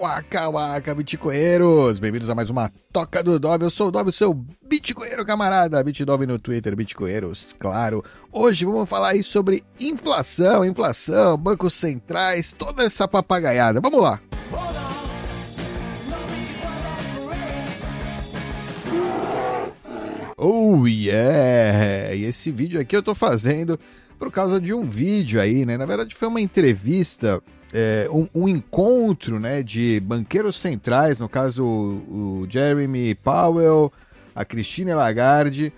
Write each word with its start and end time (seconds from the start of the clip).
Waka 0.00 0.48
waka, 0.48 0.94
bitcoinheiros! 0.94 1.98
Bem-vindos 1.98 2.30
a 2.30 2.34
mais 2.34 2.48
uma 2.48 2.72
Toca 2.92 3.22
do 3.22 3.38
Dove. 3.38 3.64
Eu 3.64 3.70
sou 3.70 3.88
o 3.88 3.90
Dove, 3.90 4.10
seu 4.10 4.32
bitcoinheiro 4.32 5.24
camarada. 5.24 5.82
Bitdove 5.82 6.26
no 6.26 6.38
Twitter, 6.38 6.74
bitcoinheiros, 6.74 7.54
claro. 7.58 8.02
Hoje 8.30 8.64
vamos 8.64 8.88
falar 8.88 9.10
aí 9.10 9.22
sobre 9.22 9.62
inflação, 9.78 10.64
inflação, 10.64 11.36
bancos 11.36 11.74
centrais, 11.74 12.52
toda 12.52 12.84
essa 12.84 13.06
papagaiada. 13.06 13.80
Vamos 13.80 14.02
lá! 14.02 14.20
Oh 20.36 20.86
yeah! 20.86 22.14
E 22.14 22.24
esse 22.24 22.50
vídeo 22.50 22.80
aqui 22.80 22.96
eu 22.96 23.02
tô 23.02 23.14
fazendo 23.14 23.78
por 24.18 24.30
causa 24.30 24.60
de 24.60 24.72
um 24.72 24.82
vídeo 24.82 25.40
aí, 25.40 25.66
né? 25.66 25.76
Na 25.76 25.84
verdade 25.86 26.14
foi 26.14 26.28
uma 26.28 26.40
entrevista 26.40 27.42
é, 27.72 28.08
um, 28.10 28.28
um, 28.34 28.48
encontro 28.48 29.40
né, 29.40 29.62
de 29.62 30.00
banqueiros 30.00 30.56
centrais, 30.56 31.18
no 31.18 31.28
caso 31.28 31.64
o, 31.64 32.46
Jeremy 32.48 33.14
Powell, 33.14 33.92
a 34.34 34.44
Christine 34.44 34.92
Lagarde 34.92 35.72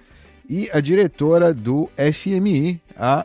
e 0.48 0.68
a 0.72 0.80
diretora 0.80 1.54
do 1.54 1.88
FMI, 1.96 2.80
a. 2.96 3.24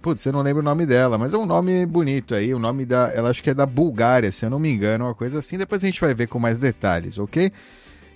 Putz, 0.00 0.24
eu 0.24 0.32
não 0.32 0.42
lembro 0.42 0.62
o 0.62 0.64
nome 0.64 0.86
dela, 0.86 1.18
mas 1.18 1.34
é 1.34 1.36
um 1.38 1.44
nome 1.44 1.84
bonito 1.84 2.34
aí. 2.34 2.54
O 2.54 2.58
nome 2.58 2.86
da. 2.86 3.10
Ela 3.12 3.30
acho 3.30 3.42
que 3.42 3.50
é 3.50 3.54
da 3.54 3.66
Bulgária, 3.66 4.30
se 4.30 4.46
eu 4.46 4.50
não 4.50 4.58
me 4.58 4.70
engano, 4.70 5.04
uma 5.04 5.14
coisa 5.14 5.40
assim. 5.40 5.58
Depois 5.58 5.82
a 5.82 5.86
gente 5.86 6.00
vai 6.00 6.14
ver 6.14 6.28
com 6.28 6.38
mais 6.38 6.58
detalhes, 6.58 7.18
ok? 7.18 7.52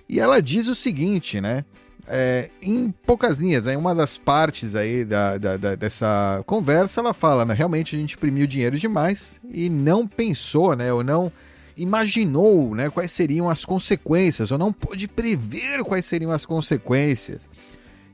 E 0.08 0.20
ela 0.20 0.40
diz 0.40 0.68
o 0.68 0.74
seguinte, 0.74 1.40
né? 1.40 1.64
É, 2.06 2.50
em 2.60 2.90
poucas 2.90 3.38
linhas, 3.38 3.66
em 3.66 3.76
uma 3.76 3.94
das 3.94 4.18
partes 4.18 4.74
aí 4.74 5.04
da, 5.04 5.38
da, 5.38 5.56
da, 5.56 5.74
dessa 5.76 6.42
conversa, 6.46 7.00
ela 7.00 7.14
fala, 7.14 7.44
né, 7.44 7.54
realmente 7.54 7.94
a 7.94 7.98
gente 7.98 8.16
imprimiu 8.16 8.46
dinheiro 8.46 8.76
demais 8.76 9.40
e 9.48 9.70
não 9.70 10.06
pensou, 10.06 10.74
né, 10.74 10.92
ou 10.92 11.04
não 11.04 11.30
imaginou, 11.76 12.74
né, 12.74 12.90
quais 12.90 13.12
seriam 13.12 13.48
as 13.48 13.64
consequências, 13.64 14.50
ou 14.50 14.58
não 14.58 14.72
pôde 14.72 15.06
prever 15.06 15.82
quais 15.84 16.04
seriam 16.04 16.32
as 16.32 16.44
consequências. 16.44 17.48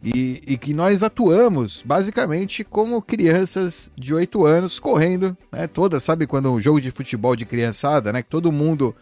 E, 0.03 0.43
e 0.47 0.57
que 0.57 0.73
nós 0.73 1.03
atuamos 1.03 1.83
basicamente 1.85 2.63
como 2.63 3.03
crianças 3.03 3.91
de 3.97 4.15
8 4.15 4.47
anos 4.47 4.79
correndo, 4.79 5.37
né, 5.51 5.67
todas, 5.67 6.05
sabe 6.05 6.27
quando 6.27 6.53
um 6.53 6.61
jogo 6.61 6.81
de 6.81 6.91
futebol 6.91 7.35
de 7.35 7.45
criançada, 7.45 8.13
né, 8.13 8.23
que 8.23 8.29
todo 8.29 8.53
mundo 8.53 8.95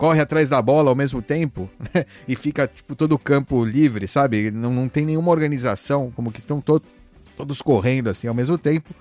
corre 0.00 0.18
atrás 0.18 0.48
da 0.48 0.62
bola 0.62 0.88
ao 0.88 0.96
mesmo 0.96 1.20
tempo 1.20 1.68
né? 1.78 2.06
e 2.26 2.34
fica 2.34 2.66
tipo, 2.66 2.96
todo 2.96 3.12
o 3.12 3.18
campo 3.18 3.62
livre, 3.62 4.08
sabe? 4.08 4.50
Não, 4.50 4.72
não 4.72 4.88
tem 4.88 5.04
nenhuma 5.04 5.30
organização, 5.30 6.10
como 6.16 6.32
que 6.32 6.38
estão 6.38 6.58
to 6.58 6.80
todos 7.36 7.60
correndo 7.60 8.08
assim 8.08 8.26
ao 8.26 8.32
mesmo 8.32 8.56
tempo. 8.56 8.94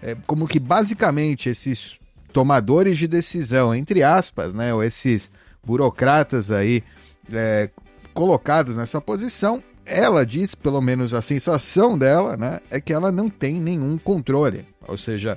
É, 0.00 0.16
como 0.24 0.46
que 0.46 0.60
basicamente 0.60 1.48
esses 1.48 1.98
tomadores 2.32 2.96
de 2.96 3.08
decisão, 3.08 3.74
entre 3.74 4.04
aspas, 4.04 4.54
né, 4.54 4.72
ou 4.72 4.84
esses 4.84 5.32
burocratas 5.64 6.52
aí 6.52 6.84
é, 7.32 7.68
colocados 8.14 8.76
nessa 8.76 9.00
posição, 9.00 9.60
ela 9.84 10.24
diz, 10.24 10.54
pelo 10.54 10.80
menos 10.80 11.12
a 11.12 11.20
sensação 11.20 11.98
dela, 11.98 12.36
né, 12.36 12.60
é 12.70 12.80
que 12.80 12.92
ela 12.92 13.10
não 13.10 13.28
tem 13.28 13.54
nenhum 13.54 13.98
controle. 13.98 14.64
Ou 14.86 14.96
seja, 14.96 15.36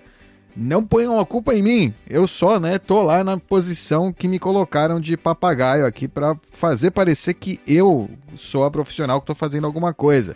não 0.59 0.83
ponham 0.83 1.17
a 1.19 1.25
culpa 1.25 1.55
em 1.55 1.61
mim. 1.61 1.93
Eu 2.07 2.27
só, 2.27 2.59
né, 2.59 2.77
tô 2.77 3.01
lá 3.01 3.23
na 3.23 3.37
posição 3.37 4.11
que 4.11 4.27
me 4.27 4.37
colocaram 4.37 4.99
de 4.99 5.15
papagaio 5.15 5.85
aqui 5.85 6.07
para 6.07 6.37
fazer 6.51 6.91
parecer 6.91 7.33
que 7.35 7.61
eu 7.65 8.09
sou 8.35 8.65
a 8.65 8.71
profissional 8.71 9.21
que 9.21 9.27
tô 9.27 9.33
fazendo 9.33 9.65
alguma 9.65 9.93
coisa. 9.93 10.35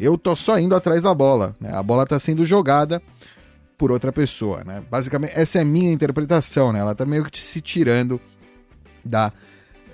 Eu 0.00 0.16
tô 0.16 0.34
só 0.34 0.58
indo 0.58 0.74
atrás 0.74 1.02
da 1.02 1.12
bola, 1.12 1.54
né? 1.60 1.70
A 1.74 1.82
bola 1.82 2.06
tá 2.06 2.18
sendo 2.18 2.46
jogada 2.46 3.02
por 3.76 3.92
outra 3.92 4.10
pessoa, 4.10 4.62
né? 4.64 4.82
Basicamente, 4.90 5.32
essa 5.34 5.58
é 5.58 5.62
a 5.62 5.64
minha 5.64 5.92
interpretação, 5.92 6.72
né? 6.72 6.78
Ela 6.78 6.94
tá 6.94 7.04
meio 7.04 7.24
que 7.24 7.38
se 7.38 7.60
tirando 7.60 8.20
da, 9.04 9.32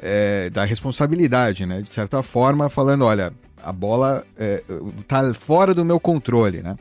é, 0.00 0.50
da 0.50 0.64
responsabilidade, 0.64 1.66
né? 1.66 1.82
De 1.82 1.92
certa 1.92 2.22
forma, 2.22 2.68
falando, 2.68 3.04
olha, 3.04 3.32
a 3.62 3.72
bola 3.72 4.24
é, 4.36 4.62
tá 5.08 5.34
fora 5.34 5.74
do 5.74 5.84
meu 5.84 5.98
controle, 5.98 6.62
né? 6.62 6.76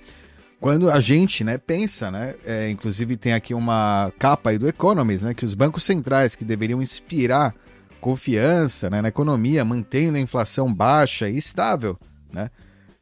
Quando 0.63 0.90
a 0.90 1.01
gente 1.01 1.44
né, 1.44 1.57
pensa, 1.57 2.09
né, 2.09 2.35
é, 2.46 2.69
inclusive 2.69 3.18
tem 3.18 3.34
aqui 3.34 3.53
uma 3.53 4.13
capa 4.18 4.50
aí 4.50 4.57
do 4.57 4.66
Economist, 4.66 5.25
né, 5.25 5.34
que 5.34 5.44
os 5.44 5.53
bancos 5.53 5.84
centrais 5.84 6.38
que 6.38 6.46
deveriam 6.46 6.81
inspirar 6.81 7.53
confiança 8.00 8.90
né, 8.90 9.01
na 9.01 9.09
economia, 9.09 9.66
mantendo 9.66 10.16
a 10.16 10.22
inflação 10.22 10.74
baixa 10.74 11.28
e 11.28 11.38
estável, 11.38 12.00
né, 12.31 12.50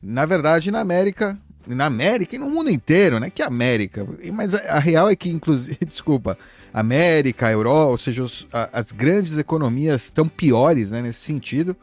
na 0.01 0.25
verdade 0.25 0.71
na 0.71 0.79
América, 0.79 1.37
na 1.67 1.85
América 1.85 2.35
e 2.35 2.39
no 2.39 2.49
mundo 2.49 2.71
inteiro, 2.71 3.19
né, 3.19 3.29
que 3.29 3.43
América, 3.43 4.07
mas 4.33 4.55
a, 4.55 4.57
a 4.61 4.79
real 4.79 5.07
é 5.07 5.15
que 5.15 5.29
inclusive, 5.29 5.77
desculpa, 5.85 6.35
América, 6.73 7.51
Europa, 7.51 7.91
ou 7.91 7.97
seja, 7.99 8.23
os, 8.23 8.47
a, 8.51 8.79
as 8.79 8.91
grandes 8.91 9.37
economias 9.37 10.05
estão 10.05 10.27
piores, 10.27 10.89
né, 10.89 10.99
nesse 10.99 11.19
sentido, 11.19 11.77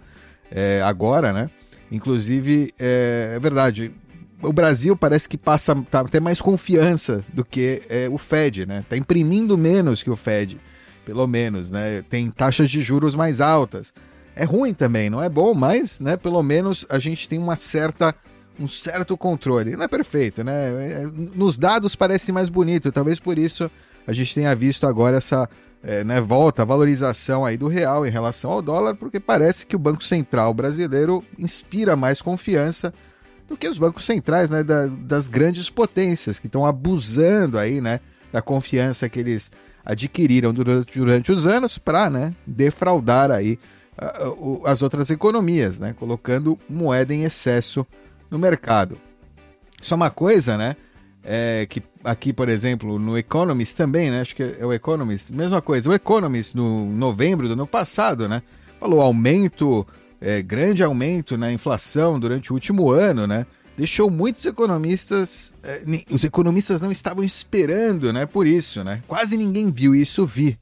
é, 0.50 0.82
agora, 0.82 1.32
né, 1.32 1.48
inclusive 1.88 2.74
é, 2.80 3.34
é 3.36 3.38
verdade 3.38 3.94
o 4.42 4.52
Brasil 4.52 4.96
parece 4.96 5.28
que 5.28 5.36
passa 5.36 5.74
tá, 5.90 6.00
até 6.00 6.20
mais 6.20 6.40
confiança 6.40 7.24
do 7.32 7.44
que 7.44 7.82
é, 7.88 8.08
o 8.08 8.18
Fed, 8.18 8.66
né? 8.66 8.84
Tá 8.88 8.96
imprimindo 8.96 9.58
menos 9.58 10.02
que 10.02 10.10
o 10.10 10.16
Fed, 10.16 10.60
pelo 11.04 11.26
menos, 11.26 11.70
né? 11.70 12.02
Tem 12.08 12.30
taxas 12.30 12.70
de 12.70 12.80
juros 12.80 13.14
mais 13.14 13.40
altas. 13.40 13.92
É 14.36 14.44
ruim 14.44 14.72
também, 14.72 15.10
não 15.10 15.22
é 15.22 15.28
bom, 15.28 15.52
mas, 15.52 15.98
né, 15.98 16.16
pelo 16.16 16.40
menos 16.44 16.86
a 16.88 16.98
gente 17.00 17.28
tem 17.28 17.38
uma 17.38 17.56
certa 17.56 18.14
um 18.58 18.66
certo 18.66 19.16
controle. 19.16 19.76
Não 19.76 19.84
é 19.84 19.88
perfeito, 19.88 20.42
né? 20.42 20.52
É, 21.02 21.06
nos 21.34 21.56
dados 21.56 21.94
parece 21.94 22.32
mais 22.32 22.48
bonito, 22.48 22.90
talvez 22.90 23.20
por 23.20 23.38
isso 23.38 23.70
a 24.06 24.12
gente 24.12 24.34
tenha 24.34 24.54
visto 24.54 24.86
agora 24.86 25.16
essa 25.16 25.48
é, 25.82 26.02
né, 26.02 26.20
volta, 26.20 26.64
valorização 26.64 27.44
aí 27.44 27.56
do 27.56 27.68
real 27.68 28.06
em 28.06 28.10
relação 28.10 28.50
ao 28.50 28.62
dólar, 28.62 28.94
porque 28.94 29.20
parece 29.20 29.64
que 29.64 29.76
o 29.76 29.78
Banco 29.78 30.02
Central 30.02 30.52
brasileiro 30.52 31.22
inspira 31.38 31.94
mais 31.94 32.20
confiança 32.20 32.92
do 33.48 33.56
que 33.56 33.66
os 33.66 33.78
bancos 33.78 34.04
centrais 34.04 34.50
né, 34.50 34.62
da, 34.62 34.86
das 34.86 35.26
grandes 35.26 35.70
potências 35.70 36.38
que 36.38 36.46
estão 36.46 36.66
abusando 36.66 37.58
aí, 37.58 37.80
né, 37.80 38.00
da 38.30 38.42
confiança 38.42 39.08
que 39.08 39.18
eles 39.18 39.50
adquiriram 39.84 40.52
durante, 40.52 40.98
durante 40.98 41.32
os 41.32 41.46
anos 41.46 41.78
para 41.78 42.10
né, 42.10 42.34
defraudar 42.46 43.30
aí 43.30 43.58
as 44.64 44.80
outras 44.80 45.10
economias, 45.10 45.80
né, 45.80 45.92
colocando 45.98 46.58
moeda 46.68 47.12
em 47.12 47.24
excesso 47.24 47.84
no 48.30 48.38
mercado. 48.38 48.96
Só 49.80 49.96
uma 49.96 50.10
coisa, 50.10 50.56
né, 50.56 50.76
é 51.24 51.66
que 51.68 51.82
aqui, 52.04 52.32
por 52.32 52.48
exemplo, 52.48 52.98
no 52.98 53.18
Economist 53.18 53.76
também, 53.76 54.10
né, 54.10 54.20
acho 54.20 54.36
que 54.36 54.56
é 54.58 54.64
o 54.64 54.72
Economist, 54.72 55.32
mesma 55.32 55.60
coisa, 55.60 55.90
o 55.90 55.94
Economist 55.94 56.54
no 56.54 56.86
novembro 56.86 57.48
do 57.48 57.54
ano 57.54 57.66
passado, 57.66 58.28
né, 58.28 58.42
falou 58.78 59.00
aumento 59.00 59.86
é, 60.20 60.42
grande 60.42 60.82
aumento 60.82 61.36
na 61.36 61.52
inflação 61.52 62.18
durante 62.18 62.52
o 62.52 62.54
último 62.54 62.90
ano, 62.90 63.26
né? 63.26 63.46
Deixou 63.76 64.10
muitos 64.10 64.44
economistas. 64.44 65.54
É, 65.62 65.82
os 66.10 66.24
economistas 66.24 66.80
não 66.80 66.90
estavam 66.90 67.22
esperando, 67.22 68.12
né? 68.12 68.26
Por 68.26 68.46
isso, 68.46 68.82
né? 68.82 69.02
Quase 69.06 69.36
ninguém 69.36 69.70
viu 69.70 69.94
isso 69.94 70.26
vir. 70.26 70.58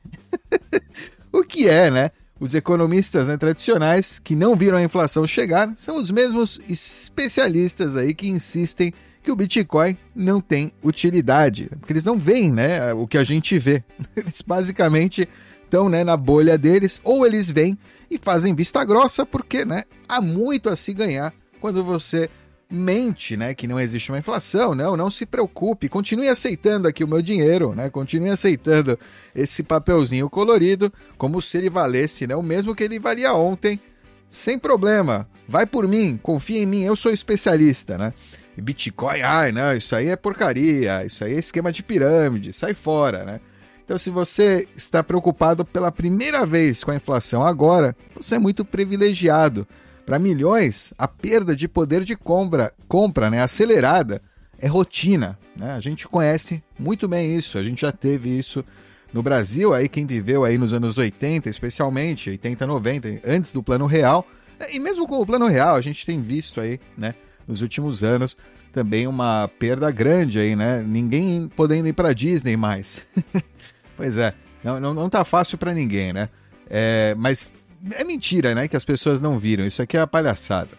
o 1.33 1.43
que 1.43 1.69
é, 1.69 1.91
né? 1.91 2.11
Os 2.39 2.55
economistas 2.55 3.27
né, 3.27 3.39
tradicionais 3.39 4.19
que 4.19 4.37
não 4.37 4.55
viram 4.55 4.77
a 4.77 4.83
inflação 4.83 5.27
chegar 5.27 5.73
são 5.75 5.97
os 5.97 6.11
mesmos 6.11 6.61
especialistas 6.69 7.97
aí 7.97 8.13
que 8.13 8.29
insistem 8.29 8.93
que 9.23 9.33
o 9.33 9.37
Bitcoin 9.37 9.97
não 10.15 10.39
tem 10.39 10.71
utilidade, 10.85 11.69
porque 11.81 11.95
eles 11.95 12.05
não 12.05 12.19
veem, 12.19 12.53
né, 12.53 12.93
o 12.93 13.09
que 13.09 13.19
a 13.19 13.25
gente 13.25 13.59
vê. 13.59 13.83
Eles 14.15 14.41
basicamente 14.41 15.29
estão 15.65 15.89
né, 15.89 16.05
na 16.05 16.17
bolha 16.17 16.57
deles, 16.57 17.01
ou 17.03 17.27
eles 17.27 17.51
vêm 17.51 17.77
e 18.11 18.19
fazem 18.19 18.55
vista 18.55 18.85
grossa, 18.85 19.25
porque 19.25 19.65
né, 19.65 19.85
há 20.09 20.21
muito 20.21 20.69
a 20.69 20.77
se 20.77 20.93
ganhar 20.93 21.33
quando 21.61 21.83
você 21.83 22.31
mente, 22.69 23.37
né, 23.37 23.55
que 23.55 23.67
não 23.67 23.79
existe 23.79 24.11
uma 24.11 24.19
inflação, 24.19 24.75
não, 24.75 24.97
não 24.97 25.09
se 25.09 25.25
preocupe, 25.25 25.89
continue 25.89 26.29
aceitando 26.29 26.89
aqui 26.89 27.05
o 27.05 27.09
meu 27.09 27.23
dinheiro, 27.23 27.75
né, 27.75 27.89
continue 27.89 28.31
aceitando 28.31 28.99
esse 29.35 29.63
papelzinho 29.63 30.29
colorido, 30.29 30.93
como 31.17 31.41
se 31.41 31.59
ele 31.59 31.71
valesse, 31.71 32.27
né, 32.27 32.35
o 32.35 32.43
mesmo 32.43 32.75
que 32.75 32.83
ele 32.83 32.99
valia 32.99 33.33
ontem, 33.33 33.81
sem 34.29 34.59
problema, 34.59 35.29
vai 35.47 35.65
por 35.65 35.87
mim, 35.87 36.19
confia 36.21 36.61
em 36.61 36.67
mim, 36.67 36.83
eu 36.83 36.97
sou 36.97 37.13
especialista, 37.13 37.97
né, 37.97 38.13
Bitcoin, 38.57 39.21
ai, 39.21 39.53
não, 39.53 39.77
isso 39.77 39.95
aí 39.95 40.09
é 40.09 40.17
porcaria, 40.17 41.05
isso 41.05 41.23
aí 41.23 41.35
é 41.35 41.39
esquema 41.39 41.71
de 41.71 41.85
pirâmide, 41.85 42.53
sai 42.53 42.75
fora, 42.75 43.25
né, 43.25 43.41
então, 43.87 43.97
se 43.97 44.11
você 44.11 44.67
está 44.75 45.01
preocupado 45.01 45.65
pela 45.65 45.93
primeira 45.93 46.45
vez 46.45 46.83
com 46.83 46.91
a 46.91 46.97
inflação 46.97 47.45
agora, 47.45 47.97
você 48.17 48.35
é 48.35 48.39
muito 48.39 48.65
privilegiado. 48.65 49.65
Para 50.05 50.19
milhões, 50.19 50.93
a 50.99 51.07
perda 51.07 51.55
de 51.55 51.69
poder 51.69 52.03
de 52.03 52.17
compra, 52.17 52.75
compra 52.89 53.31
né, 53.31 53.41
acelerada 53.41 54.21
é 54.59 54.67
rotina. 54.67 55.39
Né? 55.57 55.73
A 55.73 55.79
gente 55.79 56.09
conhece 56.09 56.61
muito 56.77 57.07
bem 57.07 57.37
isso, 57.37 57.59
a 57.59 57.63
gente 57.63 57.83
já 57.83 57.93
teve 57.93 58.37
isso 58.37 58.65
no 59.13 59.23
Brasil, 59.23 59.73
aí 59.73 59.89
quem 59.89 60.05
viveu 60.05 60.45
aí 60.45 60.59
nos 60.59 60.73
anos 60.73 60.99
80, 60.99 61.49
especialmente, 61.49 62.29
80, 62.29 62.67
90, 62.67 63.21
antes 63.25 63.53
do 63.53 63.63
Plano 63.63 63.87
Real, 63.87 64.27
e 64.73 64.81
mesmo 64.81 65.07
com 65.07 65.21
o 65.21 65.27
Plano 65.27 65.47
Real, 65.47 65.77
a 65.77 65.81
gente 65.81 66.05
tem 66.05 66.21
visto 66.21 66.61
aí, 66.61 66.81
né, 66.99 67.15
nos 67.47 67.63
últimos 67.63 68.03
anos, 68.03 68.37
também 68.73 69.07
uma 69.07 69.49
perda 69.61 69.91
grande 69.91 70.39
aí, 70.39 70.55
né? 70.55 70.83
Ninguém 70.87 71.49
podendo 71.49 71.89
ir 71.89 71.95
para 71.95 72.13
Disney 72.13 72.59
mais. 72.59 73.01
Pois 73.97 74.17
é. 74.17 74.35
Não, 74.63 74.81
não, 74.81 74.95
não 74.95 75.09
tá 75.09 75.25
fácil 75.25 75.57
para 75.59 75.73
ninguém, 75.73 76.13
né? 76.13 76.29
É, 76.69 77.15
mas 77.17 77.53
é 77.93 78.05
mentira, 78.05 78.55
né? 78.55 78.69
Que 78.69 78.77
as 78.77 78.85
pessoas 78.85 79.21
não 79.21 79.39
viram. 79.39 79.65
Isso 79.65 79.81
aqui 79.81 79.97
é 79.97 80.01
a 80.01 80.07
palhaçada. 80.07 80.71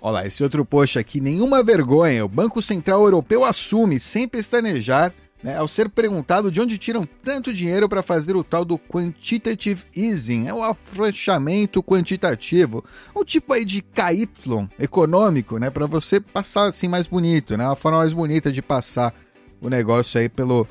Olha 0.00 0.12
lá, 0.12 0.26
esse 0.26 0.42
outro 0.42 0.64
post 0.64 0.98
aqui, 0.98 1.20
nenhuma 1.20 1.62
vergonha. 1.62 2.24
O 2.24 2.28
Banco 2.28 2.62
Central 2.62 3.02
Europeu 3.02 3.44
assume, 3.44 3.98
sem 3.98 4.28
pestanejar, 4.28 5.12
né, 5.42 5.56
ao 5.56 5.68
ser 5.68 5.88
perguntado 5.88 6.50
de 6.50 6.60
onde 6.60 6.78
tiram 6.78 7.04
tanto 7.22 7.54
dinheiro 7.54 7.88
para 7.88 8.02
fazer 8.02 8.34
o 8.36 8.44
tal 8.44 8.64
do 8.64 8.78
quantitative 8.78 9.84
easing, 9.96 10.48
é 10.48 10.54
o 10.54 10.62
afrouxamento 10.62 11.82
quantitativo, 11.82 12.84
um 13.14 13.24
tipo 13.24 13.52
aí 13.52 13.64
de 13.64 13.80
KY 13.82 14.28
econômico, 14.78 15.58
né, 15.58 15.70
para 15.70 15.86
você 15.86 16.20
passar 16.20 16.64
assim 16.64 16.88
mais 16.88 17.06
bonito, 17.06 17.56
né, 17.56 17.64
uma 17.64 17.76
forma 17.76 17.98
mais 17.98 18.12
bonita 18.12 18.50
de 18.50 18.60
passar 18.60 19.14
o 19.60 19.68
negócio 19.68 20.18
aí 20.18 20.28
pelo 20.28 20.66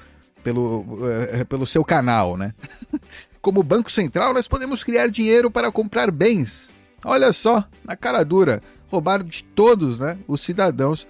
pelo, 0.47 0.79
uh, 0.79 1.45
pelo 1.49 1.67
seu 1.67 1.83
canal, 1.83 2.37
né? 2.37 2.53
Como 3.41 3.61
Banco 3.61 3.91
Central, 3.91 4.33
nós 4.33 4.47
podemos 4.47 4.81
criar 4.81 5.07
dinheiro 5.07 5.51
para 5.51 5.69
comprar 5.69 6.09
bens. 6.09 6.73
Olha 7.03 7.33
só, 7.33 7.65
na 7.83 7.97
cara 7.97 8.23
dura, 8.23 8.63
roubar 8.89 9.23
de 9.23 9.43
todos, 9.43 9.99
né, 9.99 10.17
os 10.25 10.39
cidadãos 10.39 11.05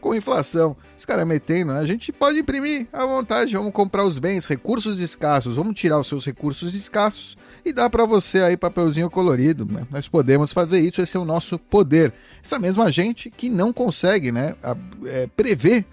com 0.00 0.14
inflação. 0.14 0.74
Os 0.96 1.04
caras 1.04 1.26
metendo, 1.26 1.74
né? 1.74 1.80
a 1.80 1.84
gente 1.84 2.10
pode 2.12 2.38
imprimir 2.38 2.86
à 2.90 3.04
vontade, 3.04 3.54
vamos 3.54 3.72
comprar 3.72 4.04
os 4.04 4.18
bens, 4.18 4.46
recursos 4.46 5.00
escassos, 5.00 5.56
vamos 5.56 5.78
tirar 5.78 5.98
os 5.98 6.06
seus 6.06 6.24
recursos 6.24 6.74
escassos 6.74 7.36
e 7.64 7.72
dar 7.72 7.90
para 7.90 8.06
você 8.06 8.40
aí 8.40 8.56
papelzinho 8.56 9.10
colorido. 9.10 9.66
Né? 9.66 9.86
Nós 9.90 10.08
podemos 10.08 10.50
fazer 10.50 10.80
isso, 10.80 11.02
esse 11.02 11.16
é 11.16 11.20
o 11.20 11.26
nosso 11.26 11.58
poder. 11.58 12.14
Essa 12.42 12.58
mesma 12.58 12.90
gente 12.90 13.28
que 13.28 13.50
não 13.50 13.70
consegue 13.70 14.32
né, 14.32 14.54
a, 14.62 14.74
é, 15.04 15.26
prever 15.26 15.84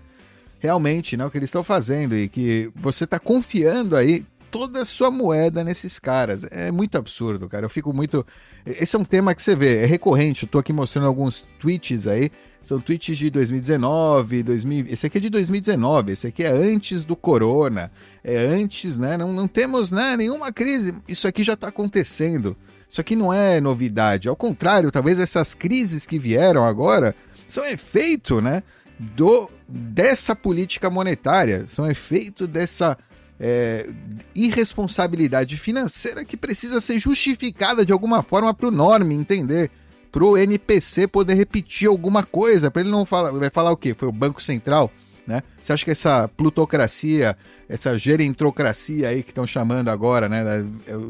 realmente 0.66 1.16
né, 1.16 1.26
o 1.26 1.32
que 1.32 1.38
eles 1.38 1.50
estão 1.50 1.64
fazendo 1.64 2.18
e 2.18 2.28
que 2.28 2.70
você 2.76 3.06
está 3.06 3.20
confiando 3.20 3.96
aí 3.96 4.26
toda 4.52 4.82
a 4.82 4.86
sua 4.86 5.12
moeda 5.12 5.64
nesses 5.64 6.00
caras. 6.00 6.46
É 6.52 6.72
muito 6.72 6.98
absurdo, 6.98 7.48
cara. 7.48 7.66
Eu 7.66 7.70
fico 7.70 7.94
muito. 7.94 8.26
Esse 8.66 8.96
é 8.96 9.00
um 9.00 9.06
tema 9.06 9.36
que 9.36 9.42
você 9.42 9.56
vê, 9.56 9.84
é 9.84 9.86
recorrente. 9.86 10.44
Eu 10.44 10.50
tô 10.50 10.60
aqui 10.60 10.74
mostrando 10.74 11.08
alguns 11.08 11.48
tweets 11.60 12.08
aí 12.08 12.32
são 12.66 12.80
tweets 12.80 13.16
de 13.16 13.30
2019, 13.30 14.42
2000... 14.42 14.88
esse 14.90 15.06
aqui 15.06 15.20
é 15.20 15.22
de 15.22 15.30
2019, 15.30 16.14
esse 16.14 16.26
aqui 16.26 16.44
é 16.44 16.52
antes 16.52 17.06
do 17.06 17.16
corona, 17.16 17.92
é 18.24 18.38
antes, 18.38 18.98
né? 18.98 19.16
Não, 19.18 19.32
não 19.32 19.48
temos 19.48 19.92
né, 19.92 20.18
nenhuma 20.18 20.52
crise. 20.52 21.00
Isso 21.08 21.28
aqui 21.28 21.44
já 21.44 21.54
está 21.54 21.68
acontecendo. 21.68 22.58
Isso 22.90 23.00
aqui 23.00 23.16
não 23.16 23.32
é 23.32 23.62
novidade. 23.62 24.28
Ao 24.28 24.36
contrário, 24.36 24.92
talvez 24.92 25.20
essas 25.20 25.54
crises 25.54 26.08
que 26.08 26.18
vieram 26.18 26.64
agora 26.64 27.14
são 27.48 27.64
efeito, 27.64 28.42
né? 28.42 28.64
Do, 28.98 29.50
dessa 29.68 30.36
política 30.36 30.90
monetária, 30.90 31.66
são 31.68 31.90
efeito 31.90 32.48
dessa 32.48 32.98
é, 33.40 33.90
irresponsabilidade 34.34 35.58
financeira 35.58 36.24
que 36.24 36.38
precisa 36.38 36.80
ser 36.80 37.00
justificada 37.00 37.86
de 37.86 37.92
alguma 37.92 38.24
forma 38.24 38.54
para 38.54 38.68
o 38.68 38.72
norme 38.72 39.16
entender 39.16 39.70
pro 40.12 40.38
NPC 40.38 41.08
poder 41.08 41.34
repetir 41.34 41.90
alguma 41.90 42.24
coisa, 42.24 42.72
para 42.72 42.82
ele 42.82 42.90
não 42.90 43.06
falar, 43.06 43.32
vai 43.32 43.50
falar 43.50 43.72
o 43.72 43.78
quê? 43.78 43.94
Foi 43.94 44.08
o 44.08 44.14
Banco 44.14 44.42
Central, 44.42 44.90
né? 45.28 45.42
Você 45.62 45.74
acha 45.74 45.86
que 45.86 45.92
essa 45.92 46.28
plutocracia, 46.28 47.36
essa 47.68 47.98
gerentrocracia 47.98 49.10
aí 49.10 49.24
que 49.24 49.32
estão 49.32 49.46
chamando 49.48 49.90
agora, 49.90 50.30
né, 50.30 50.44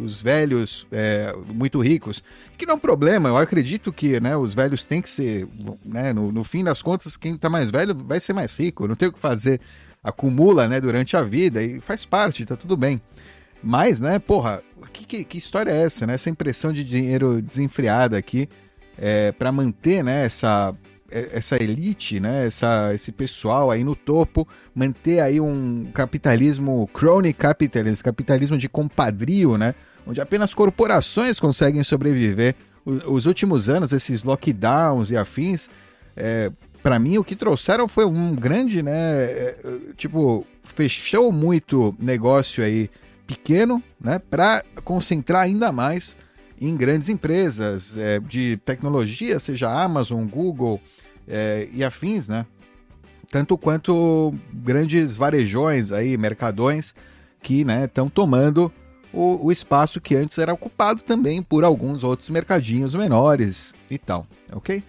os 0.03 0.21
velhos 0.21 0.88
é, 0.91 1.35
muito 1.53 1.81
ricos, 1.81 2.23
que 2.57 2.65
não 2.65 2.73
é 2.73 2.77
um 2.77 2.79
problema, 2.79 3.29
eu 3.29 3.38
acredito 3.38 3.91
que, 3.91 4.19
né, 4.19 4.38
os 4.38 4.53
velhos 4.53 4.83
têm 4.88 5.01
que 5.01 5.09
ser, 5.09 5.47
né, 5.83 6.13
no, 6.13 6.31
no 6.31 6.44
fim 6.44 6.63
das 6.63 6.81
contas, 6.81 7.17
quem 7.17 7.35
está 7.35 7.50
mais 7.50 7.69
velho 7.69 7.94
vai 7.94 8.19
ser 8.19 8.33
mais 8.33 8.57
rico, 8.57 8.88
não 8.88 8.95
tem 8.95 9.09
o 9.09 9.13
que 9.13 9.19
fazer, 9.19 9.59
acumula, 10.03 10.67
né, 10.67 10.79
durante 10.79 11.17
a 11.17 11.21
vida 11.21 11.62
e 11.62 11.81
faz 11.81 12.06
parte, 12.06 12.45
tá 12.45 12.56
tudo 12.56 12.77
bem. 12.77 13.01
Mas, 13.62 14.00
né, 14.00 14.19
porra, 14.19 14.62
que, 14.95 15.06
que, 15.06 15.23
que 15.25 15.38
história 15.38 15.71
é 15.71 15.81
essa, 15.83 16.07
né? 16.07 16.13
Essa 16.13 16.29
impressão 16.29 16.71
de 16.71 16.83
dinheiro 16.83 17.41
desenfreada 17.41 18.17
aqui 18.17 18.47
é, 18.97 19.31
para 19.33 19.51
manter 19.51 20.03
né, 20.03 20.25
essa, 20.25 20.73
é, 20.73 20.94
essa 21.10 21.62
elite, 21.62 22.19
né, 22.19 22.48
essa, 22.48 22.94
esse 22.94 23.12
pessoal 23.12 23.69
aí 23.69 23.84
no 23.84 23.96
topo, 23.96 24.48
manter 24.74 25.19
aí 25.19 25.40
um 25.40 25.90
capitalismo 25.94 26.90
crony 26.94 27.31
capitalism, 27.31 28.04
capitalismo 28.04 28.57
de 28.57 28.68
compadrio, 28.68 29.57
né, 29.57 29.75
onde 30.06 30.19
apenas 30.19 30.54
corporações 30.54 31.40
conseguem 31.40 31.84
sobreviver. 31.84 32.56
Os, 32.86 33.25
últimos 33.25 33.68
anos, 33.68 33.92
esses 33.92 34.24
lockdowns 34.24 35.10
e 35.10 35.18
afins, 35.18 35.69
é, 36.16 36.52
para 36.84 37.00
mim 37.00 37.18
o 37.18 37.24
que 37.24 37.36
trouxeram 37.36 37.88
foi 37.88 38.06
um 38.06 38.36
grande, 38.36 38.84
né, 38.84 38.92
é, 38.92 39.58
tipo, 39.98 40.46
fechou 40.63 41.31
muito 41.31 41.96
negócio 42.00 42.63
aí 42.63 42.90
pequeno, 43.25 43.81
né, 44.00 44.19
para 44.19 44.63
concentrar 44.84 45.44
ainda 45.44 45.72
mais 45.72 46.16
em 46.62 46.75
grandes 46.75 47.10
empresas 47.10 47.98
é, 47.98 48.19
de 48.19 48.58
tecnologia, 48.58 49.40
seja 49.40 49.69
Amazon, 49.69 50.25
Google 50.25 50.80
é, 51.27 51.68
e 51.72 51.83
afins, 51.83 52.27
né? 52.27 52.45
Tanto 53.31 53.57
quanto 53.57 54.33
grandes 54.54 55.16
varejões 55.16 55.92
aí, 55.92 56.18
mercadões 56.18 56.94
que 57.42 57.62
estão 57.62 58.06
né, 58.06 58.12
tomando 58.13 58.72
o, 59.12 59.48
o, 59.48 59.51
espaço 59.51 60.01
que 60.01 60.16
antes 60.16 60.38
era 60.38 60.54
ocupado 60.54 61.01
também 61.01 61.42
por 61.42 61.63
alguns 61.63 62.04
outros 62.04 62.30
mercadinhos 62.30 62.94
menores 62.94 63.74
e 63.89 63.98
tal, 63.98 64.27
ok? 64.51 64.83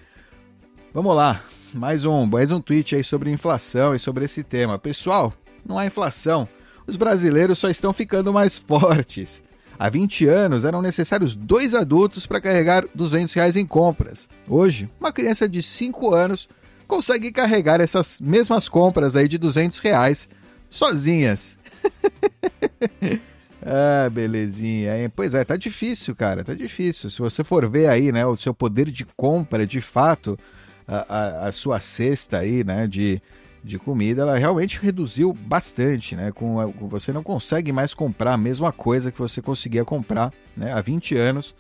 Vamos 0.93 1.15
lá, 1.15 1.43
mais 1.73 2.05
um, 2.05 2.27
mais 2.27 2.51
um 2.51 2.61
tweet 2.61 2.97
aí 2.97 3.05
sobre 3.05 3.31
inflação 3.31 3.95
e 3.95 3.99
sobre 3.99 4.25
esse 4.25 4.43
tema. 4.43 4.79
Pessoal, 4.79 5.33
não 5.65 5.79
há 5.79 5.87
inflação, 5.87 6.49
os 6.87 6.97
brasileiros 6.97 7.59
só 7.59 7.69
estão 7.69 7.93
ficando 7.93 8.33
mais 8.33 8.59
fortes. 8.67 9.43
Há 9.79 9.89
20 9.91 10.27
anos 10.27 10.65
eram 10.65 10.81
necessários 10.81 11.37
dois 11.37 11.75
adultos 11.75 12.27
para 12.27 12.41
carregar 12.41 12.85
200 12.95 13.33
reais 13.35 13.57
em 13.57 13.67
compras. 13.67 14.29
Hoje, 14.49 14.91
uma 14.99 15.13
criança 15.13 15.49
de 15.49 15.63
5 15.63 16.15
anos 16.15 16.49
consegue 16.87 17.31
carregar 17.31 17.81
essas 17.81 18.21
mesmas 18.21 18.69
compras 18.69 19.17
aí 19.17 19.29
de 19.29 19.39
200 19.39 19.79
reais 19.81 20.29
sozinhas. 20.71 21.59
ah, 23.63 24.09
belezinha. 24.11 24.99
Hein? 24.99 25.11
Pois 25.15 25.35
é, 25.35 25.45
tá 25.45 25.57
difícil, 25.57 26.15
cara, 26.15 26.43
tá 26.43 26.55
difícil. 26.55 27.11
Se 27.11 27.19
você 27.19 27.45
for 27.45 27.69
ver 27.69 27.89
aí, 27.89 28.11
né, 28.11 28.25
o 28.25 28.37
seu 28.37 28.55
poder 28.55 28.91
de 28.91 29.05
compra, 29.17 29.67
de 29.67 29.81
fato, 29.81 30.39
a, 30.87 31.17
a, 31.17 31.49
a 31.49 31.53
sua 31.53 31.81
cesta 31.81 32.39
aí, 32.39 32.65
né, 32.65 32.87
de 32.87 33.21
de 33.67 33.79
comida, 33.79 34.23
ela 34.23 34.39
realmente 34.39 34.81
reduziu 34.81 35.33
bastante, 35.33 36.15
né? 36.15 36.31
Com 36.31 36.73
você 36.89 37.13
não 37.13 37.23
consegue 37.23 37.73
mais 37.73 37.93
comprar 37.93 38.35
a 38.35 38.37
mesma 38.37 38.73
coisa 38.73 39.11
que 39.11 39.19
você 39.19 39.43
conseguia 39.43 39.85
comprar 39.85 40.33
né, 40.57 40.73
há 40.73 40.81
20 40.81 41.17
anos 41.17 41.55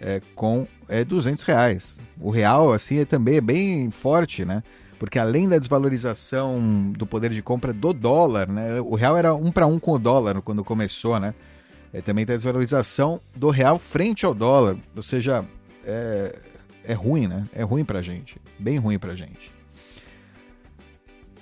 é, 0.00 0.20
com 0.34 0.66
é, 0.88 1.04
200 1.04 1.44
reais. 1.44 2.00
O 2.18 2.30
real, 2.30 2.72
assim, 2.72 2.98
é 2.98 3.04
também 3.04 3.36
é 3.36 3.40
bem 3.40 3.90
forte, 3.90 4.44
né? 4.44 4.62
Porque 4.98 5.18
além 5.18 5.48
da 5.48 5.58
desvalorização 5.58 6.90
do 6.96 7.06
poder 7.06 7.30
de 7.30 7.42
compra 7.42 7.72
do 7.72 7.92
dólar, 7.92 8.48
né? 8.48 8.80
O 8.80 8.94
real 8.94 9.16
era 9.16 9.34
um 9.34 9.52
para 9.52 9.66
um 9.66 9.78
com 9.78 9.92
o 9.92 9.98
dólar 9.98 10.40
quando 10.40 10.64
começou, 10.64 11.20
né? 11.20 11.34
É, 11.92 12.00
também 12.00 12.24
tem 12.24 12.34
a 12.34 12.36
desvalorização 12.36 13.20
do 13.36 13.50
real 13.50 13.78
frente 13.78 14.24
ao 14.24 14.32
dólar. 14.32 14.78
Ou 14.96 15.02
seja, 15.02 15.44
é, 15.84 16.34
é 16.84 16.94
ruim, 16.94 17.26
né? 17.26 17.46
É 17.52 17.62
ruim 17.62 17.84
pra 17.84 18.00
gente. 18.00 18.40
Bem 18.58 18.78
ruim 18.78 18.98
pra 18.98 19.14
gente. 19.14 19.51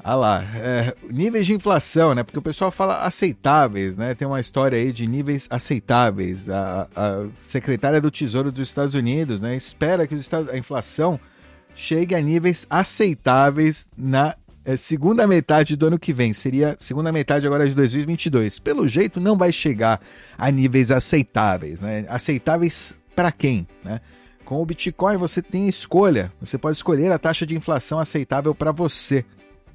Ah 0.02 0.14
lá, 0.14 0.42
é, 0.56 0.94
níveis 1.10 1.46
de 1.46 1.52
inflação, 1.52 2.14
né? 2.14 2.22
Porque 2.22 2.38
o 2.38 2.42
pessoal 2.42 2.70
fala 2.70 3.02
aceitáveis, 3.02 3.98
né? 3.98 4.14
Tem 4.14 4.26
uma 4.26 4.40
história 4.40 4.78
aí 4.78 4.92
de 4.92 5.06
níveis 5.06 5.46
aceitáveis. 5.50 6.48
A, 6.48 6.88
a 6.96 7.26
secretária 7.36 8.00
do 8.00 8.10
Tesouro 8.10 8.50
dos 8.50 8.68
Estados 8.68 8.94
Unidos, 8.94 9.42
né? 9.42 9.54
Espera 9.54 10.06
que 10.06 10.14
Estados, 10.14 10.48
a 10.48 10.56
inflação 10.56 11.20
chegue 11.74 12.14
a 12.14 12.20
níveis 12.20 12.66
aceitáveis 12.70 13.88
na 13.96 14.34
é, 14.64 14.74
segunda 14.74 15.26
metade 15.26 15.76
do 15.76 15.86
ano 15.86 15.98
que 15.98 16.12
vem. 16.12 16.32
Seria 16.32 16.76
segunda 16.78 17.12
metade 17.12 17.46
agora 17.46 17.68
de 17.68 17.74
2022. 17.74 18.58
Pelo 18.58 18.88
jeito, 18.88 19.20
não 19.20 19.36
vai 19.36 19.52
chegar 19.52 20.00
a 20.38 20.50
níveis 20.50 20.90
aceitáveis, 20.90 21.80
né? 21.80 22.06
Aceitáveis 22.08 22.94
para 23.14 23.30
quem, 23.30 23.66
né? 23.84 24.00
Com 24.46 24.62
o 24.62 24.66
Bitcoin 24.66 25.16
você 25.16 25.42
tem 25.42 25.68
escolha. 25.68 26.32
Você 26.40 26.56
pode 26.56 26.76
escolher 26.76 27.12
a 27.12 27.18
taxa 27.18 27.44
de 27.44 27.54
inflação 27.54 27.98
aceitável 27.98 28.54
para 28.54 28.72
você. 28.72 29.24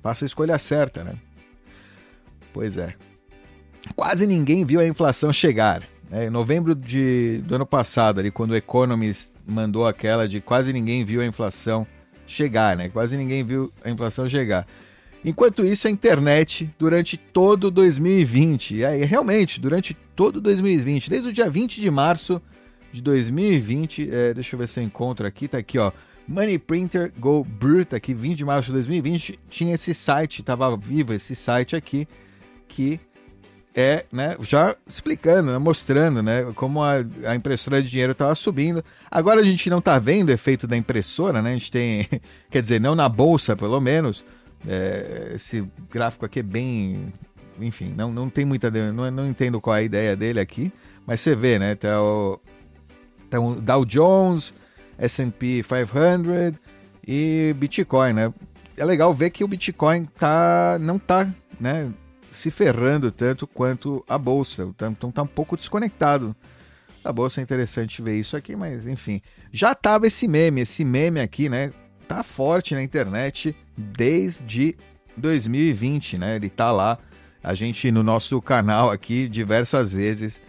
Faça 0.05 0.24
a 0.24 0.27
escolha 0.27 0.59
certa, 0.59 1.03
né? 1.03 1.15
Pois 2.53 2.77
é. 2.77 2.93
Quase 3.95 4.27
ninguém 4.27 4.63
viu 4.63 4.79
a 4.79 4.85
inflação 4.85 5.33
chegar. 5.33 5.81
Né? 6.12 6.27
Em 6.27 6.29
novembro 6.29 6.75
de, 6.75 7.41
do 7.43 7.55
ano 7.55 7.65
passado, 7.65 8.19
ali, 8.19 8.29
quando 8.29 8.51
o 8.51 8.55
Economist 8.55 9.33
mandou 9.47 9.88
aquela 9.88 10.27
de 10.27 10.39
quase 10.39 10.71
ninguém 10.71 11.03
viu 11.03 11.21
a 11.21 11.25
inflação 11.25 11.88
chegar, 12.27 12.77
né? 12.77 12.88
Quase 12.88 13.17
ninguém 13.17 13.43
viu 13.43 13.74
a 13.83 13.89
inflação 13.89 14.29
chegar. 14.29 14.67
Enquanto 15.24 15.65
isso, 15.65 15.88
a 15.88 15.89
internet, 15.89 16.71
durante 16.77 17.17
todo 17.17 17.71
2020, 17.71 18.75
e 18.75 18.85
aí 18.85 19.03
realmente, 19.05 19.59
durante 19.59 19.95
todo 20.15 20.39
2020, 20.39 21.09
desde 21.09 21.29
o 21.29 21.33
dia 21.33 21.50
20 21.50 21.81
de 21.81 21.89
março 21.89 22.39
de 22.91 23.01
2020, 23.01 24.07
é, 24.12 24.33
deixa 24.35 24.53
eu 24.53 24.59
ver 24.59 24.67
se 24.67 24.79
eu 24.79 24.83
encontro 24.83 25.25
aqui, 25.25 25.47
tá 25.47 25.57
aqui, 25.57 25.79
ó. 25.79 25.91
Money 26.27 26.58
Printer 26.58 27.12
Go 27.17 27.44
Brute, 27.44 27.96
aqui 27.96 28.13
20 28.13 28.38
de 28.38 28.46
março 28.46 28.67
de 28.67 28.74
2020, 28.74 29.39
tinha 29.50 29.75
esse 29.75 29.94
site, 29.94 30.41
estava 30.41 30.75
vivo 30.75 31.13
esse 31.13 31.36
site 31.36 31.75
aqui, 31.75 32.08
que 32.67 33.00
é, 33.75 34.05
né, 34.12 34.38
já 34.39 34.74
explicando, 34.88 35.51
né, 35.51 35.58
mostrando, 35.58 36.24
né, 36.24 36.51
como 36.55 36.82
a, 36.82 36.94
a 37.25 37.36
impressora 37.36 37.84
de 37.84 37.89
dinheiro 37.89 38.13
estava 38.13 38.34
subindo. 38.34 38.84
Agora 39.12 39.41
a 39.41 39.44
gente 39.44 39.70
não 39.70 39.79
está 39.79 40.00
vendo 40.00 40.29
o 40.29 40.32
efeito 40.32 40.65
da 40.65 40.77
impressora, 40.77 41.41
né? 41.41 41.51
A 41.51 41.53
gente 41.53 41.70
tem, 41.70 42.08
quer 42.50 42.62
dizer, 42.62 42.79
não 42.79 42.96
na 42.96 43.10
bolsa, 43.10 43.55
pelo 43.55 43.82
menos. 43.82 44.24
É, 44.65 45.34
esse 45.36 45.67
gráfico 45.91 46.25
aqui 46.25 46.39
é 46.39 46.44
bem, 46.44 47.13
enfim, 47.60 47.94
não, 47.96 48.12
não 48.12 48.29
tem 48.29 48.46
muita, 48.46 48.72
não, 48.72 49.12
não 49.12 49.27
entendo 49.27 49.60
qual 49.62 49.75
é 49.75 49.79
a 49.79 49.84
ideia 49.84 50.15
dele 50.15 50.39
aqui, 50.39 50.72
mas 51.05 51.20
você 51.20 51.36
vê, 51.36 51.60
né? 51.60 51.75
Tá 51.75 52.01
o, 52.01 52.39
tá 53.29 53.39
o 53.39 53.55
Dow 53.55 53.86
Jones, 53.86 54.53
S&P 54.97 55.63
500 55.63 56.59
e 57.07 57.55
Bitcoin, 57.57 58.13
né? 58.13 58.33
É 58.77 58.83
legal 58.83 59.13
ver 59.13 59.29
que 59.29 59.43
o 59.43 59.47
Bitcoin 59.47 60.05
tá, 60.05 60.77
não 60.79 60.99
tá, 60.99 61.27
né? 61.59 61.93
se 62.35 62.51
ferrando 62.51 63.11
tanto 63.11 63.47
quanto 63.47 64.03
a 64.07 64.17
bolsa. 64.17 64.63
Então 64.63 65.09
está 65.09 65.23
um 65.23 65.27
pouco 65.27 65.57
desconectado. 65.57 66.35
A 67.03 67.11
bolsa 67.11 67.39
é 67.39 67.43
interessante 67.43 68.01
ver 68.01 68.19
isso 68.19 68.35
aqui, 68.35 68.55
mas 68.55 68.85
enfim. 68.85 69.21
Já 69.51 69.73
tava 69.73 70.07
esse 70.07 70.27
meme, 70.27 70.61
esse 70.61 70.83
meme 70.83 71.19
aqui, 71.19 71.49
né? 71.49 71.71
Tá 72.07 72.23
forte 72.23 72.75
na 72.75 72.83
internet 72.83 73.55
desde 73.77 74.75
2020, 75.17 76.17
né? 76.17 76.35
Ele 76.35 76.49
tá 76.49 76.71
lá. 76.71 76.99
A 77.43 77.53
gente 77.53 77.91
no 77.91 78.03
nosso 78.03 78.41
canal 78.41 78.89
aqui 78.89 79.27
diversas 79.27 79.91
vezes 79.91 80.41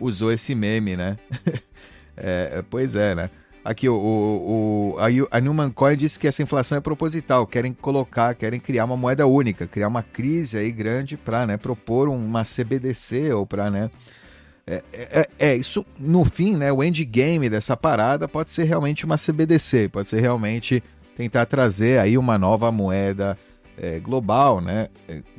usou 0.00 0.32
esse 0.32 0.54
meme, 0.54 0.96
né? 0.96 1.18
é, 2.16 2.62
pois 2.70 2.94
é, 2.94 3.14
né? 3.14 3.30
Aqui, 3.64 3.88
o, 3.88 3.94
o, 3.94 4.96
a, 4.98 5.38
a 5.38 5.40
Newman 5.40 5.70
Coin 5.70 5.96
disse 5.96 6.18
que 6.18 6.28
essa 6.28 6.42
inflação 6.42 6.76
é 6.76 6.82
proposital, 6.82 7.46
querem 7.46 7.72
colocar, 7.72 8.34
querem 8.34 8.60
criar 8.60 8.84
uma 8.84 8.96
moeda 8.96 9.26
única, 9.26 9.66
criar 9.66 9.88
uma 9.88 10.02
crise 10.02 10.58
aí 10.58 10.70
grande 10.70 11.16
para 11.16 11.46
né, 11.46 11.56
propor 11.56 12.10
uma 12.10 12.42
CBDC 12.44 13.32
ou 13.32 13.46
para, 13.46 13.70
né, 13.70 13.90
é, 14.66 14.82
é, 14.92 15.28
é, 15.38 15.56
isso, 15.56 15.84
no 15.98 16.26
fim, 16.26 16.56
né, 16.56 16.70
o 16.70 16.84
endgame 16.84 17.48
dessa 17.48 17.74
parada 17.74 18.28
pode 18.28 18.50
ser 18.50 18.64
realmente 18.64 19.06
uma 19.06 19.16
CBDC, 19.16 19.88
pode 19.88 20.08
ser 20.08 20.20
realmente 20.20 20.84
tentar 21.16 21.46
trazer 21.46 21.98
aí 21.98 22.18
uma 22.18 22.36
nova 22.36 22.70
moeda 22.70 23.38
é, 23.78 23.98
global, 23.98 24.60
né, 24.60 24.88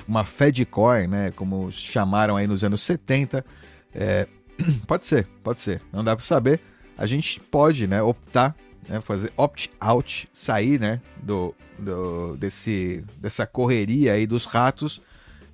uma 0.07 0.25
Fedcoin, 0.25 1.05
né, 1.05 1.31
como 1.35 1.71
chamaram 1.71 2.37
aí 2.37 2.47
nos 2.47 2.63
anos 2.63 2.81
70, 2.81 3.45
é, 3.93 4.27
pode 4.87 5.05
ser, 5.05 5.27
pode 5.43 5.59
ser, 5.59 5.79
não 5.93 6.03
dá 6.03 6.15
para 6.15 6.25
saber, 6.25 6.59
a 6.97 7.05
gente 7.05 7.39
pode 7.39 7.87
né, 7.87 8.01
optar, 8.01 8.55
né, 8.87 9.01
fazer 9.01 9.31
opt-out, 9.35 10.29
sair 10.31 10.79
né, 10.79 11.01
do, 11.21 11.53
do, 11.77 12.35
desse, 12.37 13.03
dessa 13.17 13.45
correria 13.45 14.13
aí 14.13 14.25
dos 14.25 14.45
ratos 14.45 15.01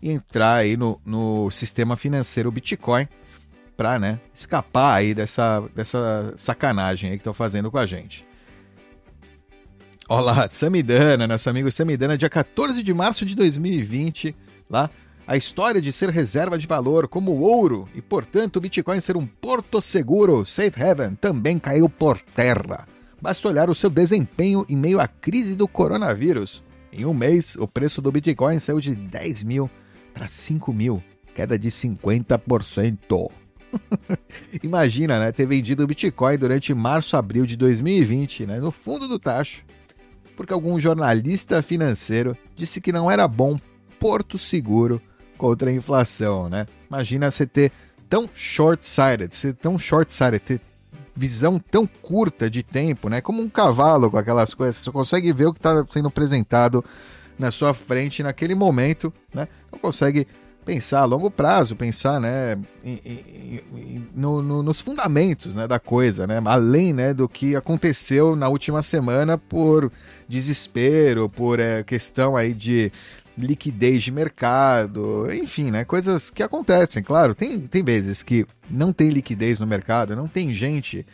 e 0.02 0.10
entrar 0.10 0.56
aí 0.56 0.76
no, 0.78 1.00
no 1.06 1.50
sistema 1.52 1.96
financeiro 1.96 2.52
Bitcoin 2.52 3.08
para 3.76 3.98
né, 3.98 4.20
escapar 4.34 4.96
aí 4.96 5.14
dessa, 5.14 5.62
dessa 5.76 6.34
sacanagem 6.38 7.12
aí 7.12 7.18
que 7.18 7.22
estão 7.22 7.34
fazendo 7.34 7.72
com 7.72 7.78
a 7.78 7.86
gente. 7.86 8.26
Olá, 10.08 10.50
Samidana, 10.50 11.26
nosso 11.26 11.50
amigo 11.50 11.72
Samidana, 11.72 12.18
dia 12.18 12.30
14 12.30 12.84
de 12.84 12.94
março 12.94 13.24
de 13.24 13.34
2020, 13.34 14.36
lá 14.70 14.90
a 15.32 15.38
história 15.38 15.80
de 15.80 15.94
ser 15.94 16.10
reserva 16.10 16.58
de 16.58 16.68
valor 16.68 17.08
como 17.08 17.32
o 17.32 17.40
ouro 17.40 17.88
e, 17.96 18.02
portanto, 18.02 18.58
o 18.58 18.60
Bitcoin 18.60 19.00
ser 19.00 19.16
um 19.16 19.26
porto 19.26 19.82
seguro, 19.82 20.46
safe 20.46 20.84
haven, 20.84 21.16
também 21.16 21.58
caiu 21.58 21.88
por 21.88 22.20
terra. 22.20 22.86
Basta 23.22 23.48
olhar 23.48 23.70
o 23.70 23.76
seu 23.76 23.90
desempenho 23.90 24.66
em 24.68 24.76
meio 24.76 25.00
à 25.00 25.08
crise 25.08 25.56
do 25.56 25.70
coronavírus. 25.70 26.62
Em 26.92 27.06
um 27.06 27.14
mês, 27.14 27.56
o 27.56 27.66
preço 27.66 28.02
do 28.02 28.12
Bitcoin 28.12 28.60
saiu 28.60 28.82
de 28.82 28.94
10 28.94 29.44
mil 29.46 29.72
para 30.14 30.28
5 30.28 30.74
mil, 30.74 31.02
queda 31.34 31.58
de 31.58 31.70
50%. 31.70 33.32
Imagina, 34.62 35.18
né, 35.18 35.32
ter 35.32 35.46
vendido 35.46 35.86
o 35.86 35.88
Bitcoin 35.88 36.38
durante 36.38 36.74
março, 36.74 37.16
abril 37.16 37.46
de 37.46 37.56
2020, 37.56 38.48
né, 38.48 38.60
no 38.60 38.70
fundo 38.70 39.08
do 39.08 39.18
tacho, 39.18 39.64
porque 40.36 40.52
algum 40.52 40.78
jornalista 40.78 41.64
financeiro 41.64 42.36
disse 42.54 42.82
que 42.82 42.92
não 42.92 43.10
era 43.10 43.26
bom 43.30 43.58
porto 43.98 44.38
seguro 44.38 45.02
contra 45.42 45.72
a 45.72 45.74
inflação, 45.74 46.48
né? 46.48 46.68
Imagina 46.88 47.32
você 47.32 47.48
ter 47.48 47.72
tão 48.08 48.30
short-sighted, 48.32 49.36
ser 49.36 49.56
tão 49.56 49.80
short-sighted, 49.80 50.40
ter 50.40 50.62
visão 51.16 51.58
tão 51.58 51.88
curta 51.88 52.48
de 52.48 52.62
tempo, 52.62 53.10
né? 53.10 53.22
Como 53.22 53.42
um 53.42 53.50
cavalo 53.50 54.12
com 54.12 54.20
aquelas 54.20 54.54
coisas, 54.54 54.76
você 54.76 54.92
consegue 54.92 55.34
ver 55.34 55.48
o 55.48 55.54
que 55.54 55.58
está 55.58 55.84
sendo 55.90 56.10
apresentado 56.10 56.86
na 57.40 57.50
sua 57.50 57.74
frente 57.74 58.22
naquele 58.22 58.54
momento, 58.54 59.12
né? 59.34 59.48
Não 59.72 59.80
consegue 59.80 60.28
pensar 60.64 61.00
a 61.00 61.06
longo 61.06 61.32
prazo, 61.32 61.76
pensar, 61.76 62.22
né, 62.22 62.56
em, 62.84 63.00
em, 63.04 63.62
em, 63.76 64.08
no, 64.14 64.44
no, 64.44 64.62
nos 64.62 64.80
fundamentos, 64.80 65.56
né, 65.56 65.68
da 65.68 65.80
coisa, 65.80 66.28
né? 66.28 66.40
Além, 66.46 66.94
né, 66.94 67.16
do 67.16 67.28
que 67.28 67.56
aconteceu 67.56 68.36
na 68.36 68.48
última 68.48 68.84
semana 68.84 69.40
por 69.40 69.92
desespero, 70.28 71.28
por 71.28 71.60
é, 71.60 71.84
questão 71.84 72.38
aí 72.38 72.54
de 72.54 72.92
liquidez 73.38 74.04
de 74.04 74.12
mercado, 74.12 75.28
enfim, 75.34 75.72
né? 75.72 75.84
Coisas 75.86 76.30
que 76.30 76.44
acontecem, 76.44 77.02
claro. 77.02 77.34
Tem, 77.34 77.60
tem 77.62 77.84
vezes 77.84 78.24
que 78.24 78.46
não 78.70 78.92
tem 78.92 79.10
liquidez 79.10 79.60
no 79.60 79.68
mercado, 79.68 80.16
não 80.16 80.28
tem 80.28 80.54
gente 80.54 81.06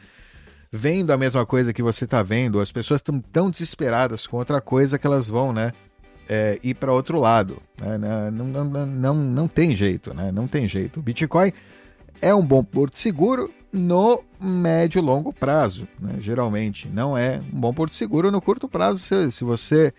vendo 0.72 1.12
a 1.12 1.18
mesma 1.18 1.46
coisa 1.46 1.74
que 1.74 1.82
você 1.82 2.06
está 2.06 2.22
vendo, 2.22 2.60
as 2.60 2.72
pessoas 2.72 3.00
estão 3.00 3.20
tão 3.20 3.50
desesperadas 3.50 4.28
com 4.28 4.38
outra 4.38 4.60
coisa 4.60 4.98
que 4.98 5.08
elas 5.08 5.28
vão, 5.28 5.54
né? 5.54 5.72
É, 6.30 6.60
ir 6.62 6.74
para 6.74 6.92
outro 6.92 7.20
lado. 7.20 7.62
Né? 7.80 7.98
Não, 8.32 8.46
não, 8.46 8.86
não, 8.86 9.16
não 9.16 9.48
tem 9.48 9.74
jeito, 9.76 10.14
né? 10.14 10.30
Não 10.30 10.46
tem 10.46 10.68
jeito. 10.68 11.00
O 11.00 11.04
Bitcoin 11.04 11.54
é 12.22 12.36
um 12.36 12.46
bom 12.46 12.62
porto 12.62 12.98
seguro 12.98 13.50
no 13.72 14.24
médio 14.40 15.00
e 15.00 15.02
longo 15.02 15.32
prazo, 15.32 15.88
né? 16.00 16.16
geralmente. 16.20 16.90
Não 16.90 17.18
é 17.18 17.40
um 17.54 17.60
bom 17.62 17.74
porto 17.74 17.94
seguro 17.94 18.30
no 18.30 18.42
curto 18.42 18.68
prazo 18.68 19.00
se, 19.00 19.32
se 19.32 19.44
você 19.46 19.94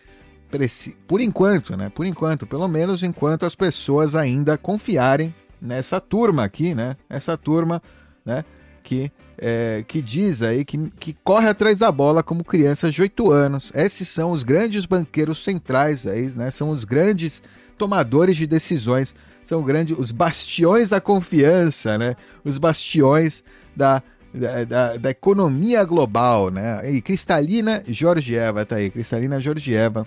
por 1.06 1.20
enquanto, 1.20 1.76
né? 1.76 1.90
Por 1.94 2.06
enquanto, 2.06 2.46
pelo 2.46 2.66
menos 2.68 3.02
enquanto 3.02 3.44
as 3.44 3.54
pessoas 3.54 4.14
ainda 4.14 4.56
confiarem 4.56 5.34
nessa 5.60 6.00
turma 6.00 6.44
aqui, 6.44 6.74
né? 6.74 6.96
Essa 7.08 7.36
turma, 7.36 7.82
né? 8.24 8.44
Que, 8.82 9.12
é, 9.36 9.84
que 9.86 10.00
diz 10.00 10.40
aí 10.40 10.64
que, 10.64 10.90
que 10.98 11.12
corre 11.22 11.48
atrás 11.48 11.78
da 11.78 11.92
bola 11.92 12.22
como 12.22 12.42
crianças 12.42 12.94
de 12.94 13.02
8 13.02 13.30
anos. 13.30 13.70
Esses 13.74 14.08
são 14.08 14.30
os 14.30 14.42
grandes 14.42 14.86
banqueiros 14.86 15.44
centrais 15.44 16.06
aí, 16.06 16.30
né? 16.34 16.50
São 16.50 16.70
os 16.70 16.84
grandes 16.84 17.42
tomadores 17.76 18.36
de 18.36 18.46
decisões, 18.46 19.14
são 19.44 19.62
grandes 19.62 19.96
os 19.98 20.10
bastiões 20.10 20.88
da 20.88 21.00
confiança, 21.00 21.98
né? 21.98 22.16
Os 22.44 22.58
bastiões 22.58 23.44
da 23.76 24.02
da, 24.32 24.64
da, 24.64 24.96
da, 24.98 25.10
economia 25.10 25.82
global, 25.84 26.50
né? 26.50 26.90
E 26.90 27.00
Cristalina 27.00 27.82
Georgieva 27.86 28.64
tá 28.64 28.76
aí, 28.76 28.90
Cristalina 28.90 29.40
Georgieva, 29.40 30.06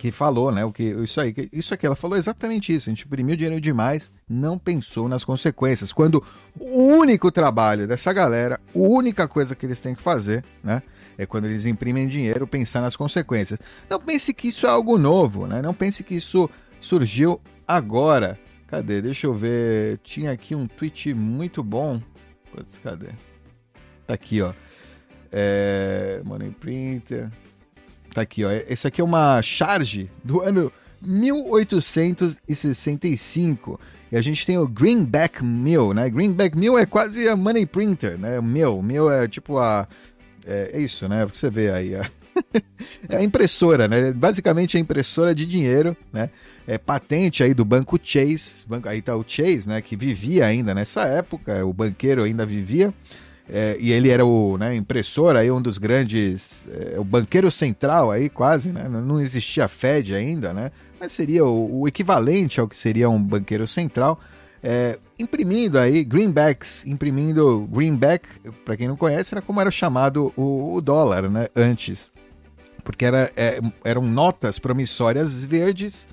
que 0.00 0.10
falou, 0.10 0.50
né? 0.50 0.64
O 0.64 0.72
que 0.72 0.82
isso 0.82 1.20
aí, 1.20 1.34
isso 1.52 1.74
aqui, 1.74 1.84
ela 1.84 1.94
falou 1.94 2.16
exatamente 2.16 2.74
isso. 2.74 2.88
A 2.88 2.90
gente 2.90 3.04
imprimiu 3.04 3.36
dinheiro 3.36 3.60
demais, 3.60 4.10
não 4.26 4.58
pensou 4.58 5.10
nas 5.10 5.22
consequências. 5.22 5.92
Quando 5.92 6.24
o 6.58 6.84
único 6.84 7.30
trabalho 7.30 7.86
dessa 7.86 8.10
galera, 8.10 8.58
a 8.74 8.78
única 8.78 9.28
coisa 9.28 9.54
que 9.54 9.66
eles 9.66 9.78
têm 9.78 9.94
que 9.94 10.00
fazer, 10.00 10.42
né? 10.64 10.82
É 11.18 11.26
quando 11.26 11.44
eles 11.44 11.66
imprimem 11.66 12.08
dinheiro, 12.08 12.46
pensar 12.46 12.80
nas 12.80 12.96
consequências. 12.96 13.58
Não 13.90 14.00
pense 14.00 14.32
que 14.32 14.48
isso 14.48 14.64
é 14.64 14.70
algo 14.70 14.96
novo, 14.96 15.46
né? 15.46 15.60
Não 15.60 15.74
pense 15.74 16.02
que 16.02 16.14
isso 16.14 16.48
surgiu 16.80 17.38
agora. 17.68 18.38
Cadê? 18.68 19.02
Deixa 19.02 19.26
eu 19.26 19.34
ver. 19.34 19.98
Tinha 19.98 20.32
aqui 20.32 20.54
um 20.54 20.66
tweet 20.66 21.12
muito 21.12 21.62
bom. 21.62 22.00
Cadê? 22.82 23.08
Tá 24.06 24.14
aqui, 24.14 24.40
ó. 24.40 24.54
É... 25.30 26.22
Money 26.24 26.52
Printer. 26.52 27.30
Tá 28.12 28.22
aqui, 28.22 28.44
ó. 28.44 28.50
Isso 28.68 28.86
aqui 28.86 29.00
é 29.00 29.04
uma 29.04 29.42
charge 29.42 30.08
do 30.22 30.40
ano 30.40 30.70
1865. 31.00 33.80
E 34.12 34.16
a 34.16 34.22
gente 34.22 34.44
tem 34.44 34.58
o 34.58 34.66
Greenback 34.66 35.44
Mill, 35.44 35.94
né? 35.94 36.10
Greenback 36.10 36.58
Mill 36.58 36.76
é 36.76 36.84
quase 36.84 37.28
a 37.28 37.36
money 37.36 37.64
printer, 37.64 38.18
né? 38.18 38.40
Mill, 38.40 38.82
mill 38.82 39.08
é 39.10 39.28
tipo 39.28 39.58
a 39.58 39.86
é, 40.46 40.70
é 40.74 40.80
isso, 40.80 41.08
né? 41.08 41.24
Você 41.26 41.50
vê 41.50 41.70
aí 41.70 41.94
a... 41.94 42.08
é 43.08 43.16
a 43.16 43.22
impressora, 43.22 43.86
né? 43.86 44.12
Basicamente 44.12 44.76
a 44.76 44.80
impressora 44.80 45.34
de 45.34 45.46
dinheiro, 45.46 45.96
né? 46.12 46.30
É 46.66 46.78
patente 46.78 47.42
aí 47.42 47.54
do 47.54 47.64
banco 47.64 47.98
Chase, 48.02 48.64
aí 48.84 49.02
tá 49.02 49.16
o 49.16 49.24
Chase, 49.26 49.68
né? 49.68 49.80
Que 49.80 49.96
vivia 49.96 50.46
ainda 50.46 50.74
nessa 50.74 51.02
época, 51.02 51.64
o 51.64 51.72
banqueiro 51.72 52.22
ainda 52.22 52.44
vivia. 52.44 52.92
É, 53.52 53.76
e 53.80 53.90
ele 53.90 54.10
era 54.10 54.24
o 54.24 54.56
né, 54.56 54.76
impressor, 54.76 55.34
aí 55.34 55.50
um 55.50 55.60
dos 55.60 55.76
grandes, 55.76 56.68
é, 56.68 57.00
o 57.00 57.02
banqueiro 57.02 57.50
central 57.50 58.08
aí 58.08 58.28
quase, 58.28 58.70
né? 58.70 58.88
Não 58.88 59.20
existia 59.20 59.66
Fed 59.66 60.14
ainda, 60.14 60.52
né? 60.54 60.70
Mas 61.00 61.10
seria 61.10 61.44
o, 61.44 61.80
o 61.80 61.88
equivalente 61.88 62.60
ao 62.60 62.68
que 62.68 62.76
seria 62.76 63.10
um 63.10 63.20
banqueiro 63.20 63.66
central, 63.66 64.20
é, 64.62 65.00
imprimindo 65.18 65.80
aí 65.80 66.04
greenbacks, 66.04 66.86
imprimindo 66.86 67.68
greenback, 67.72 68.28
para 68.64 68.76
quem 68.76 68.86
não 68.86 68.96
conhece, 68.96 69.34
era 69.34 69.42
como 69.42 69.60
era 69.60 69.70
chamado 69.70 70.32
o, 70.36 70.74
o 70.74 70.80
dólar, 70.80 71.28
né? 71.28 71.48
Antes, 71.56 72.08
porque 72.84 73.04
era, 73.04 73.32
é, 73.36 73.60
eram 73.82 74.02
notas 74.02 74.60
promissórias 74.60 75.42
verdes 75.42 76.06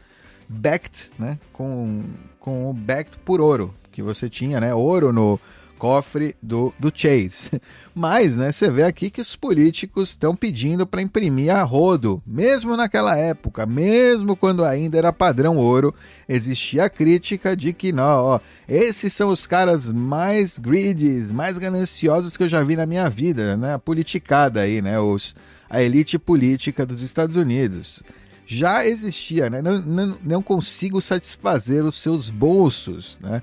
backed, 0.50 1.12
né? 1.20 1.38
Com, 1.54 2.04
com 2.40 2.74
backed 2.74 3.20
por 3.20 3.40
ouro, 3.40 3.76
que 3.92 4.02
você 4.02 4.28
tinha, 4.28 4.60
né? 4.60 4.74
Ouro 4.74 5.14
no 5.14 5.40
cofre 5.78 6.36
do, 6.42 6.74
do 6.80 6.92
Chase. 6.94 7.50
Mas, 7.94 8.38
né, 8.38 8.52
você 8.52 8.70
vê 8.70 8.84
aqui 8.84 9.10
que 9.10 9.22
os 9.22 9.36
políticos 9.36 10.10
estão 10.10 10.36
pedindo 10.36 10.86
para 10.86 11.02
imprimir 11.02 11.54
a 11.54 11.64
rodo, 11.64 12.22
mesmo 12.26 12.76
naquela 12.76 13.18
época, 13.18 13.66
mesmo 13.66 14.36
quando 14.36 14.64
ainda 14.64 14.98
era 14.98 15.14
padrão 15.14 15.58
ouro, 15.58 15.94
existia 16.28 16.86
a 16.86 16.90
crítica 16.90 17.56
de 17.56 17.74
que 17.74 17.92
não, 17.92 18.04
ó, 18.04 18.40
esses 18.68 19.14
são 19.14 19.30
os 19.30 19.48
caras 19.48 19.92
mais 19.92 20.60
greedies, 20.60 21.32
mais 21.32 21.58
gananciosos 21.58 22.36
que 22.36 22.44
eu 22.44 22.50
já 22.50 22.62
vi 22.64 22.76
na 22.76 22.86
minha 22.86 23.10
vida, 23.10 23.56
né? 23.58 23.74
A 23.74 23.80
politicada 23.80 24.62
aí, 24.62 24.82
né? 24.82 25.00
Os, 25.00 25.36
a 25.70 25.82
elite 25.82 26.18
política 26.20 26.86
dos 26.86 27.02
Estados 27.02 27.36
Unidos. 27.36 28.04
Já 28.46 28.86
existia, 28.86 29.50
né? 29.50 29.62
Não, 29.62 29.82
não, 29.82 30.18
não 30.24 30.42
consigo 30.42 31.02
satisfazer 31.02 31.84
os 31.84 32.02
seus 32.02 32.30
bolsos, 32.30 33.20
né? 33.22 33.42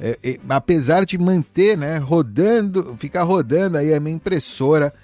É, 0.00 0.18
é, 0.22 0.40
apesar 0.48 1.04
de 1.04 1.18
manter, 1.18 1.76
né, 1.76 1.98
rodando, 1.98 2.96
ficar 2.98 3.22
rodando 3.22 3.76
aí 3.76 3.92
a 3.92 4.00
minha 4.00 4.16
impressora 4.16 4.94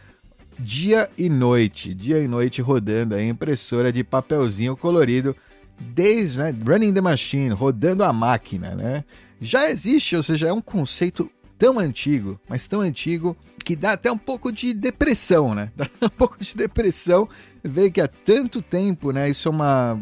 dia 0.59 1.11
e 1.19 1.29
noite, 1.29 1.93
dia 1.93 2.19
e 2.19 2.27
noite 2.27 2.63
rodando 2.63 3.15
a 3.15 3.23
impressora 3.23 3.93
de 3.93 4.03
papelzinho 4.03 4.75
colorido, 4.75 5.37
desde 5.79 6.39
né, 6.39 6.55
running 6.67 6.95
the 6.95 7.03
machine, 7.03 7.51
rodando 7.51 8.03
a 8.03 8.11
máquina, 8.11 8.75
né? 8.75 9.05
Já 9.39 9.71
existe, 9.71 10.17
ou 10.17 10.23
seja, 10.23 10.49
é 10.49 10.53
um 10.53 10.63
conceito 10.63 11.31
tão 11.59 11.79
antigo, 11.79 12.41
mas 12.49 12.67
tão 12.67 12.81
antigo 12.81 13.37
que 13.63 13.77
dá 13.77 13.93
até 13.93 14.11
um 14.11 14.17
pouco 14.17 14.51
de 14.51 14.73
depressão, 14.73 15.55
né? 15.55 15.71
Dá 15.77 15.89
um 16.07 16.09
pouco 16.09 16.39
de 16.39 16.57
depressão 16.57 17.29
ver 17.63 17.91
que 17.91 18.01
há 18.01 18.09
tanto 18.09 18.63
tempo, 18.63 19.11
né? 19.11 19.29
Isso 19.29 19.49
é 19.49 19.51
uma 19.51 20.01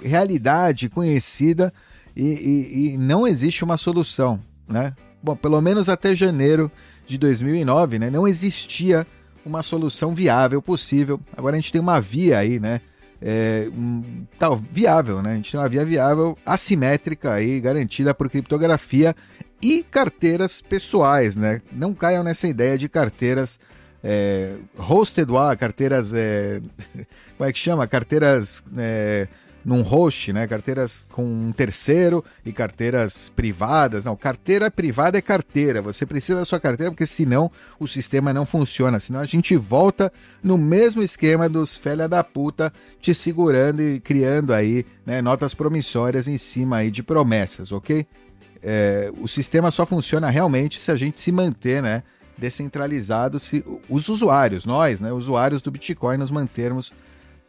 realidade 0.00 0.88
conhecida 0.88 1.72
e, 2.18 2.24
e, 2.24 2.94
e 2.94 2.98
não 2.98 3.26
existe 3.26 3.62
uma 3.62 3.76
solução, 3.76 4.40
né? 4.66 4.92
Bom, 5.22 5.36
pelo 5.36 5.60
menos 5.60 5.88
até 5.88 6.14
janeiro 6.16 6.70
de 7.06 7.16
2009, 7.16 7.98
né? 8.00 8.10
Não 8.10 8.26
existia 8.26 9.06
uma 9.46 9.62
solução 9.62 10.12
viável 10.12 10.60
possível. 10.60 11.20
Agora 11.36 11.56
a 11.56 11.60
gente 11.60 11.70
tem 11.70 11.80
uma 11.80 12.00
via 12.00 12.38
aí, 12.38 12.58
né? 12.58 12.80
É, 13.22 13.68
um, 13.72 14.26
tal, 14.38 14.60
viável, 14.70 15.22
né? 15.22 15.32
A 15.32 15.36
gente 15.36 15.50
tem 15.52 15.60
uma 15.60 15.68
via 15.68 15.84
viável, 15.84 16.36
assimétrica 16.44 17.32
aí, 17.32 17.60
garantida 17.60 18.12
por 18.12 18.28
criptografia 18.28 19.14
e 19.62 19.84
carteiras 19.84 20.60
pessoais, 20.60 21.36
né? 21.36 21.60
Não 21.72 21.94
caiam 21.94 22.24
nessa 22.24 22.48
ideia 22.48 22.76
de 22.76 22.88
carteiras 22.88 23.60
é, 24.02 24.54
hosted, 24.76 25.28
carteiras, 25.58 26.12
é, 26.12 26.60
como 27.36 27.48
é 27.48 27.52
que 27.52 27.58
chama? 27.58 27.86
Carteiras 27.86 28.62
é, 28.76 29.28
num 29.68 29.82
host, 29.82 30.32
né? 30.32 30.46
Carteiras 30.46 31.06
com 31.12 31.22
um 31.22 31.52
terceiro 31.52 32.24
e 32.42 32.50
carteiras 32.52 33.28
privadas. 33.28 34.06
Não, 34.06 34.16
carteira 34.16 34.70
privada 34.70 35.18
é 35.18 35.20
carteira. 35.20 35.82
Você 35.82 36.06
precisa 36.06 36.38
da 36.38 36.44
sua 36.46 36.58
carteira 36.58 36.90
porque 36.90 37.06
senão 37.06 37.52
o 37.78 37.86
sistema 37.86 38.32
não 38.32 38.46
funciona. 38.46 38.98
Senão 38.98 39.20
a 39.20 39.26
gente 39.26 39.54
volta 39.56 40.10
no 40.42 40.56
mesmo 40.56 41.02
esquema 41.02 41.50
dos 41.50 41.76
velha 41.76 42.08
da 42.08 42.24
puta 42.24 42.72
te 42.98 43.14
segurando 43.14 43.82
e 43.82 44.00
criando 44.00 44.54
aí 44.54 44.86
né, 45.04 45.20
notas 45.20 45.52
promissórias 45.52 46.26
em 46.26 46.38
cima 46.38 46.78
aí 46.78 46.90
de 46.90 47.02
promessas, 47.02 47.70
ok? 47.70 48.06
É, 48.62 49.12
o 49.20 49.28
sistema 49.28 49.70
só 49.70 49.84
funciona 49.84 50.30
realmente 50.30 50.80
se 50.80 50.90
a 50.90 50.96
gente 50.96 51.20
se 51.20 51.30
manter, 51.30 51.82
né? 51.82 52.02
Descentralizado, 52.38 53.38
se 53.38 53.62
os 53.86 54.08
usuários, 54.08 54.64
nós, 54.64 54.98
né, 55.00 55.12
usuários 55.12 55.60
do 55.60 55.70
Bitcoin, 55.70 56.16
nos 56.16 56.30
mantermos 56.30 56.90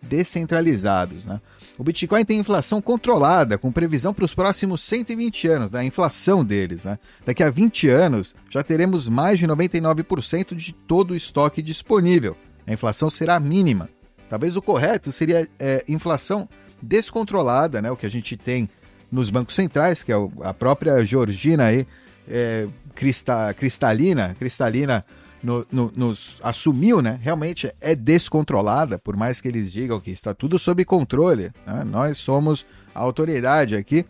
descentralizados. 0.01 1.25
Né? 1.25 1.39
O 1.77 1.83
Bitcoin 1.83 2.25
tem 2.25 2.39
inflação 2.39 2.81
controlada, 2.81 3.57
com 3.57 3.71
previsão 3.71 4.13
para 4.13 4.25
os 4.25 4.33
próximos 4.33 4.81
120 4.81 5.47
anos, 5.47 5.71
da 5.71 5.79
né? 5.79 5.85
inflação 5.85 6.43
deles. 6.43 6.85
Né? 6.85 6.97
Daqui 7.25 7.43
a 7.43 7.49
20 7.49 7.89
anos, 7.89 8.35
já 8.49 8.63
teremos 8.63 9.07
mais 9.07 9.39
de 9.39 9.47
99% 9.47 10.55
de 10.55 10.73
todo 10.73 11.11
o 11.11 11.15
estoque 11.15 11.61
disponível. 11.61 12.35
A 12.65 12.73
inflação 12.73 13.09
será 13.09 13.39
mínima. 13.39 13.89
Talvez 14.29 14.55
o 14.55 14.61
correto 14.61 15.11
seria 15.11 15.47
é, 15.57 15.83
inflação 15.87 16.47
descontrolada, 16.81 17.81
né? 17.81 17.91
o 17.91 17.97
que 17.97 18.05
a 18.05 18.11
gente 18.11 18.37
tem 18.37 18.69
nos 19.11 19.29
bancos 19.29 19.55
centrais, 19.55 20.03
que 20.03 20.11
é 20.11 20.15
a 20.43 20.53
própria 20.53 21.03
Georgina 21.03 21.65
aí, 21.65 21.87
é, 22.27 22.67
crista, 22.93 23.53
cristalina, 23.53 24.35
cristalina 24.37 25.03
no, 25.41 25.65
no, 25.71 25.91
nos 25.95 26.39
assumiu, 26.43 27.01
né? 27.01 27.19
Realmente 27.21 27.73
é 27.79 27.95
descontrolada, 27.95 28.99
por 28.99 29.15
mais 29.15 29.39
que 29.39 29.47
eles 29.47 29.71
digam 29.71 29.99
que 29.99 30.11
está 30.11 30.33
tudo 30.33 30.59
sob 30.59 30.83
controle. 30.85 31.51
Né? 31.65 31.83
Nós 31.85 32.17
somos 32.17 32.65
a 32.93 32.99
autoridade 32.99 33.75
aqui. 33.75 34.05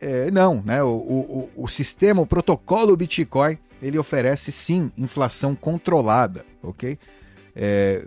É, 0.00 0.30
não, 0.30 0.62
né? 0.64 0.82
O, 0.82 0.88
o, 0.88 1.50
o 1.56 1.68
sistema, 1.68 2.20
o 2.20 2.26
protocolo 2.26 2.96
Bitcoin, 2.96 3.58
ele 3.80 3.98
oferece 3.98 4.52
sim 4.52 4.90
inflação 4.96 5.54
controlada, 5.54 6.44
ok? 6.62 6.98
É, 7.56 8.04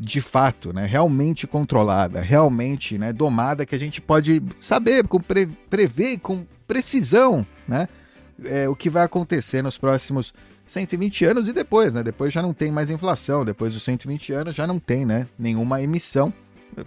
de 0.00 0.20
fato, 0.20 0.72
né? 0.72 0.84
Realmente 0.84 1.46
controlada, 1.46 2.20
realmente, 2.20 2.98
né? 2.98 3.12
Domada, 3.12 3.66
que 3.66 3.74
a 3.74 3.78
gente 3.78 4.00
pode 4.00 4.42
saber, 4.60 5.06
com 5.06 5.20
pre, 5.20 5.46
prever 5.68 6.18
com 6.18 6.46
precisão, 6.66 7.46
né? 7.66 7.88
É, 8.44 8.68
o 8.68 8.74
que 8.74 8.90
vai 8.90 9.04
acontecer 9.04 9.62
nos 9.62 9.78
próximos 9.78 10.32
120 10.66 11.24
anos 11.24 11.48
e 11.48 11.52
depois, 11.52 11.94
né? 11.94 12.02
Depois 12.02 12.32
já 12.32 12.40
não 12.40 12.52
tem 12.52 12.70
mais 12.70 12.90
inflação, 12.90 13.44
depois 13.44 13.72
dos 13.74 13.82
120 13.82 14.32
anos 14.32 14.54
já 14.54 14.66
não 14.66 14.78
tem, 14.78 15.04
né? 15.04 15.26
Nenhuma 15.38 15.82
emissão. 15.82 16.32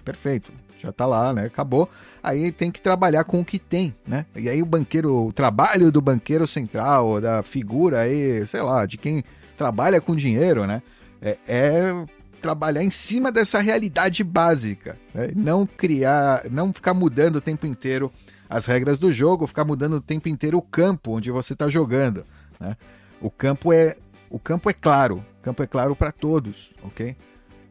Perfeito, 0.04 0.52
já 0.80 0.92
tá 0.92 1.06
lá, 1.06 1.34
né? 1.34 1.46
Acabou. 1.46 1.90
Aí 2.24 2.52
tem 2.52 2.72
que 2.72 2.82
trabalhar 2.82 3.24
com 3.24 3.40
o 3.40 3.46
que 3.46 3.60
tem, 3.60 3.94
né? 4.08 4.26
E 4.36 4.50
aí 4.50 4.62
o 4.62 4.66
banqueiro, 4.66 5.28
o 5.28 5.34
trabalho 5.34 5.92
do 5.92 6.02
banqueiro 6.02 6.48
central, 6.48 7.22
da 7.22 7.44
figura 7.44 8.02
aí, 8.02 8.46
sei 8.46 8.62
lá, 8.62 8.86
de 8.86 8.98
quem 8.98 9.24
trabalha 9.58 10.02
com 10.02 10.16
dinheiro, 10.16 10.66
né? 10.66 10.82
É, 11.22 11.38
é 11.48 12.06
trabalhar 12.42 12.84
em 12.84 12.92
cima 12.92 13.32
dessa 13.32 13.60
realidade 13.60 14.24
básica, 14.24 14.98
né? 15.14 15.32
não 15.36 15.66
criar, 15.66 16.44
não 16.52 16.72
ficar 16.72 16.94
mudando 16.94 17.38
o 17.38 17.42
tempo 17.42 17.66
inteiro 17.66 18.12
as 18.48 18.68
regras 18.68 19.00
do 19.00 19.12
jogo, 19.12 19.48
ficar 19.48 19.66
mudando 19.66 19.94
o 19.94 20.02
tempo 20.02 20.30
inteiro 20.30 20.58
o 20.60 20.62
campo 20.62 21.18
onde 21.18 21.32
você 21.32 21.54
está 21.54 21.68
jogando, 21.68 22.24
né? 22.60 22.78
O 23.26 23.32
campo 23.32 23.74
é 23.74 23.98
o 24.30 24.38
campo 24.38 24.70
é 24.70 24.74
claro, 24.74 25.26
o 25.40 25.42
campo 25.42 25.64
é 25.64 25.66
claro 25.66 25.96
para 25.96 26.12
todos, 26.12 26.72
ok? 26.84 27.18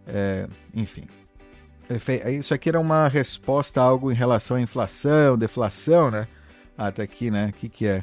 É, 0.05 0.49
enfim, 0.75 1.05
isso 2.37 2.53
aqui 2.53 2.71
era 2.71 2.81
uma 2.81 3.07
resposta 3.07 3.81
a 3.81 3.85
algo 3.85 4.11
em 4.11 4.17
relação 4.17 4.57
à 4.57 4.61
inflação, 4.61 5.39
deflação, 5.39 6.11
né? 6.11 6.27
Ah, 6.77 6.91
tá 6.91 7.05
aqui, 7.05 7.31
né? 7.31 7.51
O 7.51 7.53
que, 7.53 7.69
que 7.69 7.87
é? 7.87 8.03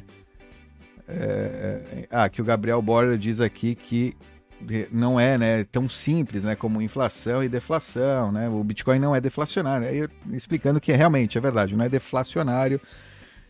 é? 1.06 1.82
é 1.92 2.08
ah, 2.10 2.26
que 2.26 2.40
o 2.40 2.44
Gabriel 2.44 2.80
Borger 2.80 3.18
diz 3.18 3.38
aqui 3.38 3.74
que 3.74 4.16
não 4.90 5.20
é 5.20 5.36
né, 5.36 5.64
tão 5.64 5.90
simples 5.90 6.44
né, 6.44 6.54
como 6.54 6.80
inflação 6.80 7.44
e 7.44 7.50
deflação. 7.50 8.32
Né? 8.32 8.48
O 8.48 8.64
Bitcoin 8.64 8.98
não 8.98 9.14
é 9.14 9.20
deflacionário. 9.20 9.86
Aí, 9.86 10.08
explicando 10.32 10.80
que 10.80 10.90
é, 10.90 10.96
realmente 10.96 11.36
é 11.36 11.40
verdade, 11.40 11.76
não 11.76 11.84
é 11.84 11.88
deflacionário 11.90 12.80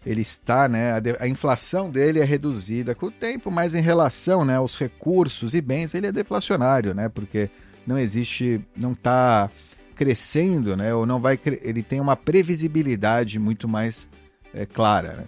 ele 0.05 0.21
está, 0.21 0.69
né, 0.69 0.93
a, 0.93 1.25
a, 1.25 1.29
inflação 1.29 1.91
dele 1.91 2.19
é 2.19 2.25
reduzida 2.25 2.95
com 2.95 3.07
o 3.07 3.11
tempo, 3.11 3.51
mas 3.51 3.75
em 3.75 3.81
relação, 3.81 4.45
né, 4.45 4.57
aos 4.57 4.77
recursos 4.77 5.55
e 5.55 5.61
bens, 5.61 5.95
ele 5.95 6.09
é 6.09 6.13
deflacionário, 6.13 6.93
né, 6.93 7.09
porque 7.09 7.49
não 7.87 7.99
existe, 7.99 8.61
não 8.77 8.93
está 8.93 9.49
crescendo, 9.95 10.77
né, 10.77 10.93
ou 10.93 11.07
não 11.07 11.21
vai, 11.21 11.39
ele 11.63 11.83
tem 11.83 12.01
uma 12.01 12.17
previsibilidade 12.17 13.39
muito 13.39 13.69
mais 13.69 14.09
é, 14.53 14.67
clara. 14.67 15.15
Né? 15.15 15.25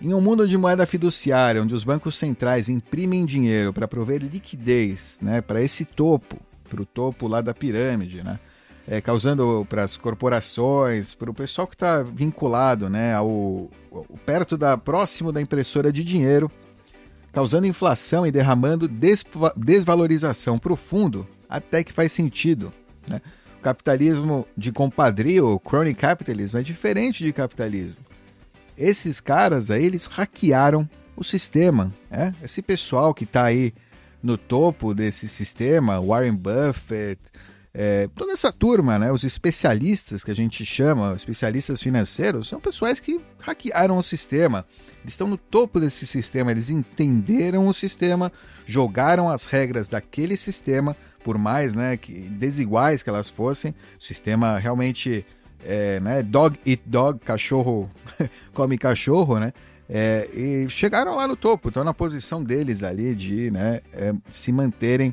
Em 0.00 0.14
um 0.14 0.20
mundo 0.20 0.48
de 0.48 0.56
moeda 0.56 0.86
fiduciária, 0.86 1.62
onde 1.62 1.74
os 1.74 1.84
bancos 1.84 2.16
centrais 2.16 2.70
imprimem 2.70 3.26
dinheiro 3.26 3.70
para 3.70 3.86
prover 3.86 4.22
liquidez, 4.22 5.18
né, 5.20 5.42
para 5.42 5.62
esse 5.62 5.84
topo, 5.84 6.38
para 6.70 6.80
o 6.80 6.86
topo 6.86 7.28
lá 7.28 7.42
da 7.42 7.52
pirâmide, 7.52 8.22
né, 8.22 8.38
é, 8.90 9.00
causando 9.00 9.64
para 9.68 9.84
as 9.84 9.96
corporações, 9.96 11.14
para 11.14 11.30
o 11.30 11.34
pessoal 11.34 11.64
que 11.68 11.76
está 11.76 12.02
vinculado, 12.02 12.90
né, 12.90 13.14
ao, 13.14 13.70
ao, 13.92 14.04
perto 14.26 14.58
da 14.58 14.76
próximo 14.76 15.30
da 15.30 15.40
impressora 15.40 15.92
de 15.92 16.02
dinheiro, 16.02 16.50
causando 17.32 17.68
inflação 17.68 18.26
e 18.26 18.32
derramando 18.32 18.88
desva 18.88 19.54
desvalorização 19.56 20.58
profundo, 20.58 21.24
até 21.48 21.84
que 21.84 21.92
faz 21.92 22.10
sentido. 22.10 22.72
Né? 23.06 23.22
O 23.60 23.62
capitalismo 23.62 24.44
de 24.56 24.72
compadrio, 24.72 25.46
o 25.50 25.60
crony 25.60 25.94
capitalism, 25.94 26.56
é 26.58 26.62
diferente 26.62 27.22
de 27.22 27.32
capitalismo. 27.32 27.98
Esses 28.76 29.20
caras 29.20 29.70
aí, 29.70 29.84
eles 29.84 30.06
hackearam 30.06 30.88
o 31.14 31.22
sistema. 31.22 31.92
Né? 32.10 32.34
Esse 32.42 32.60
pessoal 32.60 33.14
que 33.14 33.22
está 33.22 33.44
aí 33.44 33.72
no 34.20 34.36
topo 34.36 34.92
desse 34.92 35.28
sistema, 35.28 36.00
Warren 36.00 36.34
Buffett, 36.34 37.20
é, 37.72 38.08
toda 38.14 38.32
essa 38.32 38.50
turma, 38.50 38.98
né, 38.98 39.12
os 39.12 39.22
especialistas 39.22 40.24
que 40.24 40.30
a 40.30 40.36
gente 40.36 40.64
chama, 40.64 41.14
especialistas 41.14 41.80
financeiros, 41.80 42.48
são 42.48 42.60
pessoas 42.60 42.98
que 42.98 43.20
hackearam 43.38 43.96
o 43.96 44.02
sistema. 44.02 44.66
Eles 45.02 45.14
estão 45.14 45.28
no 45.28 45.36
topo 45.36 45.78
desse 45.78 46.06
sistema, 46.06 46.50
eles 46.50 46.68
entenderam 46.68 47.68
o 47.68 47.72
sistema, 47.72 48.32
jogaram 48.66 49.28
as 49.28 49.44
regras 49.44 49.88
daquele 49.88 50.36
sistema, 50.36 50.96
por 51.22 51.38
mais 51.38 51.74
né, 51.74 51.96
que 51.96 52.12
desiguais 52.12 53.02
que 53.02 53.08
elas 53.08 53.28
fossem, 53.28 53.74
o 53.98 54.02
sistema 54.02 54.58
realmente 54.58 55.24
é, 55.64 56.00
né? 56.00 56.22
Dog 56.22 56.58
eat 56.66 56.82
dog, 56.86 57.18
cachorro 57.20 57.90
come 58.52 58.78
cachorro, 58.78 59.38
né? 59.38 59.52
É, 59.88 60.28
e 60.32 60.70
chegaram 60.70 61.16
lá 61.16 61.26
no 61.26 61.34
topo, 61.34 61.68
estão 61.68 61.82
na 61.82 61.92
posição 61.92 62.44
deles 62.44 62.84
ali 62.84 63.12
de 63.12 63.50
né, 63.50 63.80
é, 63.92 64.14
se 64.28 64.52
manterem 64.52 65.12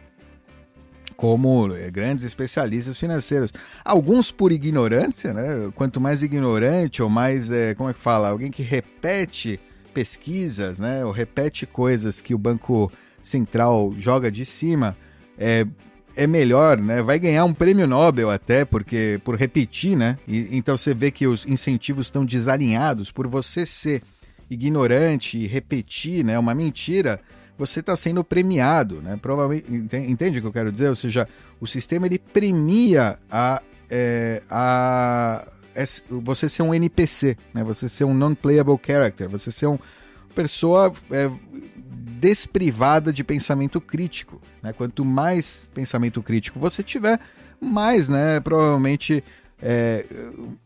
como 1.17 1.75
é, 1.75 1.89
grandes 1.89 2.23
especialistas 2.23 2.97
financeiros. 2.97 3.51
Alguns 3.83 4.31
por 4.31 4.51
ignorância, 4.51 5.33
né? 5.33 5.71
Quanto 5.75 5.99
mais 5.99 6.21
ignorante 6.21 7.01
ou 7.01 7.09
mais, 7.09 7.51
é, 7.51 7.73
como 7.73 7.89
é 7.89 7.93
que 7.93 7.99
fala, 7.99 8.29
alguém 8.29 8.51
que 8.51 8.61
repete 8.61 9.59
pesquisas, 9.93 10.79
né? 10.79 11.03
Ou 11.03 11.11
repete 11.11 11.65
coisas 11.65 12.21
que 12.21 12.35
o 12.35 12.37
Banco 12.37 12.91
Central 13.21 13.93
joga 13.97 14.31
de 14.31 14.45
cima, 14.45 14.95
é, 15.39 15.65
é 16.15 16.27
melhor, 16.27 16.77
né? 16.77 17.01
Vai 17.01 17.17
ganhar 17.17 17.45
um 17.45 17.53
prêmio 17.53 17.87
Nobel 17.87 18.29
até, 18.29 18.63
porque 18.63 19.19
por 19.23 19.35
repetir, 19.35 19.97
né? 19.97 20.19
E, 20.27 20.55
então 20.55 20.77
você 20.77 20.93
vê 20.93 21.09
que 21.09 21.25
os 21.25 21.47
incentivos 21.47 22.07
estão 22.07 22.23
desalinhados 22.23 23.11
por 23.11 23.27
você 23.27 23.65
ser 23.65 24.03
ignorante 24.49 25.37
e 25.37 25.47
repetir 25.47 26.23
né, 26.23 26.39
uma 26.39 26.55
mentira, 26.55 27.19
você 27.57 27.79
está 27.79 27.95
sendo 27.95 28.23
premiado, 28.23 29.01
né? 29.01 29.17
Provavelmente, 29.21 29.65
entende 30.09 30.37
o 30.37 30.41
que 30.41 30.47
eu 30.47 30.53
quero 30.53 30.71
dizer? 30.71 30.89
Ou 30.89 30.95
seja, 30.95 31.27
o 31.59 31.65
sistema 31.65 32.05
ele 32.05 32.19
premia 32.19 33.17
a, 33.29 33.61
é, 33.89 34.41
a, 34.49 35.47
você 36.09 36.47
ser 36.47 36.63
um 36.63 36.73
NPC, 36.73 37.37
né? 37.53 37.63
Você 37.63 37.89
ser 37.89 38.03
um 38.03 38.13
non-playable 38.13 38.79
character, 38.85 39.29
você 39.29 39.51
ser 39.51 39.65
uma 39.65 39.79
pessoa 40.35 40.91
é, 41.11 41.29
desprivada 42.19 43.11
de 43.11 43.23
pensamento 43.23 43.81
crítico, 43.81 44.41
né? 44.61 44.73
Quanto 44.73 45.03
mais 45.03 45.69
pensamento 45.73 46.21
crítico 46.21 46.59
você 46.59 46.83
tiver, 46.83 47.19
mais, 47.59 48.07
né? 48.07 48.39
Provavelmente 48.39 49.23
é, 49.61 50.05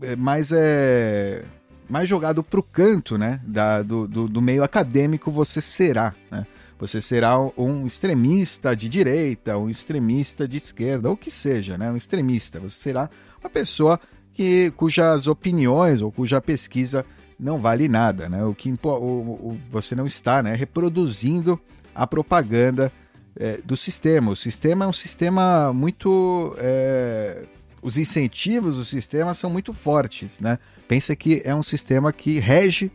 é 0.01 0.15
mais 0.15 0.51
é 0.51 1.43
mais 1.91 2.07
jogado 2.07 2.41
para 2.41 2.59
o 2.59 2.63
canto 2.63 3.17
né, 3.17 3.41
da, 3.45 3.81
do, 3.81 4.07
do, 4.07 4.29
do, 4.29 4.41
meio 4.41 4.63
acadêmico 4.63 5.29
você 5.29 5.61
será. 5.61 6.13
Né? 6.31 6.47
Você 6.81 6.99
será 6.99 7.37
um 7.55 7.85
extremista 7.85 8.75
de 8.75 8.89
direita, 8.89 9.55
um 9.55 9.69
extremista 9.69 10.47
de 10.47 10.57
esquerda, 10.57 11.11
ou 11.11 11.15
que 11.15 11.29
seja, 11.29 11.77
né, 11.77 11.91
um 11.91 11.95
extremista. 11.95 12.59
Você 12.59 12.81
será 12.81 13.07
uma 13.39 13.51
pessoa 13.51 13.99
que, 14.33 14.71
cujas 14.71 15.27
opiniões 15.27 16.01
ou 16.01 16.11
cuja 16.11 16.41
pesquisa 16.41 17.05
não 17.39 17.59
vale 17.59 17.87
nada. 17.87 18.27
Né? 18.27 18.43
O 18.43 18.55
que 18.55 18.71
o, 18.71 18.87
o, 18.87 19.59
você 19.69 19.93
não 19.93 20.07
está 20.07 20.41
né, 20.41 20.55
reproduzindo 20.55 21.61
a 21.93 22.07
propaganda 22.07 22.91
é, 23.35 23.57
do 23.63 23.77
sistema. 23.77 24.31
O 24.31 24.35
sistema 24.35 24.85
é 24.85 24.87
um 24.87 24.93
sistema 24.93 25.71
muito. 25.71 26.55
É, 26.57 27.45
os 27.79 27.95
incentivos 27.95 28.77
do 28.77 28.85
sistema 28.85 29.35
são 29.35 29.51
muito 29.51 29.71
fortes, 29.71 30.39
né? 30.39 30.59
Pensa 30.87 31.15
que 31.15 31.41
é 31.43 31.53
um 31.53 31.63
sistema 31.63 32.11
que 32.13 32.39
rege 32.39 32.91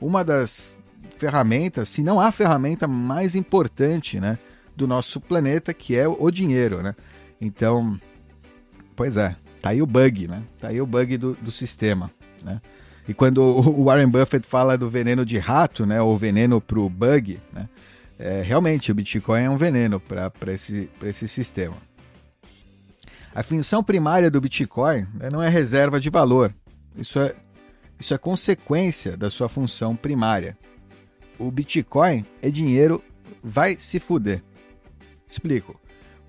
uma 0.00 0.22
das 0.22 0.75
ferramentas, 1.16 1.88
se 1.88 2.02
não 2.02 2.20
a 2.20 2.30
ferramenta 2.30 2.86
mais 2.86 3.34
importante, 3.34 4.20
né, 4.20 4.38
do 4.74 4.86
nosso 4.86 5.20
planeta, 5.20 5.72
que 5.72 5.96
é 5.96 6.06
o 6.06 6.30
dinheiro, 6.30 6.82
né? 6.82 6.94
Então, 7.40 7.98
pois 8.94 9.16
é, 9.16 9.34
tá 9.60 9.70
aí 9.70 9.80
o 9.80 9.86
bug, 9.86 10.28
né? 10.28 10.42
Tá 10.58 10.68
aí 10.68 10.80
o 10.80 10.86
bug 10.86 11.16
do, 11.16 11.34
do 11.34 11.50
sistema, 11.50 12.10
né? 12.44 12.60
E 13.08 13.14
quando 13.14 13.38
o 13.38 13.84
Warren 13.84 14.08
Buffett 14.08 14.46
fala 14.46 14.76
do 14.76 14.90
veneno 14.90 15.24
de 15.24 15.38
rato, 15.38 15.86
né, 15.86 16.02
ou 16.02 16.18
veneno 16.18 16.60
para 16.60 16.78
o 16.78 16.90
bug, 16.90 17.40
né, 17.52 17.68
é, 18.18 18.42
realmente 18.42 18.90
o 18.90 18.94
Bitcoin 18.94 19.42
é 19.42 19.50
um 19.50 19.56
veneno 19.56 20.00
para 20.00 20.52
esse, 20.52 20.90
esse 21.02 21.28
sistema. 21.28 21.76
A 23.34 23.42
função 23.42 23.84
primária 23.84 24.30
do 24.30 24.40
Bitcoin 24.40 25.06
né, 25.14 25.28
não 25.30 25.42
é 25.42 25.48
reserva 25.48 26.00
de 26.00 26.10
valor. 26.10 26.52
Isso 26.96 27.20
é, 27.20 27.34
isso 28.00 28.14
é 28.14 28.18
consequência 28.18 29.16
da 29.16 29.30
sua 29.30 29.48
função 29.48 29.94
primária. 29.94 30.56
O 31.38 31.50
Bitcoin 31.50 32.24
é 32.42 32.50
dinheiro, 32.50 33.02
vai 33.42 33.76
se 33.78 34.00
fuder. 34.00 34.42
Explico. 35.26 35.78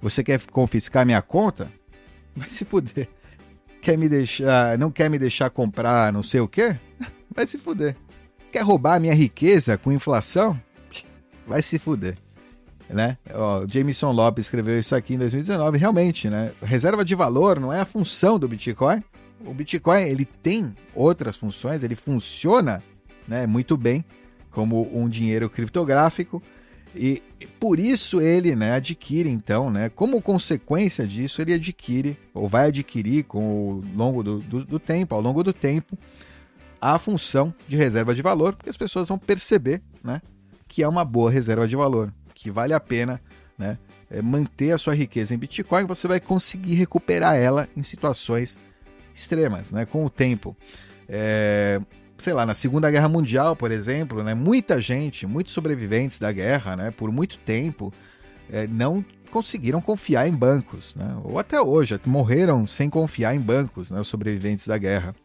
Você 0.01 0.23
quer 0.23 0.39
confiscar 0.47 1.05
minha 1.05 1.21
conta? 1.21 1.71
Vai 2.35 2.49
se 2.49 2.65
fuder. 2.65 3.09
Quer 3.81 3.97
me 3.97 4.09
deixar, 4.09 4.77
não 4.77 4.91
quer 4.91 5.09
me 5.09 5.17
deixar 5.17 5.49
comprar 5.49 6.11
não 6.11 6.21
sei 6.23 6.39
o 6.39 6.47
quê? 6.47 6.77
Vai 7.33 7.47
se 7.47 7.57
fuder. 7.57 7.95
Quer 8.51 8.63
roubar 8.63 8.99
minha 8.99 9.13
riqueza 9.13 9.77
com 9.77 9.91
inflação? 9.91 10.59
Vai 11.45 11.61
se 11.61 11.79
fuder 11.79 12.17
né? 12.89 13.17
Ó, 13.33 13.65
Jameson 13.69 14.11
Lopes 14.11 14.45
escreveu 14.45 14.79
isso 14.79 14.95
aqui 14.95 15.15
em 15.15 15.17
2019, 15.17 15.77
realmente, 15.77 16.29
né? 16.29 16.51
Reserva 16.61 17.03
de 17.03 17.15
valor 17.15 17.59
não 17.59 17.71
é 17.71 17.81
a 17.81 17.85
função 17.85 18.39
do 18.39 18.47
Bitcoin. 18.47 19.03
O 19.45 19.53
Bitcoin 19.53 20.03
ele 20.03 20.25
tem 20.25 20.73
outras 20.95 21.37
funções, 21.37 21.83
ele 21.83 21.95
funciona, 21.95 22.81
né, 23.27 23.45
muito 23.45 23.77
bem 23.77 24.03
como 24.51 24.89
um 24.97 25.07
dinheiro 25.07 25.49
criptográfico 25.49 26.41
e 26.95 27.21
por 27.59 27.79
isso 27.79 28.21
ele, 28.21 28.55
né, 28.55 28.73
adquire 28.73 29.29
então, 29.29 29.69
né, 29.69 29.89
como 29.89 30.21
consequência 30.21 31.05
disso 31.05 31.41
ele 31.41 31.53
adquire 31.53 32.17
ou 32.33 32.47
vai 32.47 32.67
adquirir 32.67 33.23
com 33.25 33.69
o 33.69 33.83
longo 33.95 34.23
do, 34.23 34.39
do, 34.39 34.65
do 34.65 34.79
tempo, 34.79 35.13
ao 35.13 35.21
longo 35.21 35.43
do 35.43 35.53
tempo, 35.53 35.97
a 36.81 36.97
função 36.97 37.53
de 37.67 37.75
reserva 37.75 38.15
de 38.15 38.21
valor, 38.21 38.55
porque 38.55 38.69
as 38.69 38.77
pessoas 38.77 39.07
vão 39.07 39.17
perceber, 39.17 39.81
né, 40.03 40.21
que 40.67 40.81
é 40.81 40.87
uma 40.87 41.05
boa 41.05 41.29
reserva 41.29 41.67
de 41.67 41.75
valor 41.75 42.13
que 42.33 42.49
vale 42.49 42.73
a 42.73 42.79
pena 42.79 43.21
né, 43.57 43.77
é 44.09 44.21
manter 44.21 44.71
a 44.71 44.77
sua 44.77 44.93
riqueza 44.93 45.33
em 45.33 45.37
Bitcoin, 45.37 45.85
você 45.85 46.07
vai 46.07 46.19
conseguir 46.19 46.75
recuperar 46.75 47.35
ela 47.35 47.67
em 47.75 47.83
situações 47.83 48.57
extremas, 49.13 49.71
né, 49.71 49.85
com 49.85 50.05
o 50.05 50.09
tempo. 50.09 50.55
É, 51.09 51.81
sei 52.17 52.33
lá, 52.33 52.45
na 52.45 52.53
Segunda 52.53 52.89
Guerra 52.89 53.07
Mundial, 53.07 53.55
por 53.55 53.71
exemplo, 53.71 54.23
né, 54.23 54.33
muita 54.33 54.79
gente, 54.79 55.27
muitos 55.27 55.53
sobreviventes 55.53 56.19
da 56.19 56.31
guerra, 56.31 56.75
né, 56.75 56.91
por 56.91 57.11
muito 57.11 57.37
tempo, 57.39 57.93
é, 58.51 58.67
não 58.67 59.05
conseguiram 59.29 59.81
confiar 59.81 60.27
em 60.27 60.31
bancos, 60.31 60.95
né, 60.95 61.15
ou 61.23 61.37
até 61.37 61.61
hoje, 61.61 61.99
morreram 62.05 62.65
sem 62.65 62.89
confiar 62.89 63.35
em 63.35 63.39
bancos, 63.39 63.91
né, 63.91 63.99
os 63.99 64.07
sobreviventes 64.07 64.67
da 64.67 64.77
guerra, 64.77 65.15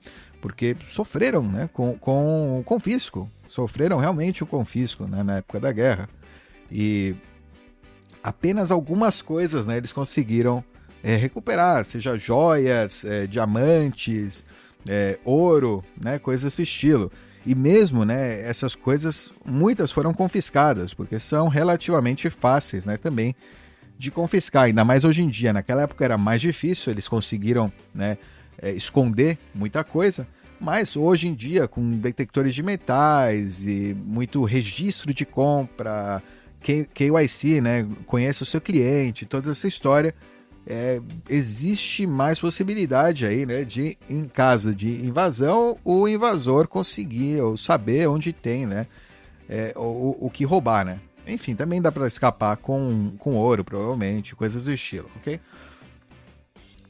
porque 0.41 0.77
sofreram 0.89 1.43
né, 1.43 1.71
com, 1.73 1.97
com 1.97 2.59
o 2.59 2.65
confisco, 2.65 3.31
sofreram 3.49 3.99
realmente 3.99 4.43
o 4.43 4.47
confisco 4.47 5.07
né, 5.07 5.23
na 5.23 5.37
época 5.37 5.61
da 5.61 5.71
guerra. 5.71 6.09
E 6.71 7.15
apenas 8.23 8.73
algumas 8.73 9.23
coisas 9.23 9.67
né, 9.67 9.77
eles 9.77 9.93
conseguiram 9.93 10.65
é, 11.03 11.15
recuperar, 11.15 11.85
seja 11.85 12.19
joias, 12.19 13.05
é, 13.05 13.27
diamantes, 13.27 14.45
é, 14.89 15.19
ouro, 15.25 15.85
né, 16.03 16.19
coisas 16.19 16.55
do 16.55 16.63
estilo. 16.63 17.11
E 17.45 17.55
mesmo 17.55 18.05
né, 18.05 18.41
essas 18.43 18.75
coisas, 18.75 19.31
muitas 19.45 19.91
foram 19.91 20.13
confiscadas, 20.13 20.95
porque 20.95 21.19
são 21.19 21.49
relativamente 21.49 22.31
fáceis 22.31 22.85
né, 22.85 22.97
também 22.97 23.35
de 23.99 24.11
confiscar, 24.11 24.65
ainda 24.65 24.85
mais 24.85 25.05
hoje 25.05 25.23
em 25.23 25.29
dia. 25.29 25.53
Naquela 25.53 25.83
época 25.83 26.05
era 26.05 26.17
mais 26.17 26.41
difícil, 26.41 26.93
eles 26.93 27.09
conseguiram 27.09 27.73
né, 27.95 28.17
é, 28.61 28.71
esconder 28.73 29.39
muita 29.55 29.83
coisa, 29.83 30.27
mas 30.61 30.97
hoje 30.97 31.27
em 31.27 31.35
dia, 31.35 31.67
com 31.67 31.99
detectores 31.99 32.55
de 32.55 32.63
metais 32.63 33.67
e 33.67 33.95
muito 33.95 34.45
registro 34.45 35.13
de 35.13 35.27
compra, 35.27 36.23
KYC, 36.63 37.61
né? 37.61 37.87
Conhece 38.07 38.45
o 38.45 38.47
seu 38.47 38.61
cliente, 38.61 39.27
toda 39.27 39.51
essa 39.51 39.67
história. 39.67 40.15
É, 40.67 41.01
existe 41.29 42.07
mais 42.07 42.39
possibilidade 42.39 43.27
aí, 43.27 43.45
né? 43.45 43.65
De, 43.65 43.99
em 44.09 44.25
caso 44.25 44.75
de 44.75 45.05
invasão, 45.05 45.77
o 45.85 46.07
invasor 46.07 46.69
conseguir 46.69 47.41
ou 47.41 47.57
saber 47.57 48.09
onde 48.09 48.33
tem, 48.33 48.65
né? 48.67 48.87
É, 49.49 49.73
o, 49.77 50.17
o 50.21 50.31
que 50.31 50.45
roubar, 50.45 50.85
né? 50.85 51.01
Enfim, 51.27 51.55
também 51.55 51.81
dá 51.81 51.91
para 51.91 52.07
escapar 52.07 52.57
com, 52.57 53.13
com 53.19 53.35
ouro, 53.35 53.65
provavelmente, 53.65 54.35
coisas 54.35 54.65
do 54.65 54.73
estilo, 54.73 55.11
ok? 55.17 55.41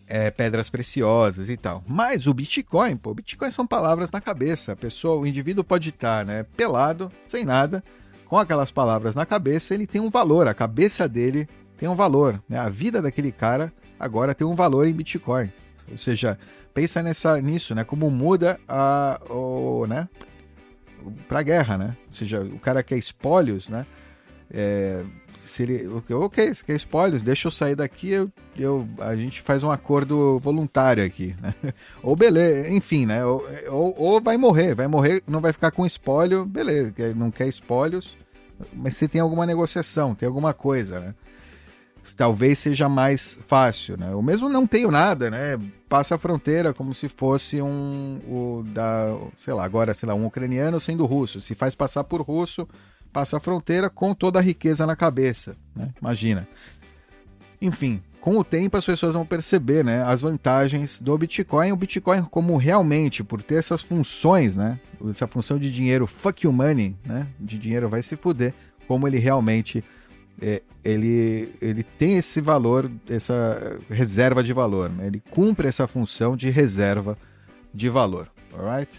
É, 0.07 0.31
pedras 0.31 0.69
preciosas 0.69 1.49
e 1.49 1.57
tal. 1.57 1.83
Mas 1.87 2.27
o 2.27 2.35
Bitcoin, 2.35 2.97
pô, 2.97 3.15
Bitcoin 3.15 3.51
são 3.51 3.67
palavras 3.67 4.11
na 4.11 4.21
cabeça. 4.21 4.73
A 4.73 4.77
pessoa, 4.77 5.21
o 5.21 5.27
indivíduo 5.27 5.65
pode 5.65 5.91
estar, 5.91 6.25
né, 6.25 6.45
pelado, 6.57 7.11
sem 7.25 7.45
nada, 7.45 7.83
com 8.27 8.39
aquelas 8.39 8.71
palavras 8.71 9.15
na 9.15 9.27
cabeça, 9.27 9.75
ele 9.75 9.87
tem 9.87 10.01
um 10.01 10.11
valor, 10.11 10.49
a 10.49 10.55
cabeça 10.55 11.07
dele 11.07 11.47
tem 11.83 11.89
um 11.89 11.97
valor, 11.97 12.41
né? 12.49 12.61
A 12.61 12.69
vida 12.69 13.03
daquele 13.03 13.33
cara 13.33 13.73
agora 13.99 14.37
tem 14.37 14.47
um 14.47 14.55
valor 14.55 14.87
em 14.87 14.95
Bitcoin. 14.95 15.51
Ou 15.91 15.99
seja, 15.99 16.39
pensa 16.73 17.03
nessa 17.03 17.41
nisso, 17.41 17.75
né? 17.75 17.83
Como 17.83 18.09
muda 18.09 18.61
a 18.69 19.21
o, 19.29 19.85
né? 19.89 20.09
Para 21.27 21.43
guerra, 21.43 21.77
né? 21.77 21.97
Ou 22.07 22.13
seja, 22.13 22.41
o 22.41 22.59
cara 22.61 22.85
quer 22.85 22.97
espólios, 22.99 23.69
né? 23.69 23.85
É, 24.49 25.03
se 25.45 25.65
ele, 25.65 25.89
ok, 25.89 26.55
você 26.55 26.63
quer 26.65 26.77
espólios, 26.77 27.25
deixa 27.25 27.49
eu 27.49 27.51
sair 27.51 27.75
daqui, 27.75 28.11
eu, 28.11 28.31
eu, 28.57 28.89
a 29.01 29.17
gente 29.17 29.43
faz 29.43 29.65
um 29.65 29.71
acordo 29.73 30.39
voluntário 30.39 31.05
aqui, 31.05 31.35
né? 31.43 31.53
Ou 32.01 32.15
beleza, 32.15 32.69
enfim, 32.71 33.07
né? 33.07 33.25
Ou, 33.25 33.45
ou, 33.69 33.95
ou, 33.99 34.21
vai 34.21 34.37
morrer, 34.37 34.77
vai 34.77 34.87
morrer, 34.87 35.21
não 35.27 35.41
vai 35.41 35.53
ficar 35.53 35.73
com 35.73 35.85
espólio, 35.85 36.47
beleza, 36.47 36.95
não 37.17 37.33
quer 37.33 37.49
espólios, 37.49 38.17
mas 38.73 38.95
você 38.95 39.09
tem 39.09 39.21
alguma 39.21 39.45
negociação, 39.45 40.15
tem 40.15 40.29
alguma 40.29 40.55
coisa, 40.55 41.01
né? 41.01 41.15
Talvez 42.23 42.61
seja 42.61 42.89
mais 42.89 43.37
fácil, 43.49 43.97
né? 43.97 44.15
O 44.15 44.23
mesmo 44.23 44.49
não 44.49 44.65
tenho 44.65 44.93
nada, 44.93 45.29
né? 45.29 45.59
Passa 45.89 46.15
a 46.15 46.19
fronteira 46.19 46.73
como 46.73 46.95
se 46.95 47.09
fosse 47.09 47.61
um 47.61 48.21
o 48.29 48.63
da, 48.65 49.13
sei 49.35 49.53
lá, 49.53 49.65
agora, 49.65 49.93
sei 49.93 50.09
lá, 50.09 50.15
um 50.15 50.27
ucraniano 50.27 50.79
sendo 50.79 51.05
russo. 51.05 51.41
Se 51.41 51.57
faz 51.57 51.75
passar 51.75 52.05
por 52.05 52.21
russo, 52.21 52.69
passa 53.13 53.39
a 53.39 53.41
fronteira 53.41 53.91
com 53.91 54.15
toda 54.15 54.39
a 54.39 54.43
riqueza 54.43 54.87
na 54.87 54.95
cabeça, 54.95 55.57
né? 55.75 55.91
Imagina. 56.01 56.47
Enfim, 57.61 58.01
com 58.21 58.39
o 58.39 58.45
tempo 58.45 58.77
as 58.77 58.87
pessoas 58.87 59.15
vão 59.15 59.27
perceber, 59.27 59.85
né, 59.85 60.05
as 60.05 60.21
vantagens 60.21 61.01
do 61.01 61.19
Bitcoin, 61.19 61.73
o 61.73 61.77
Bitcoin 61.77 62.23
como 62.23 62.57
realmente 62.57 63.25
por 63.25 63.43
ter 63.43 63.57
essas 63.57 63.83
funções, 63.83 64.57
né, 64.57 64.79
essa 65.11 65.27
função 65.27 65.59
de 65.59 65.73
dinheiro 65.73 66.07
fuck 66.07 66.47
you 66.47 66.53
money, 66.53 66.97
né, 67.05 67.27
de 67.41 67.59
dinheiro 67.59 67.89
vai 67.89 68.01
se 68.01 68.17
fuder, 68.17 68.55
como 68.87 69.09
ele 69.09 69.19
realmente 69.19 69.83
é, 70.41 70.63
ele, 70.85 71.55
ele 71.61 71.83
tem 71.83 72.19
esse 72.19 72.41
valor, 72.41 72.91
essa 73.09 73.79
reserva 73.89 74.43
de 74.43 74.53
valor, 74.53 74.91
né? 74.91 75.07
ele 75.07 75.23
cumpre 75.31 75.69
essa 75.69 75.87
função 75.87 76.37
de 76.37 76.51
reserva 76.51 77.17
de 77.73 77.89
valor, 77.89 78.29
alright? 78.53 78.91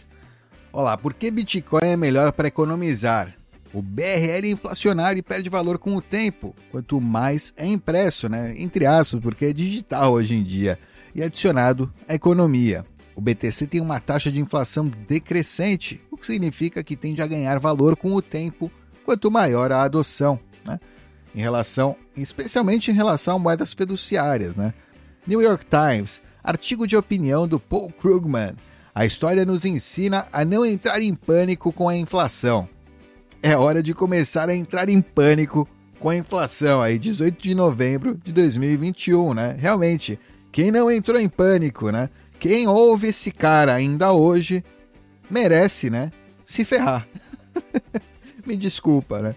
Olá, 0.72 0.98
por 0.98 1.14
que 1.14 1.30
Bitcoin 1.30 1.86
é 1.86 1.98
melhor 1.98 2.32
para 2.32 2.48
economizar? 2.48 3.36
O 3.74 3.82
BRL 3.82 4.46
é 4.46 4.52
inflacionário 4.52 5.20
e 5.20 5.24
perde 5.24 5.50
valor 5.50 5.80
com 5.80 5.96
o 5.96 6.02
tempo, 6.02 6.56
quanto 6.72 7.02
mais 7.02 7.54
é 7.58 7.66
impresso, 7.66 8.30
né? 8.30 8.54
Entre 8.58 8.86
aspas, 8.86 9.20
porque 9.20 9.46
é 9.46 9.54
digital 9.54 10.14
hoje 10.14 10.36
em 10.36 10.44
dia 10.44 10.78
e 11.14 11.22
adicionado 11.22 11.92
à 12.08 12.14
economia. 12.14 12.86
O 13.16 13.22
BTC 13.22 13.68
tem 13.68 13.82
uma 13.82 14.00
taxa 14.00 14.32
de 14.32 14.40
inflação 14.40 14.88
decrescente, 15.08 16.02
o 16.10 16.18
que 16.18 16.26
significa 16.26 16.84
que 16.84 16.96
tende 16.96 17.22
a 17.22 17.28
ganhar 17.28 17.60
valor 17.60 17.96
com 17.96 18.14
o 18.14 18.22
tempo, 18.22 18.72
quanto 19.06 19.30
maior 19.30 19.72
a 19.72 19.84
adoção? 19.84 20.40
Em 21.36 21.42
relação, 21.42 21.96
especialmente 22.16 22.92
em 22.92 22.94
relação 22.94 23.36
a 23.36 23.40
moedas 23.40 23.74
fiduciárias, 23.74 24.56
né? 24.56 24.74
New 25.26 25.42
York 25.42 25.66
Times, 25.66 26.22
artigo 26.44 26.86
de 26.86 26.96
opinião 26.96 27.48
do 27.48 27.60
Paul 27.60 27.92
Krugman. 27.92 28.56
A 28.94 29.06
história 29.06 29.46
nos 29.46 29.66
ensina 29.66 30.28
a 30.32 30.46
não 30.46 30.66
entrar 30.66 31.02
em 31.02 31.14
pânico 31.14 31.72
com 31.72 31.90
a 31.90 31.96
inflação 31.96 32.70
é 33.44 33.58
hora 33.58 33.84
de 33.84 33.94
começar 33.94 34.48
a 34.48 34.56
entrar 34.56 34.88
em 34.88 35.02
pânico 35.02 35.68
com 36.00 36.10
a 36.10 36.16
inflação 36.16 36.82
aí, 36.82 36.98
18 36.98 37.44
de 37.44 37.54
novembro 37.54 38.18
de 38.24 38.32
2021, 38.32 39.34
né? 39.34 39.56
Realmente, 39.60 40.18
quem 40.50 40.72
não 40.72 40.90
entrou 40.90 41.20
em 41.20 41.28
pânico, 41.28 41.92
né? 41.92 42.10
Quem 42.40 42.68
ouve 42.68 43.08
esse 43.08 43.32
cara 43.32 43.74
ainda 43.74 44.14
hoje 44.14 44.64
merece, 45.30 45.90
né? 45.90 46.10
Se 46.46 46.64
ferrar. 46.64 47.06
Me 48.48 48.56
desculpa, 48.56 49.22
né? 49.22 49.36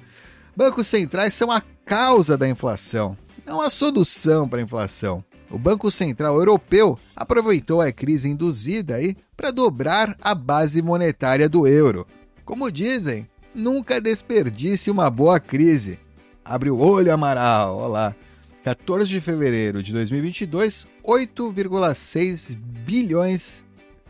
Bancos 0.56 0.86
centrais 0.86 1.34
são 1.34 1.50
a 1.50 1.62
causa 1.84 2.36
da 2.36 2.48
inflação, 2.48 3.16
não 3.44 3.60
a 3.60 3.70
solução 3.70 4.48
para 4.48 4.60
a 4.60 4.62
inflação. 4.62 5.24
O 5.50 5.58
Banco 5.58 5.90
Central 5.90 6.36
Europeu 6.36 6.98
aproveitou 7.14 7.80
a 7.80 7.92
crise 7.92 8.28
induzida 8.28 8.96
aí 8.96 9.16
para 9.36 9.52
dobrar 9.52 10.16
a 10.20 10.34
base 10.34 10.82
monetária 10.82 11.48
do 11.48 11.66
euro. 11.66 12.06
Como 12.44 12.70
dizem, 12.70 13.28
Nunca 13.56 13.98
desperdice 14.02 14.90
uma 14.90 15.08
boa 15.08 15.40
crise. 15.40 15.98
Abre 16.44 16.68
o 16.68 16.76
olho, 16.76 17.10
Amaral. 17.10 17.78
Olá. 17.78 18.14
14 18.62 19.08
de 19.08 19.18
fevereiro 19.18 19.82
de 19.82 19.94
2022, 19.94 20.86
8,6 21.02 22.54
bilhões, 22.54 23.64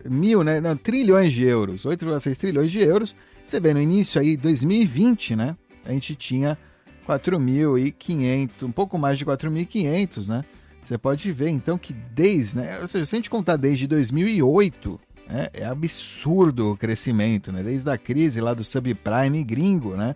mil, 0.05 0.43
né? 0.43 0.61
Não, 0.61 0.77
trilhões 0.77 1.33
de 1.33 1.45
euros. 1.45 1.85
8,6 1.85 2.37
trilhões 2.37 2.73
de 2.73 2.81
euros. 2.81 3.15
Você 3.45 3.61
vê 3.61 3.73
no 3.73 3.81
início 3.81 4.21
aí, 4.21 4.37
2020, 4.37 5.37
né? 5.37 5.57
A 5.87 5.93
gente 5.93 6.15
tinha 6.15 6.59
4.500, 7.07 8.63
um 8.65 8.73
pouco 8.73 8.99
mais 8.99 9.17
de 9.17 9.25
4.500, 9.25 10.29
né? 10.29 10.45
Você 10.83 10.97
pode 10.97 11.33
ver 11.33 11.49
então 11.49 11.79
que 11.79 11.93
desde, 11.93 12.59
né? 12.59 12.81
Ou 12.81 12.89
seja, 12.89 13.07
se 13.07 13.17
a 13.17 13.19
gente 13.19 13.31
contar 13.31 13.57
desde 13.57 13.87
2008, 13.87 15.01
é, 15.29 15.51
é 15.63 15.67
absurdo 15.67 16.73
o 16.73 16.77
crescimento, 16.77 17.51
né? 17.51 17.63
Desde 17.63 17.91
a 17.91 17.99
crise 17.99 18.41
lá 18.41 18.55
do 18.55 18.63
subprime 18.63 19.43
gringo, 19.45 19.97
né? 19.97 20.15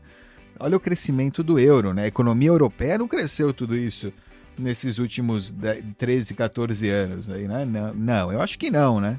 Olha 0.59 0.77
o 0.77 0.81
crescimento 0.81 1.43
do 1.43 1.59
euro, 1.59 1.93
né? 1.93 2.05
A 2.05 2.09
economia 2.09 2.49
europeia 2.49 2.99
não 2.99 3.09
cresceu 3.09 3.53
tudo 3.53 3.77
isso 3.77 4.13
nesses 4.59 4.99
últimos 4.99 5.53
13, 5.97 6.35
14 6.35 6.89
anos 6.89 7.31
aí, 7.31 7.49
né? 7.49 7.65
Não, 7.65 7.95
não, 7.95 8.33
eu 8.33 8.41
acho 8.41 8.59
que 8.59 8.71
não, 8.71 9.01
né? 9.01 9.19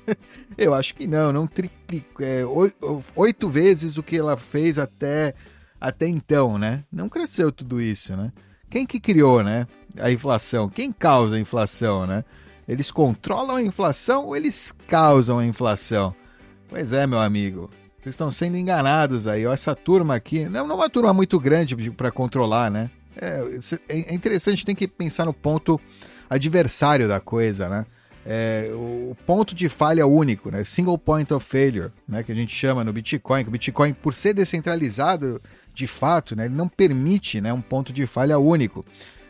eu 0.56 0.72
acho 0.72 0.94
que 0.94 1.06
não, 1.06 1.32
não 1.32 1.46
triplicou, 1.46 2.24
é, 2.24 2.42
oito 3.14 3.50
vezes 3.50 3.98
o 3.98 4.02
que 4.02 4.16
ela 4.16 4.36
fez 4.36 4.78
até, 4.78 5.34
até 5.80 6.06
então, 6.06 6.58
né? 6.58 6.84
Não 6.90 7.08
cresceu 7.08 7.52
tudo 7.52 7.80
isso, 7.80 8.16
né? 8.16 8.32
Quem 8.70 8.86
que 8.86 8.98
criou, 8.98 9.42
né? 9.42 9.66
A 9.98 10.10
inflação? 10.10 10.68
Quem 10.68 10.92
causa 10.92 11.36
a 11.36 11.40
inflação, 11.40 12.06
né? 12.06 12.24
Eles 12.68 12.90
controlam 12.90 13.56
a 13.56 13.62
inflação 13.62 14.26
ou 14.26 14.36
eles 14.36 14.72
causam 14.86 15.38
a 15.38 15.46
inflação? 15.46 16.14
Pois 16.68 16.92
é, 16.92 17.06
meu 17.06 17.20
amigo. 17.20 17.70
Vocês 17.98 18.14
estão 18.14 18.30
sendo 18.30 18.56
enganados 18.56 19.26
aí. 19.26 19.46
Ó, 19.46 19.52
essa 19.52 19.74
turma 19.74 20.14
aqui, 20.14 20.44
não, 20.46 20.66
não 20.66 20.76
é 20.76 20.78
uma 20.78 20.90
turma 20.90 21.12
muito 21.12 21.38
grande 21.38 21.76
para 21.92 22.10
controlar, 22.10 22.70
né? 22.70 22.90
É, 23.20 23.42
é 23.88 24.14
interessante, 24.14 24.64
tem 24.64 24.74
que 24.74 24.86
pensar 24.86 25.24
no 25.24 25.32
ponto 25.32 25.80
adversário 26.28 27.08
da 27.08 27.20
coisa, 27.20 27.68
né? 27.68 27.86
É, 28.28 28.70
o 28.72 29.16
ponto 29.24 29.54
de 29.54 29.68
falha 29.68 30.04
único, 30.04 30.50
né? 30.50 30.64
Single 30.64 30.98
point 30.98 31.32
of 31.32 31.46
failure, 31.46 31.92
né? 32.08 32.24
Que 32.24 32.32
a 32.32 32.34
gente 32.34 32.54
chama 32.54 32.82
no 32.82 32.92
Bitcoin. 32.92 33.42
O 33.42 33.50
Bitcoin, 33.50 33.92
por 33.92 34.12
ser 34.12 34.34
descentralizado, 34.34 35.40
de 35.76 35.86
fato, 35.86 36.34
né? 36.34 36.46
Ele 36.46 36.54
não 36.54 36.68
permite, 36.68 37.40
né? 37.40 37.52
Um 37.52 37.60
ponto 37.60 37.92
de 37.92 38.06
falha 38.06 38.38
único. 38.38 38.84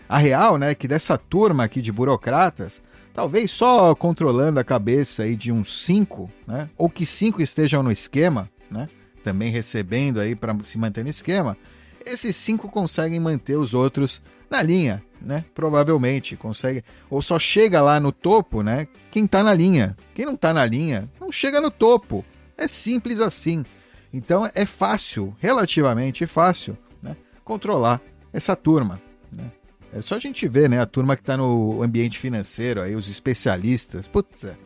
A 0.09 0.17
real, 0.17 0.57
né? 0.57 0.75
Que 0.75 0.87
dessa 0.87 1.19
turma 1.19 1.65
aqui 1.65 1.83
de 1.83 1.91
burocratas, 1.91 2.81
talvez 3.13 3.51
só 3.51 3.95
controlando 3.95 4.61
a 4.61 4.65
cabeça 4.65 5.25
aí 5.25 5.35
de 5.35 5.51
uns 5.51 5.85
cinco, 5.85 6.31
né? 6.47 6.71
Ou 6.79 6.89
que 6.89 7.05
cinco 7.05 7.43
estejam 7.43 7.83
no 7.83 7.91
esquema, 7.91 8.49
né? 8.71 8.89
Também 9.25 9.51
recebendo 9.51 10.21
aí 10.21 10.37
para 10.37 10.57
se 10.61 10.79
manter 10.79 11.03
no 11.03 11.11
esquema. 11.11 11.59
Esses 12.07 12.37
cinco 12.37 12.69
conseguem 12.69 13.19
manter 13.19 13.57
os 13.57 13.75
outros 13.75 14.23
na 14.49 14.63
linha, 14.63 15.03
né? 15.21 15.45
Provavelmente 15.53 16.37
consegue. 16.37 16.85
Ou 17.11 17.21
só 17.21 17.37
chega 17.41 17.83
lá 17.83 17.99
no 17.99 18.13
topo, 18.13 18.63
né? 18.63 18.87
Quem 19.11 19.27
tá 19.27 19.43
na 19.43 19.53
linha. 19.53 19.97
Quem 20.15 20.25
não 20.25 20.37
tá 20.37 20.55
na 20.55 20.65
linha, 20.65 21.11
não 21.21 21.33
chega 21.33 21.61
no 21.61 21.73
topo. 21.73 22.25
É 22.57 22.69
simples 22.69 23.19
assim. 23.19 23.65
Então 24.13 24.49
é 24.55 24.65
fácil, 24.65 25.37
relativamente 25.39 26.27
fácil, 26.27 26.77
né? 27.03 27.17
Controlar 27.45 28.01
essa 28.33 28.55
turma. 28.55 29.01
Né? 29.33 29.51
É 29.93 30.01
só 30.01 30.17
a 30.17 30.19
gente 30.19 30.47
ver, 30.49 30.69
né? 30.69 30.81
A 30.81 30.87
turma 30.87 31.17
que 31.17 31.23
está 31.23 31.37
no 31.37 31.83
ambiente 31.83 32.19
financeiro, 32.19 32.83
aí, 32.83 32.95
os 32.95 33.09
especialistas. 33.09 34.07
Putz. 34.07 34.45
É. 34.45 34.57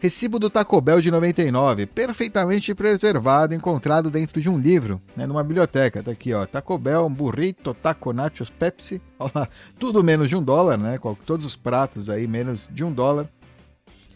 Recibo 0.00 0.38
do 0.38 0.48
Taco 0.48 0.80
Bell 0.80 0.98
de 0.98 1.10
99, 1.10 1.84
perfeitamente 1.84 2.74
preservado, 2.74 3.54
encontrado 3.54 4.10
dentro 4.10 4.40
de 4.40 4.48
um 4.48 4.58
livro, 4.58 4.98
né, 5.14 5.26
numa 5.26 5.44
biblioteca. 5.44 6.02
Tá 6.02 6.10
aqui, 6.10 6.32
ó. 6.32 6.46
Taco 6.46 6.78
Bell, 6.78 7.06
burrito, 7.10 7.74
taco 7.74 8.10
nachos, 8.10 8.48
Pepsi. 8.48 9.00
Ó 9.20 9.28
tudo 9.78 10.02
menos 10.02 10.30
de 10.30 10.36
um 10.36 10.42
dólar, 10.42 10.78
né? 10.78 10.98
Todos 11.26 11.44
os 11.44 11.54
pratos 11.54 12.08
aí 12.08 12.26
menos 12.26 12.66
de 12.72 12.82
um 12.82 12.90
dólar. 12.90 13.28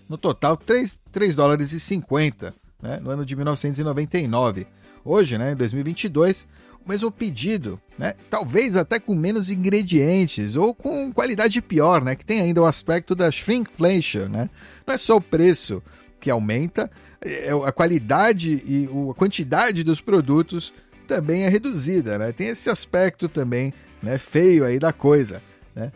No 0.09 0.17
total, 0.17 0.57
3, 0.57 1.01
3 1.13 1.37
dólares 1.37 1.73
e 1.73 1.81
50, 1.81 2.55
né? 2.85 3.01
No 3.03 3.11
ano 3.11 3.25
de 3.25 3.35
1999. 3.35 4.66
Hoje, 5.03 5.38
né, 5.38 5.53
em 5.53 5.57
2022, 5.57 6.47
o 6.85 6.88
mesmo 6.88 7.11
pedido, 7.11 7.81
né? 7.99 8.12
Talvez 8.29 8.77
até 8.77 9.01
com 9.01 9.14
menos 9.14 9.51
ingredientes 9.51 10.55
ou 10.55 10.75
com 10.75 11.11
qualidade 11.11 11.61
pior, 11.62 12.05
né? 12.05 12.14
Que 12.14 12.25
tem 12.25 12.42
ainda 12.42 12.61
o 12.61 12.66
aspecto 12.66 13.14
da 13.14 13.31
shrinkflation, 13.31 14.29
né? 14.29 14.51
Não 14.87 14.94
é 14.94 14.99
só 14.99 15.16
o 15.16 15.20
preço 15.20 15.83
que 16.20 16.31
aumenta, 16.31 16.90
é, 17.23 17.49
é 17.49 17.53
a 17.53 17.73
qualidade 17.73 18.62
e 18.66 18.88
a 19.11 19.14
quantidade 19.14 19.83
dos 19.83 20.03
produtos 20.03 20.75
também 21.09 21.44
é 21.44 21.49
reduzida, 21.49 22.18
né? 22.18 22.33
Tem 22.33 22.49
esse 22.49 22.68
aspecto 22.68 23.29
também, 23.29 23.73
né? 24.03 24.18
Feio 24.18 24.64
aí 24.64 24.79
da 24.79 24.92
coisa, 24.92 25.42
né? 25.75 25.90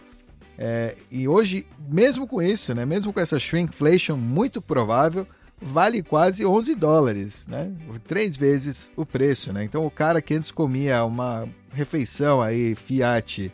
É, 0.57 0.97
e 1.11 1.29
hoje, 1.29 1.67
mesmo 1.89 2.27
com 2.27 2.43
isso, 2.43 2.75
né? 2.75 2.87
Mesmo 2.87 3.13
com 3.13 3.21
essa 3.21 3.39
shrinkflation 3.39 4.17
muito 4.17 4.61
provável, 4.61 5.27
vale 5.61 6.03
quase 6.03 6.47
11 6.47 6.75
dólares, 6.75 7.47
né? 7.47 7.73
Três 8.07 8.37
vezes 8.37 8.91
o 8.97 9.05
preço, 9.05 9.53
né? 9.53 9.65
Então 9.65 9.85
o 9.85 9.91
cara 9.91 10.23
que 10.23 10.35
antes 10.35 10.51
comia 10.51 11.05
uma 11.05 11.49
refeição 11.73 12.41
aí 12.41 12.75
Fiat 12.75 13.53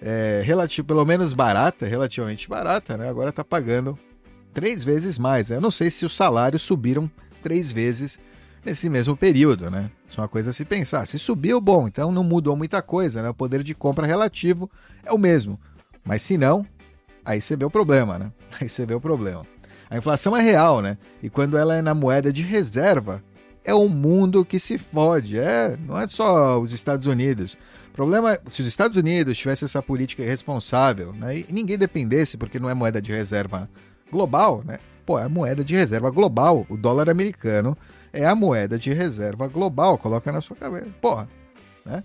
é, 0.00 0.42
relativo, 0.44 0.86
pelo 0.86 1.04
menos 1.04 1.32
barata, 1.32 1.86
relativamente 1.86 2.48
barata, 2.48 2.96
né? 2.96 3.08
Agora 3.08 3.30
está 3.30 3.44
pagando 3.44 3.98
três 4.52 4.82
vezes 4.82 5.18
mais. 5.18 5.50
Eu 5.50 5.60
não 5.60 5.70
sei 5.70 5.90
se 5.90 6.04
os 6.04 6.14
salários 6.14 6.62
subiram 6.62 7.10
três 7.42 7.70
vezes 7.70 8.18
nesse 8.64 8.90
mesmo 8.90 9.16
período, 9.16 9.70
né? 9.70 9.90
Isso 10.08 10.20
é 10.20 10.22
uma 10.22 10.28
coisa 10.28 10.50
a 10.50 10.52
se 10.52 10.64
pensar. 10.64 11.06
Se 11.06 11.18
subiu, 11.18 11.60
bom, 11.60 11.86
então 11.86 12.10
não 12.10 12.24
mudou 12.24 12.56
muita 12.56 12.82
coisa, 12.82 13.22
né? 13.22 13.28
O 13.30 13.34
poder 13.34 13.62
de 13.62 13.74
compra 13.74 14.06
relativo 14.06 14.70
é 15.04 15.12
o 15.12 15.18
mesmo. 15.18 15.58
Mas 16.04 16.22
se 16.22 16.36
não, 16.36 16.66
aí 17.24 17.40
você 17.40 17.56
vê 17.56 17.64
o 17.64 17.70
problema, 17.70 18.18
né? 18.18 18.32
Aí 18.60 18.68
você 18.68 18.86
vê 18.86 18.94
o 18.94 19.00
problema. 19.00 19.46
A 19.88 19.96
inflação 19.96 20.36
é 20.36 20.42
real, 20.42 20.80
né? 20.80 20.98
E 21.22 21.30
quando 21.30 21.56
ela 21.56 21.76
é 21.76 21.82
na 21.82 21.94
moeda 21.94 22.32
de 22.32 22.42
reserva, 22.42 23.22
é 23.64 23.74
o 23.74 23.88
mundo 23.88 24.44
que 24.44 24.58
se 24.58 24.78
fode. 24.78 25.38
É, 25.38 25.76
não 25.86 25.98
é 25.98 26.06
só 26.06 26.58
os 26.60 26.72
Estados 26.72 27.06
Unidos. 27.06 27.56
problema 27.92 28.32
é 28.32 28.40
se 28.48 28.60
os 28.60 28.66
Estados 28.66 28.96
Unidos 28.96 29.36
tivessem 29.36 29.66
essa 29.66 29.82
política 29.82 30.22
irresponsável 30.22 31.12
né, 31.12 31.38
e 31.38 31.46
ninguém 31.50 31.76
dependesse, 31.76 32.36
porque 32.36 32.58
não 32.58 32.70
é 32.70 32.74
moeda 32.74 33.02
de 33.02 33.12
reserva 33.12 33.68
global, 34.10 34.62
né? 34.64 34.78
Pô, 35.04 35.18
é 35.18 35.24
a 35.24 35.28
moeda 35.28 35.64
de 35.64 35.74
reserva 35.74 36.10
global. 36.10 36.66
O 36.68 36.76
dólar 36.76 37.08
americano 37.08 37.76
é 38.12 38.26
a 38.26 38.34
moeda 38.34 38.78
de 38.78 38.92
reserva 38.92 39.46
global. 39.46 39.98
Coloca 39.98 40.32
na 40.32 40.40
sua 40.40 40.56
cabeça. 40.56 40.88
Porra, 41.00 41.28
né? 41.84 42.02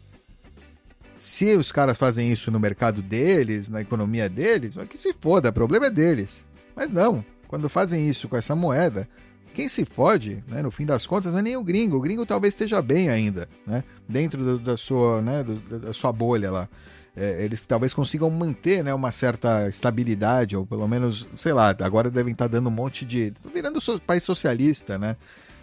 Se 1.18 1.56
os 1.56 1.72
caras 1.72 1.98
fazem 1.98 2.32
isso 2.32 2.52
no 2.52 2.60
mercado 2.60 3.02
deles, 3.02 3.70
na 3.70 3.82
economia 3.82 4.28
deles, 4.28 4.76
que 4.90 4.98
se 4.98 5.14
foda, 5.14 5.50
o 5.50 5.54
problema 5.54 5.88
é 5.88 5.90
deles. 5.90 6.46
Mas 6.76 6.92
não, 6.92 7.24
quando 7.52 7.70
fazem 7.70 8.10
isso 8.10 8.28
com 8.28 8.36
essa 8.36 8.56
moeda, 8.56 9.08
quem 9.54 9.68
se 9.68 9.86
fode, 9.86 10.44
né, 10.48 10.64
no 10.64 10.72
fim 10.72 10.86
das 10.86 11.06
contas, 11.06 11.32
não 11.32 11.40
é 11.40 11.42
nem 11.44 11.58
o 11.58 11.64
gringo. 11.64 11.98
O 11.98 12.02
gringo 12.02 12.26
talvez 12.26 12.56
esteja 12.56 12.82
bem 12.82 13.10
ainda, 13.10 13.48
né, 13.68 13.84
dentro 14.08 14.44
do, 14.44 14.58
da, 14.58 14.78
sua, 14.78 15.22
né, 15.22 15.44
do, 15.44 15.56
da 15.80 15.94
sua 15.94 16.12
bolha 16.12 16.50
lá. 16.50 16.70
É, 17.14 17.44
eles 17.44 17.68
talvez 17.68 17.94
consigam 17.94 18.30
manter 18.30 18.84
né, 18.84 18.94
uma 18.94 19.12
certa 19.12 19.68
estabilidade, 19.68 20.56
ou 20.56 20.66
pelo 20.66 20.88
menos, 20.88 21.28
sei 21.36 21.52
lá, 21.52 21.76
agora 21.82 22.10
devem 22.10 22.32
estar 22.32 22.48
dando 22.48 22.68
um 22.68 22.72
monte 22.72 23.06
de. 23.06 23.34
virando 23.54 23.80
país 24.00 24.24
socialista, 24.24 24.98
né? 24.98 25.18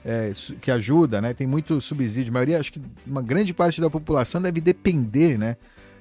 é, 0.05 0.33
que 0.61 0.71
ajuda, 0.71 1.21
né? 1.21 1.35
Tem 1.35 1.47
muito 1.47 1.81
subsídio. 1.81 2.31
A 2.31 2.35
maioria, 2.35 2.61
acho 2.61 2.73
que 2.73 2.81
uma 3.07 3.23
grande 3.23 3.53
parte 3.53 3.81
da 3.81 3.91
população 3.91 4.41
deve 4.41 4.61
depender, 4.61 5.39
né? 5.39 5.57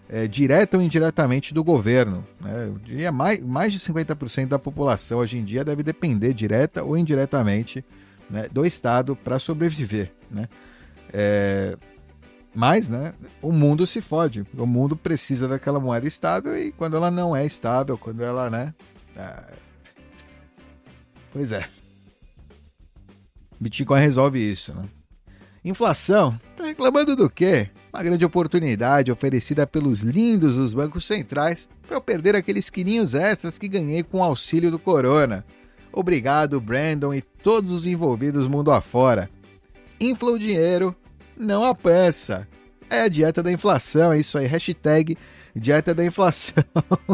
É, 0.09 0.25
direta 0.25 0.77
ou 0.77 0.83
indiretamente 0.83 1.53
do 1.53 1.63
governo. 1.63 2.25
Né? 2.39 2.67
Eu 2.67 2.79
diria 2.79 3.11
mais, 3.11 3.45
mais 3.45 3.73
de 3.73 3.79
50% 3.79 4.47
da 4.47 4.57
população 4.57 5.19
hoje 5.19 5.37
em 5.37 5.43
dia 5.43 5.65
deve 5.65 5.83
depender 5.83 6.33
direta 6.33 6.81
ou 6.81 6.97
indiretamente 6.97 7.83
né, 8.29 8.47
do 8.49 8.65
Estado 8.65 9.15
para 9.15 9.37
sobreviver. 9.37 10.11
Né? 10.31 10.47
É, 11.11 11.77
mas 12.55 12.89
né, 12.89 13.13
o 13.41 13.51
mundo 13.51 13.85
se 13.85 14.01
fode. 14.01 14.45
O 14.57 14.65
mundo 14.65 14.95
precisa 14.95 15.47
daquela 15.47 15.79
moeda 15.79 16.07
estável 16.07 16.57
e 16.57 16.71
quando 16.71 16.95
ela 16.95 17.11
não 17.11 17.35
é 17.35 17.45
estável, 17.45 17.97
quando 17.97 18.23
ela. 18.23 18.49
Né, 18.49 18.73
é... 19.15 19.53
Pois 21.31 21.51
é. 21.51 21.67
Bitcoin 23.59 23.99
resolve 23.99 24.39
isso, 24.39 24.73
né? 24.73 24.85
Inflação? 25.67 26.39
Tá 26.55 26.63
reclamando 26.63 27.13
do 27.13 27.29
quê? 27.29 27.69
Uma 27.93 28.01
grande 28.01 28.23
oportunidade 28.23 29.11
oferecida 29.11 29.67
pelos 29.67 29.99
lindos 29.99 30.55
dos 30.55 30.73
bancos 30.73 31.05
centrais 31.05 31.67
para 31.85 31.97
eu 31.97 32.01
perder 32.01 32.35
aqueles 32.35 32.69
quilinhos 32.69 33.13
extras 33.13 33.57
que 33.57 33.67
ganhei 33.67 34.01
com 34.01 34.19
o 34.19 34.23
auxílio 34.23 34.71
do 34.71 34.79
Corona. 34.79 35.45
Obrigado, 35.91 36.61
Brandon 36.61 37.13
e 37.13 37.21
todos 37.21 37.69
os 37.71 37.85
envolvidos 37.85 38.47
mundo 38.47 38.71
afora. 38.71 39.29
Infla 39.99 40.31
o 40.31 40.39
dinheiro, 40.39 40.95
não 41.37 41.65
a 41.65 41.75
pança. 41.75 42.47
É 42.89 43.01
a 43.01 43.09
dieta 43.09 43.43
da 43.43 43.51
inflação, 43.51 44.13
é 44.13 44.19
isso 44.19 44.37
aí. 44.37 44.45
Hashtag 44.45 45.17
dieta 45.53 45.93
da 45.93 46.05
inflação. 46.05 46.63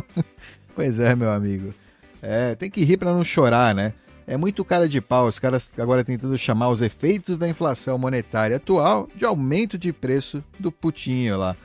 pois 0.76 1.00
é, 1.00 1.16
meu 1.16 1.32
amigo. 1.32 1.74
É, 2.22 2.54
tem 2.54 2.70
que 2.70 2.84
rir 2.84 2.98
para 2.98 3.14
não 3.14 3.24
chorar, 3.24 3.74
né? 3.74 3.96
É 4.26 4.38
muito 4.38 4.64
cara 4.64 4.88
de 4.88 5.02
pau, 5.02 5.26
os 5.26 5.38
caras 5.38 5.74
agora 5.78 6.04
tentando 6.04 6.38
chamar 6.38 6.70
os 6.70 6.82
efeitos 6.82 7.38
da 7.38 7.48
inflação 7.48 7.98
monetária 7.98 8.58
atual 8.58 9.08
de 9.16 9.26
aumento 9.26 9.78
de 9.78 9.92
preço 9.92 10.44
do 10.60 10.72
putinho 10.72 11.38
lá. 11.38 11.56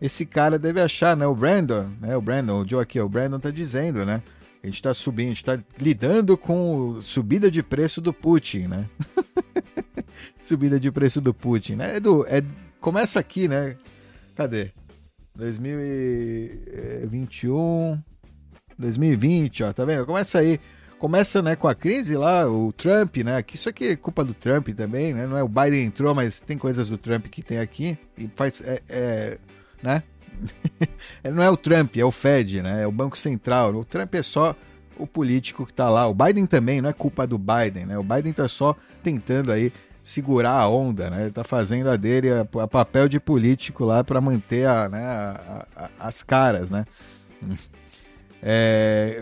Esse 0.00 0.24
cara 0.26 0.58
deve 0.58 0.80
achar, 0.80 1.16
né? 1.16 1.26
O 1.26 1.34
Brandon, 1.34 1.90
né? 2.00 2.16
O 2.16 2.20
Brandon, 2.20 2.62
o 2.62 2.68
Joe 2.68 2.82
aqui, 2.82 3.00
o 3.00 3.08
Brandon 3.08 3.38
tá 3.38 3.50
dizendo, 3.50 4.04
né? 4.04 4.22
A 4.62 4.66
gente 4.66 4.82
tá 4.82 4.92
subindo, 4.92 5.26
a 5.26 5.28
gente 5.28 5.44
tá 5.44 5.58
lidando 5.78 6.36
com 6.36 7.00
subida 7.00 7.48
de 7.50 7.62
preço 7.62 8.00
do 8.00 8.12
Putin, 8.12 8.66
né? 8.66 8.86
subida 10.42 10.80
de 10.80 10.90
preço 10.90 11.20
do 11.20 11.32
Putin, 11.32 11.76
né? 11.76 12.00
Do, 12.00 12.26
é, 12.26 12.42
começa 12.80 13.20
aqui, 13.20 13.46
né? 13.48 13.76
Cadê? 14.34 14.72
2021, 15.34 18.02
2020, 18.78 19.64
ó, 19.64 19.72
tá 19.72 19.84
vendo? 19.84 20.06
Começa 20.06 20.40
aí 20.40 20.58
começa 20.98 21.42
né, 21.42 21.56
com 21.56 21.68
a 21.68 21.74
crise 21.74 22.16
lá, 22.16 22.48
o 22.48 22.72
Trump, 22.72 23.16
né? 23.18 23.42
Que 23.42 23.56
isso 23.56 23.68
aqui 23.68 23.88
é 23.88 23.96
culpa 23.96 24.24
do 24.24 24.34
Trump 24.34 24.68
também, 24.70 25.12
né? 25.12 25.26
Não 25.26 25.36
é 25.36 25.42
o 25.42 25.48
Biden 25.48 25.84
entrou, 25.84 26.14
mas 26.14 26.40
tem 26.40 26.56
coisas 26.58 26.88
do 26.88 26.98
Trump 26.98 27.26
que 27.26 27.42
tem 27.42 27.58
aqui 27.58 27.98
e 28.18 28.28
faz, 28.34 28.60
é, 28.62 28.82
é 28.88 29.38
né? 29.82 30.02
não 31.32 31.42
é 31.42 31.50
o 31.50 31.56
Trump, 31.56 31.96
é 31.96 32.04
o 32.04 32.10
Fed, 32.10 32.62
né? 32.62 32.82
É 32.82 32.86
o 32.86 32.92
Banco 32.92 33.16
Central. 33.16 33.74
O 33.74 33.84
Trump 33.84 34.14
é 34.14 34.22
só 34.22 34.54
o 34.98 35.06
político 35.06 35.66
que 35.66 35.72
tá 35.72 35.88
lá. 35.88 36.06
O 36.06 36.14
Biden 36.14 36.46
também 36.46 36.80
não 36.80 36.88
é 36.88 36.92
culpa 36.92 37.26
do 37.26 37.38
Biden, 37.38 37.86
né? 37.86 37.98
O 37.98 38.02
Biden 38.02 38.32
tá 38.32 38.48
só 38.48 38.76
tentando 39.02 39.52
aí 39.52 39.72
segurar 40.02 40.52
a 40.52 40.68
onda, 40.68 41.10
né? 41.10 41.22
Ele 41.22 41.30
tá 41.32 41.44
fazendo 41.44 41.90
a 41.90 41.96
dele 41.96 42.28
a, 42.30 42.66
papel 42.66 43.08
de 43.08 43.18
político 43.18 43.84
lá 43.84 44.04
para 44.04 44.20
manter 44.20 44.66
a, 44.66 44.88
né, 44.88 45.04
a, 45.04 45.90
as 45.98 46.22
caras, 46.22 46.70
né? 46.70 46.84
É, 48.48 49.18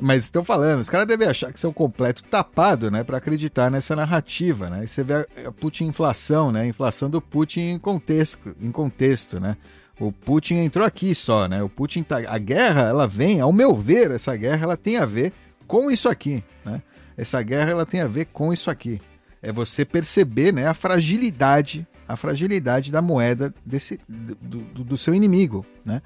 mas 0.00 0.24
estão 0.24 0.42
falando, 0.42 0.80
os 0.80 0.90
caras 0.90 1.06
devem 1.06 1.28
achar 1.28 1.52
que 1.52 1.60
são 1.60 1.72
completo 1.72 2.24
tapado, 2.24 2.90
né, 2.90 3.04
para 3.04 3.18
acreditar 3.18 3.70
nessa 3.70 3.94
narrativa, 3.94 4.68
né? 4.68 4.82
E 4.82 4.88
você 4.88 5.04
vê 5.04 5.14
a, 5.14 5.26
a 5.46 5.52
Putin 5.52 5.84
inflação, 5.84 6.50
né? 6.50 6.62
A 6.62 6.66
inflação 6.66 7.08
do 7.08 7.20
Putin 7.20 7.60
em 7.60 7.78
contexto, 7.78 8.56
em 8.60 8.72
contexto, 8.72 9.38
né? 9.38 9.56
O 10.00 10.10
Putin 10.10 10.54
entrou 10.54 10.84
aqui 10.84 11.14
só, 11.14 11.46
né? 11.46 11.62
O 11.62 11.68
Putin 11.68 12.02
tá, 12.02 12.16
a 12.26 12.36
guerra, 12.36 12.88
ela 12.88 13.06
vem, 13.06 13.40
ao 13.40 13.52
meu 13.52 13.76
ver, 13.76 14.10
essa 14.10 14.34
guerra 14.34 14.64
ela 14.64 14.76
tem 14.76 14.96
a 14.96 15.06
ver 15.06 15.32
com 15.68 15.88
isso 15.88 16.08
aqui, 16.08 16.42
né? 16.64 16.82
Essa 17.16 17.40
guerra 17.42 17.70
ela 17.70 17.86
tem 17.86 18.00
a 18.00 18.08
ver 18.08 18.24
com 18.24 18.52
isso 18.52 18.68
aqui. 18.68 19.00
É 19.40 19.52
você 19.52 19.84
perceber, 19.84 20.52
né, 20.52 20.66
a 20.66 20.74
fragilidade, 20.74 21.86
a 22.08 22.16
fragilidade 22.16 22.90
da 22.90 23.00
moeda 23.00 23.54
desse 23.64 24.00
do, 24.08 24.58
do, 24.58 24.82
do 24.82 24.98
seu 24.98 25.14
inimigo, 25.14 25.64
né? 25.84 26.02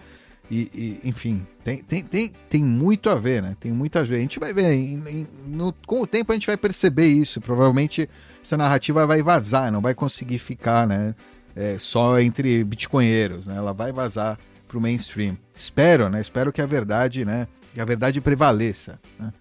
E, 0.50 1.00
e, 1.04 1.08
enfim, 1.08 1.46
tem, 1.62 1.78
tem, 1.82 2.02
tem, 2.02 2.32
tem 2.48 2.64
muito 2.64 3.10
a 3.10 3.14
ver, 3.14 3.42
né? 3.42 3.56
Tem 3.60 3.70
muito 3.70 3.98
a 3.98 4.02
ver. 4.02 4.16
A 4.16 4.20
gente 4.20 4.38
vai 4.38 4.52
ver, 4.52 4.72
em, 4.72 4.94
em, 5.08 5.26
no, 5.46 5.72
com 5.86 6.02
o 6.02 6.06
tempo 6.06 6.32
a 6.32 6.34
gente 6.34 6.46
vai 6.46 6.56
perceber 6.56 7.06
isso. 7.06 7.40
Provavelmente 7.40 8.08
essa 8.42 8.56
narrativa 8.56 9.06
vai 9.06 9.22
vazar, 9.22 9.70
não 9.70 9.80
vai 9.80 9.94
conseguir 9.94 10.38
ficar, 10.38 10.86
né? 10.86 11.14
É, 11.54 11.76
só 11.78 12.18
entre 12.18 12.62
bitcoinheiros, 12.64 13.46
né? 13.46 13.56
Ela 13.56 13.72
vai 13.72 13.92
vazar 13.92 14.38
para 14.66 14.78
o 14.78 14.80
mainstream. 14.80 15.36
Espero, 15.52 16.08
né? 16.08 16.20
Espero 16.20 16.52
que 16.52 16.62
a 16.62 16.66
verdade, 16.66 17.24
né? 17.24 17.48
Que 17.74 17.80
a 17.80 17.84
verdade 17.84 18.20
prevaleça. 18.20 18.98
Né? 19.18 19.32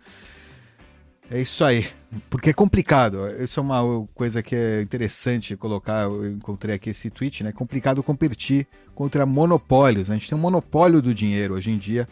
É 1.30 1.42
isso 1.42 1.63
aí. 1.63 1.88
Porque 2.30 2.52
é 2.52 2.54
complicado. 2.54 3.28
Isso 3.40 3.60
é 3.60 3.63
uma 3.63 4.08
coisa 4.13 4.42
que 4.42 4.56
é 4.56 4.82
interessante 4.82 5.56
colocar. 5.58 6.04
Eu 6.04 6.32
encontrei 6.32 6.76
aqui 6.76 6.90
esse 6.90 7.10
tweet, 7.10 7.44
né? 7.44 7.50
É 7.50 7.54
complicado 7.54 8.02
competir 8.02 8.66
contra 8.96 9.26
monopólios. 9.26 10.08
Né? 10.08 10.16
A 10.16 10.18
gente 10.18 10.30
tem 10.30 10.38
um 10.38 10.42
monopólio 10.42 11.02
do 11.02 11.13
dinheiro 11.13 11.56
hoje 11.56 11.70
em 11.70 11.78
dia. 11.78 12.08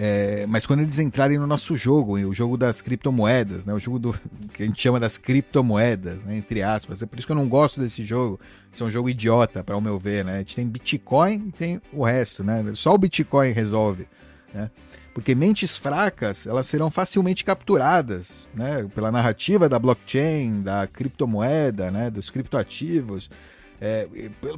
É, 0.00 0.46
mas 0.46 0.64
quando 0.64 0.80
eles 0.80 1.00
entrarem 1.00 1.38
no 1.38 1.46
nosso 1.46 1.74
jogo, 1.74 2.12
o 2.18 2.32
jogo 2.32 2.56
das 2.56 2.80
criptomoedas, 2.80 3.66
né? 3.66 3.74
o 3.74 3.80
jogo 3.80 3.98
do, 3.98 4.12
que 4.54 4.62
a 4.62 4.66
gente 4.66 4.80
chama 4.80 5.00
das 5.00 5.18
criptomoedas, 5.18 6.22
né? 6.22 6.36
entre 6.36 6.62
aspas, 6.62 7.02
é 7.02 7.06
por 7.06 7.18
isso 7.18 7.26
que 7.26 7.32
eu 7.32 7.36
não 7.36 7.48
gosto 7.48 7.80
desse 7.80 8.06
jogo. 8.06 8.38
Isso 8.70 8.84
é 8.84 8.86
um 8.86 8.90
jogo 8.92 9.08
idiota, 9.10 9.64
para 9.64 9.76
o 9.76 9.80
meu 9.80 9.98
ver. 9.98 10.24
Né? 10.24 10.36
A 10.36 10.38
gente 10.38 10.54
tem 10.54 10.68
Bitcoin 10.68 11.48
e 11.48 11.52
tem 11.52 11.82
o 11.92 12.04
resto, 12.04 12.44
né? 12.44 12.62
só 12.74 12.94
o 12.94 12.98
Bitcoin 12.98 13.50
resolve. 13.50 14.06
Né? 14.54 14.70
Porque 15.18 15.34
mentes 15.34 15.76
fracas 15.76 16.46
elas 16.46 16.68
serão 16.68 16.92
facilmente 16.92 17.44
capturadas 17.44 18.46
né, 18.54 18.88
pela 18.94 19.10
narrativa 19.10 19.68
da 19.68 19.76
blockchain, 19.76 20.62
da 20.62 20.86
criptomoeda, 20.86 21.90
né, 21.90 22.08
dos 22.08 22.30
criptoativos, 22.30 23.28
é, 23.80 24.06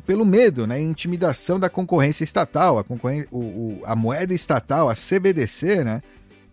pelo, 0.05 0.23
medo, 0.23 0.67
né, 0.67 0.79
intimidação 0.79 1.59
da 1.59 1.71
concorrência 1.71 2.25
estatal, 2.25 2.79
a, 2.79 2.85
concorrência, 2.85 3.27
o, 3.31 3.39
o, 3.39 3.81
a 3.87 3.97
moeda 3.97 4.35
estatal, 4.35 4.91
a 4.91 4.95
CBDC, 4.95 5.83
né, 5.83 6.03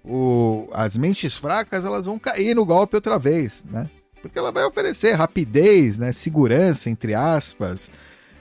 o, 0.06 0.70
as 0.72 0.96
mentes 0.96 1.36
fracas 1.36 1.84
elas 1.84 2.06
vão 2.06 2.18
cair 2.18 2.56
no 2.56 2.64
golpe 2.64 2.96
outra 2.96 3.20
vez, 3.20 3.66
né, 3.70 3.90
porque 4.22 4.40
ela 4.40 4.54
vai 4.54 4.64
oferecer 4.64 5.16
rapidez, 5.16 6.00
né, 6.00 6.14
segurança, 6.14 6.90
entre 6.90 7.14
aspas, 7.14 7.92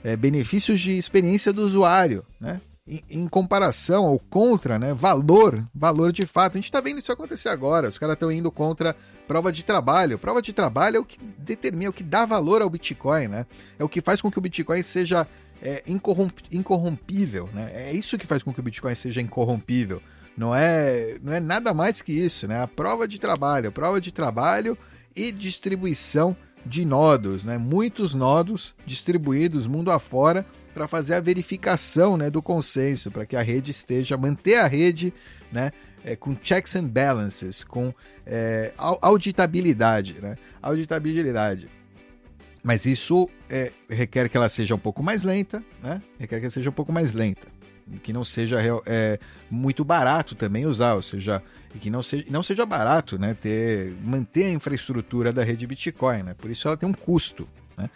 é, 0.01 0.15
benefícios 0.15 0.79
de 0.79 0.97
experiência 0.97 1.51
do 1.51 1.63
usuário, 1.63 2.23
né, 2.39 2.61
em, 3.09 3.27
comparação 3.27 4.05
ou 4.05 4.17
contra, 4.17 4.79
né, 4.79 4.93
valor, 4.93 5.63
valor 5.75 6.13
de 6.13 6.25
fato. 6.25 6.53
A 6.53 6.57
gente 6.57 6.65
está 6.65 6.79
vendo 6.79 6.99
isso 6.99 7.11
acontecer 7.11 7.49
agora. 7.49 7.89
Os 7.89 7.97
caras 7.97 8.13
estão 8.13 8.31
indo 8.31 8.49
contra 8.49 8.95
prova 9.27 9.51
de 9.51 9.63
trabalho. 9.63 10.17
Prova 10.17 10.41
de 10.41 10.53
trabalho 10.53 10.97
é 10.97 10.99
o 10.99 11.05
que 11.05 11.19
determina, 11.37 11.85
é 11.85 11.89
o 11.89 11.93
que 11.93 12.03
dá 12.03 12.25
valor 12.25 12.61
ao 12.61 12.69
Bitcoin, 12.69 13.27
né? 13.27 13.45
É 13.77 13.83
o 13.83 13.89
que 13.89 14.01
faz 14.01 14.21
com 14.21 14.31
que 14.31 14.37
o 14.37 14.41
Bitcoin 14.41 14.81
seja 14.81 15.27
é, 15.61 15.83
incorromp, 15.85 16.39
incorrompível, 16.51 17.49
né? 17.53 17.71
É 17.73 17.93
isso 17.93 18.17
que 18.17 18.25
faz 18.25 18.41
com 18.41 18.53
que 18.53 18.59
o 18.59 18.63
Bitcoin 18.63 18.95
seja 18.95 19.21
incorrompível. 19.21 20.01
Não 20.37 20.55
é, 20.55 21.17
não 21.21 21.33
é 21.33 21.39
nada 21.39 21.73
mais 21.73 22.01
que 22.01 22.13
isso, 22.13 22.47
né? 22.47 22.61
A 22.61 22.67
prova 22.67 23.07
de 23.07 23.19
trabalho, 23.19 23.71
prova 23.71 23.99
de 23.99 24.11
trabalho 24.11 24.77
e 25.15 25.31
distribuição 25.31 26.37
de 26.65 26.85
nodos, 26.85 27.43
né? 27.43 27.57
Muitos 27.57 28.13
nodos 28.13 28.75
distribuídos 28.85 29.67
mundo 29.67 29.91
afora 29.91 30.45
para 30.77 30.87
fazer 30.87 31.15
a 31.15 31.19
verificação 31.19 32.15
né, 32.15 32.29
do 32.29 32.39
consenso, 32.39 33.09
para 33.09 33.25
que 33.25 33.35
a 33.35 33.41
rede 33.41 33.71
esteja, 33.71 34.15
manter 34.15 34.57
a 34.57 34.67
rede 34.67 35.11
né, 35.51 35.71
é, 36.05 36.15
com 36.15 36.37
checks 36.39 36.75
and 36.75 36.85
balances, 36.85 37.63
com 37.63 37.91
é, 38.23 38.71
auditabilidade. 38.77 40.21
Né, 40.21 40.37
auditabilidade. 40.61 41.67
Mas 42.63 42.85
isso 42.85 43.27
é, 43.49 43.71
requer 43.89 44.29
que 44.29 44.37
ela 44.37 44.49
seja 44.49 44.75
um 44.75 44.79
pouco 44.79 45.01
mais 45.01 45.23
lenta, 45.23 45.63
né? 45.81 46.01
Requer 46.19 46.39
que 46.39 46.45
ela 46.45 46.51
seja 46.51 46.69
um 46.69 46.73
pouco 46.73 46.91
mais 46.91 47.13
lenta. 47.13 47.47
Que 48.03 48.11
não 48.11 48.25
seja 48.25 48.59
é, 48.85 49.17
muito 49.49 49.85
barato 49.85 50.35
também 50.35 50.65
usar, 50.65 50.95
ou 50.95 51.01
seja, 51.01 51.41
que 51.79 51.89
não 51.89 52.03
seja, 52.03 52.25
não 52.29 52.43
seja 52.43 52.65
barato 52.65 53.17
né? 53.17 53.33
Ter, 53.33 53.95
manter 54.03 54.45
a 54.45 54.49
infraestrutura 54.49 55.31
da 55.31 55.43
rede 55.43 55.65
Bitcoin, 55.65 56.23
né? 56.23 56.33
Por 56.33 56.51
isso 56.51 56.67
ela 56.67 56.75
tem 56.75 56.89
um 56.89 56.93
custo, 56.93 57.47
né? 57.77 57.89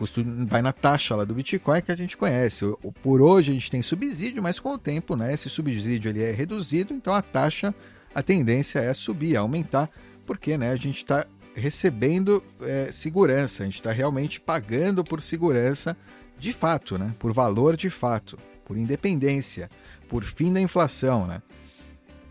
Custo 0.00 0.24
vai 0.46 0.62
na 0.62 0.72
taxa 0.72 1.14
lá 1.14 1.24
do 1.24 1.34
Bitcoin 1.34 1.82
que 1.82 1.92
a 1.92 1.96
gente 1.96 2.16
conhece. 2.16 2.64
Por 3.02 3.20
hoje 3.20 3.50
a 3.50 3.54
gente 3.54 3.70
tem 3.70 3.82
subsídio, 3.82 4.42
mas 4.42 4.58
com 4.58 4.72
o 4.72 4.78
tempo, 4.78 5.14
né? 5.14 5.34
Esse 5.34 5.50
subsídio 5.50 6.08
ele 6.08 6.22
é 6.22 6.32
reduzido, 6.32 6.94
então 6.94 7.12
a 7.12 7.20
taxa, 7.20 7.74
a 8.14 8.22
tendência 8.22 8.78
é 8.78 8.94
subir, 8.94 9.36
aumentar, 9.36 9.90
porque 10.24 10.56
né, 10.56 10.70
a 10.70 10.76
gente 10.76 10.96
está 10.96 11.26
recebendo 11.54 12.42
é, 12.62 12.90
segurança, 12.90 13.62
a 13.62 13.66
gente 13.66 13.74
está 13.74 13.92
realmente 13.92 14.40
pagando 14.40 15.04
por 15.04 15.20
segurança 15.22 15.94
de 16.38 16.50
fato, 16.50 16.96
né? 16.96 17.14
por 17.18 17.34
valor 17.34 17.76
de 17.76 17.90
fato, 17.90 18.38
por 18.64 18.78
independência, 18.78 19.68
por 20.08 20.24
fim 20.24 20.50
da 20.50 20.62
inflação, 20.62 21.26
né? 21.26 21.42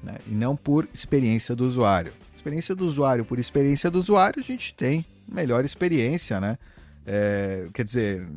né? 0.02 0.16
e 0.26 0.32
não 0.32 0.56
por 0.56 0.90
experiência 0.92 1.56
do 1.56 1.68
usuário. 1.68 2.14
Experiência 2.36 2.74
do 2.74 2.88
usuário 2.88 3.24
por 3.24 3.38
experiência 3.38 3.92
do 3.92 4.00
usuário, 4.00 4.40
a 4.40 4.44
gente 4.44 4.74
tem 4.74 5.06
melhor 5.32 5.64
experiência, 5.64 6.42
né? 6.42 6.58
É, 7.06 7.68
quer 7.74 7.84
dizer, 7.84 8.28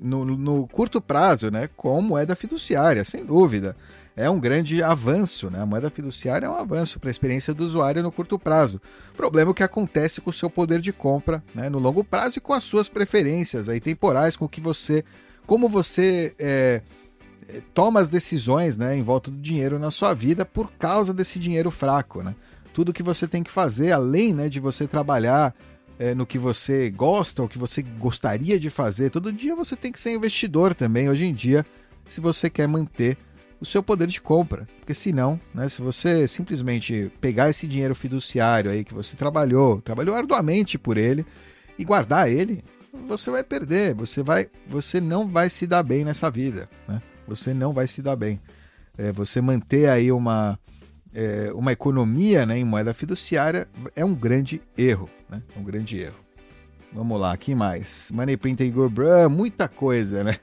no, 0.00 0.24
no 0.24 0.66
curto 0.68 1.00
prazo, 1.00 1.50
né? 1.50 1.68
com 1.76 2.00
moeda 2.00 2.36
fiduciária, 2.36 3.04
sem 3.04 3.24
dúvida 3.24 3.76
é 4.16 4.28
um 4.28 4.38
grande 4.38 4.82
avanço, 4.82 5.50
né? 5.50 5.60
A 5.60 5.66
moeda 5.66 5.88
fiduciária 5.88 6.46
é 6.46 6.48
um 6.48 6.56
avanço 6.56 7.00
para 7.00 7.08
a 7.08 7.10
experiência 7.10 7.54
do 7.54 7.64
usuário 7.64 8.02
no 8.02 8.12
curto 8.12 8.38
prazo. 8.38 8.80
Problema 9.16 9.50
é 9.50 9.52
o 9.52 9.54
que 9.54 9.62
acontece 9.62 10.20
com 10.20 10.30
o 10.30 10.32
seu 10.32 10.50
poder 10.50 10.80
de 10.80 10.92
compra, 10.92 11.42
né? 11.54 11.68
No 11.68 11.78
longo 11.78 12.04
prazo 12.04 12.38
e 12.38 12.40
com 12.40 12.52
as 12.52 12.62
suas 12.62 12.88
preferências 12.88 13.68
aí 13.68 13.80
temporais, 13.80 14.36
com 14.36 14.46
que 14.46 14.60
você, 14.60 15.02
como 15.46 15.68
você 15.68 16.34
é, 16.38 16.82
é, 17.48 17.62
toma 17.72 18.00
as 18.00 18.10
decisões, 18.10 18.76
né, 18.76 18.96
em 18.96 19.02
volta 19.02 19.30
do 19.30 19.38
dinheiro 19.38 19.78
na 19.78 19.90
sua 19.90 20.14
vida 20.14 20.44
por 20.44 20.70
causa 20.72 21.14
desse 21.14 21.38
dinheiro 21.38 21.70
fraco, 21.70 22.22
né? 22.22 22.34
Tudo 22.74 22.92
que 22.92 23.02
você 23.02 23.26
tem 23.26 23.42
que 23.42 23.50
fazer, 23.50 23.92
além, 23.92 24.32
né, 24.32 24.48
de 24.48 24.60
você 24.60 24.86
trabalhar 24.86 25.54
é, 26.02 26.16
no 26.16 26.26
que 26.26 26.36
você 26.36 26.90
gosta, 26.90 27.42
ou 27.42 27.48
que 27.48 27.56
você 27.56 27.80
gostaria 27.80 28.58
de 28.58 28.68
fazer, 28.68 29.08
todo 29.08 29.32
dia 29.32 29.54
você 29.54 29.76
tem 29.76 29.92
que 29.92 30.00
ser 30.00 30.12
investidor 30.12 30.74
também. 30.74 31.08
Hoje 31.08 31.24
em 31.26 31.32
dia, 31.32 31.64
se 32.04 32.20
você 32.20 32.50
quer 32.50 32.66
manter 32.66 33.16
o 33.60 33.64
seu 33.64 33.84
poder 33.84 34.08
de 34.08 34.20
compra. 34.20 34.66
Porque 34.80 34.94
senão, 34.94 35.40
né, 35.54 35.68
se 35.68 35.80
você 35.80 36.26
simplesmente 36.26 37.12
pegar 37.20 37.50
esse 37.50 37.68
dinheiro 37.68 37.94
fiduciário 37.94 38.68
aí 38.68 38.82
que 38.82 38.92
você 38.92 39.14
trabalhou, 39.14 39.80
trabalhou 39.80 40.16
arduamente 40.16 40.76
por 40.76 40.98
ele 40.98 41.24
e 41.78 41.84
guardar 41.84 42.28
ele, 42.28 42.64
você 43.06 43.30
vai 43.30 43.44
perder, 43.44 43.94
você 43.94 44.24
vai, 44.24 44.50
você 44.66 45.00
não 45.00 45.28
vai 45.28 45.48
se 45.48 45.68
dar 45.68 45.84
bem 45.84 46.04
nessa 46.04 46.28
vida, 46.28 46.68
né? 46.88 47.00
Você 47.28 47.54
não 47.54 47.72
vai 47.72 47.86
se 47.86 48.02
dar 48.02 48.16
bem. 48.16 48.40
É, 48.98 49.12
você 49.12 49.40
manter 49.40 49.88
aí 49.88 50.10
uma 50.10 50.58
é, 51.14 51.50
uma 51.54 51.72
economia 51.72 52.46
né, 52.46 52.58
em 52.58 52.64
moeda 52.64 52.94
fiduciária 52.94 53.68
é 53.94 54.04
um 54.04 54.14
grande 54.14 54.62
erro, 54.76 55.10
né? 55.28 55.42
É 55.54 55.58
um 55.58 55.62
grande 55.62 55.98
erro. 55.98 56.16
Vamos 56.92 57.18
lá, 57.18 57.32
aqui 57.32 57.54
mais. 57.54 58.10
Money 58.12 58.36
Printer 58.36 58.66
Igor 58.66 58.90
Bran, 58.90 59.28
muita 59.28 59.66
coisa, 59.66 60.22
né? 60.22 60.36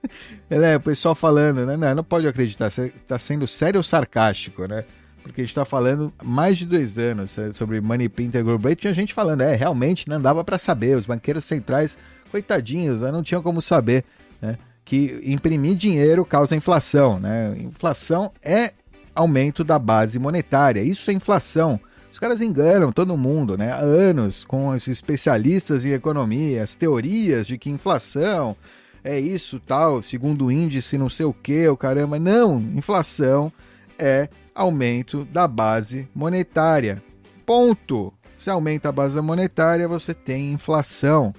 é, 0.50 0.76
o 0.76 0.80
pessoal 0.80 1.14
falando, 1.14 1.64
né? 1.64 1.76
Não, 1.76 1.94
não 1.96 2.04
pode 2.04 2.28
acreditar, 2.28 2.70
você 2.70 2.92
está 2.94 3.18
sendo 3.18 3.46
sério 3.46 3.78
ou 3.78 3.82
sarcástico, 3.82 4.66
né? 4.66 4.84
Porque 5.22 5.40
a 5.40 5.44
gente 5.44 5.50
está 5.50 5.64
falando 5.64 6.12
mais 6.22 6.56
de 6.56 6.66
dois 6.66 6.98
anos 6.98 7.36
é, 7.36 7.52
sobre 7.52 7.80
Money 7.80 8.08
Printer 8.08 8.42
Igor 8.42 8.58
Bran 8.58 8.72
e 8.72 8.76
tinha 8.76 8.94
gente 8.94 9.12
falando, 9.12 9.40
é, 9.40 9.54
realmente 9.54 10.08
não 10.08 10.20
dava 10.20 10.44
para 10.44 10.58
saber, 10.58 10.96
os 10.96 11.06
banqueiros 11.06 11.44
centrais, 11.44 11.98
coitadinhos, 12.30 13.00
né, 13.00 13.10
não 13.10 13.22
tinham 13.22 13.42
como 13.42 13.60
saber, 13.60 14.04
né? 14.40 14.58
Que 14.84 15.18
imprimir 15.24 15.74
dinheiro 15.74 16.24
causa 16.24 16.54
inflação, 16.54 17.18
né? 17.18 17.54
Inflação 17.58 18.30
é 18.40 18.72
aumento 19.16 19.64
da 19.64 19.78
base 19.78 20.18
monetária, 20.18 20.82
isso 20.82 21.10
é 21.10 21.14
inflação. 21.14 21.80
Os 22.12 22.18
caras 22.18 22.40
enganam 22.40 22.92
todo 22.92 23.16
mundo, 23.16 23.58
né? 23.58 23.72
Há 23.72 23.78
anos 23.78 24.44
com 24.44 24.74
esses 24.74 24.88
especialistas 24.88 25.84
em 25.84 25.90
economia, 25.90 26.62
as 26.62 26.76
teorias 26.76 27.46
de 27.46 27.58
que 27.58 27.68
inflação 27.68 28.56
é 29.02 29.18
isso, 29.18 29.60
tal, 29.60 30.02
segundo 30.02 30.46
o 30.46 30.52
índice, 30.52 30.98
não 30.98 31.08
sei 31.08 31.26
o 31.26 31.32
que, 31.32 31.68
o 31.68 31.76
caramba. 31.76 32.18
Não, 32.18 32.60
inflação 32.74 33.52
é 33.98 34.28
aumento 34.54 35.24
da 35.26 35.46
base 35.46 36.08
monetária. 36.14 37.02
Ponto. 37.44 38.12
Se 38.36 38.50
aumenta 38.50 38.88
a 38.88 38.92
base 38.92 39.20
monetária, 39.20 39.86
você 39.86 40.12
tem 40.12 40.52
inflação. 40.52 41.32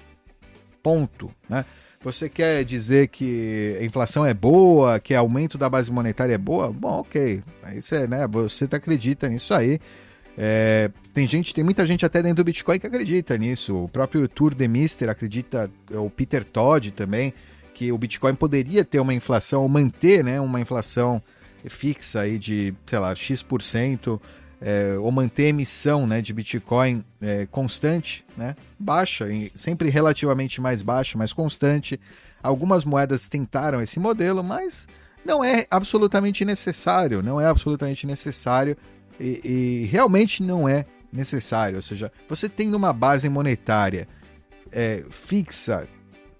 Ponto. 0.82 1.30
Né? 1.48 1.64
Você 2.12 2.26
quer 2.26 2.64
dizer 2.64 3.08
que 3.08 3.76
a 3.78 3.84
inflação 3.84 4.24
é 4.24 4.32
boa, 4.32 4.98
que 4.98 5.14
aumento 5.14 5.58
da 5.58 5.68
base 5.68 5.92
monetária 5.92 6.32
é 6.32 6.38
boa? 6.38 6.72
Bom, 6.72 7.00
ok. 7.00 7.42
Isso 7.74 7.94
é, 7.94 8.06
né? 8.06 8.26
Você 8.26 8.66
acredita 8.72 9.28
nisso 9.28 9.52
aí. 9.52 9.78
É, 10.38 10.90
tem 11.12 11.26
gente, 11.26 11.52
tem 11.52 11.62
muita 11.62 11.86
gente 11.86 12.06
até 12.06 12.22
dentro 12.22 12.36
do 12.36 12.44
Bitcoin 12.44 12.80
que 12.80 12.86
acredita 12.86 13.36
nisso. 13.36 13.84
O 13.84 13.88
próprio 13.90 14.26
Tour 14.26 14.54
de 14.54 14.66
Mister 14.66 15.10
acredita, 15.10 15.70
o 15.90 16.08
Peter 16.08 16.44
Todd 16.44 16.92
também, 16.92 17.34
que 17.74 17.92
o 17.92 17.98
Bitcoin 17.98 18.32
poderia 18.32 18.86
ter 18.86 19.00
uma 19.00 19.12
inflação, 19.12 19.60
ou 19.60 19.68
manter 19.68 20.24
né, 20.24 20.40
uma 20.40 20.62
inflação 20.62 21.22
fixa 21.66 22.20
aí 22.20 22.38
de, 22.38 22.74
sei 22.86 22.98
lá, 22.98 23.14
X%, 23.14 24.18
é, 24.60 24.96
ou 24.98 25.10
manter 25.12 25.46
a 25.46 25.48
emissão 25.48 26.06
né, 26.06 26.20
de 26.20 26.32
Bitcoin 26.32 27.04
é, 27.20 27.46
constante, 27.46 28.24
né, 28.36 28.56
baixa, 28.78 29.26
sempre 29.54 29.88
relativamente 29.88 30.60
mais 30.60 30.82
baixa, 30.82 31.16
mais 31.16 31.32
constante. 31.32 32.00
Algumas 32.42 32.84
moedas 32.84 33.28
tentaram 33.28 33.80
esse 33.80 33.98
modelo, 34.00 34.42
mas 34.42 34.86
não 35.24 35.44
é 35.44 35.66
absolutamente 35.70 36.44
necessário, 36.44 37.22
não 37.22 37.40
é 37.40 37.46
absolutamente 37.46 38.06
necessário 38.06 38.76
e, 39.18 39.40
e 39.44 39.86
realmente 39.86 40.42
não 40.42 40.68
é 40.68 40.86
necessário. 41.12 41.76
Ou 41.76 41.82
seja, 41.82 42.12
você 42.28 42.48
tendo 42.48 42.76
uma 42.76 42.92
base 42.92 43.28
monetária 43.28 44.08
é, 44.72 45.04
fixa, 45.10 45.88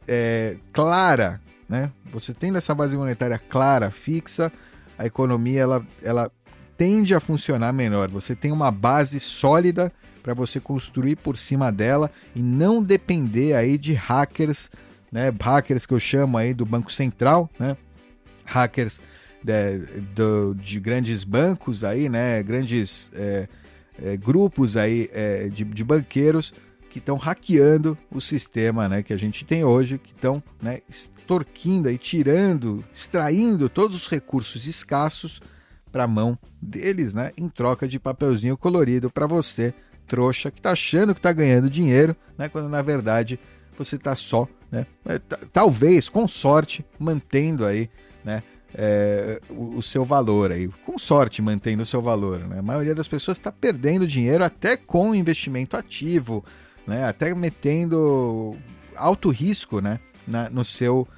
é, 0.06 0.56
clara, 0.72 1.40
né? 1.68 1.92
Você 2.12 2.32
tendo 2.32 2.56
essa 2.56 2.74
base 2.74 2.96
monetária 2.96 3.38
clara, 3.38 3.90
fixa, 3.90 4.50
a 4.96 5.06
economia 5.06 5.60
ela, 5.60 5.86
ela 6.02 6.30
tende 6.78 7.12
a 7.12 7.20
funcionar 7.20 7.72
melhor. 7.72 8.08
Você 8.08 8.36
tem 8.36 8.52
uma 8.52 8.70
base 8.70 9.18
sólida 9.18 9.92
para 10.22 10.32
você 10.32 10.60
construir 10.60 11.16
por 11.16 11.36
cima 11.36 11.72
dela 11.72 12.10
e 12.34 12.40
não 12.40 12.82
depender 12.82 13.54
aí 13.54 13.76
de 13.76 13.92
hackers, 13.92 14.70
né? 15.10 15.32
Hackers 15.38 15.84
que 15.84 15.92
eu 15.92 15.98
chamo 15.98 16.38
aí 16.38 16.54
do 16.54 16.64
Banco 16.64 16.92
Central, 16.92 17.50
né? 17.58 17.76
Hackers 18.44 19.00
de, 19.42 19.78
de, 19.78 20.54
de 20.62 20.80
grandes 20.80 21.24
bancos 21.24 21.82
aí, 21.82 22.08
né? 22.08 22.42
Grandes 22.44 23.10
é, 23.12 23.48
é, 24.00 24.16
grupos 24.16 24.76
aí 24.76 25.10
é, 25.12 25.48
de, 25.48 25.64
de, 25.64 25.82
banqueiros 25.84 26.54
que 26.90 26.98
estão 26.98 27.16
hackeando 27.16 27.98
o 28.10 28.20
sistema 28.20 28.88
né, 28.88 29.02
que 29.02 29.12
a 29.12 29.16
gente 29.18 29.44
tem 29.44 29.62
hoje, 29.62 29.98
que 29.98 30.12
estão 30.12 30.42
né, 30.62 30.80
extorquindo 30.88 31.90
e 31.90 31.98
tirando, 31.98 32.82
extraindo 32.92 33.68
todos 33.68 33.94
os 33.94 34.06
recursos 34.06 34.66
escassos 34.66 35.40
para 35.90 36.04
a 36.04 36.08
mão 36.08 36.38
deles, 36.60 37.14
né, 37.14 37.32
em 37.36 37.48
troca 37.48 37.88
de 37.88 37.98
papelzinho 37.98 38.56
colorido 38.56 39.10
para 39.10 39.26
você, 39.26 39.74
trouxa, 40.06 40.50
que 40.50 40.58
está 40.58 40.72
achando 40.72 41.14
que 41.14 41.20
está 41.20 41.32
ganhando 41.32 41.70
dinheiro, 41.70 42.16
né, 42.36 42.48
quando 42.48 42.68
na 42.68 42.82
verdade 42.82 43.38
você 43.76 43.96
está 43.96 44.16
só, 44.16 44.48
né, 44.70 44.86
talvez 45.52 46.08
com 46.08 46.26
sorte, 46.26 46.84
mantendo 46.98 47.64
aí 47.64 47.88
né, 48.24 48.42
é, 48.74 49.40
o, 49.48 49.76
o, 49.76 49.82
seu 49.82 50.04
valor 50.04 50.52
aí, 50.52 50.68
com 50.84 50.98
sorte 50.98 51.40
mantendo 51.40 51.82
o 51.82 51.86
seu 51.86 52.02
valor. 52.02 52.40
Né? 52.40 52.58
A 52.58 52.62
maioria 52.62 52.94
das 52.94 53.08
pessoas 53.08 53.38
está 53.38 53.50
perdendo 53.50 54.06
dinheiro 54.06 54.44
até 54.44 54.76
com 54.76 55.14
investimento 55.14 55.76
ativo, 55.76 56.44
né? 56.86 57.04
até 57.06 57.34
metendo 57.34 58.56
alto 58.94 59.30
risco 59.30 59.80
né? 59.80 60.00
na, 60.26 60.50
no 60.50 60.64
seu, 60.64 61.08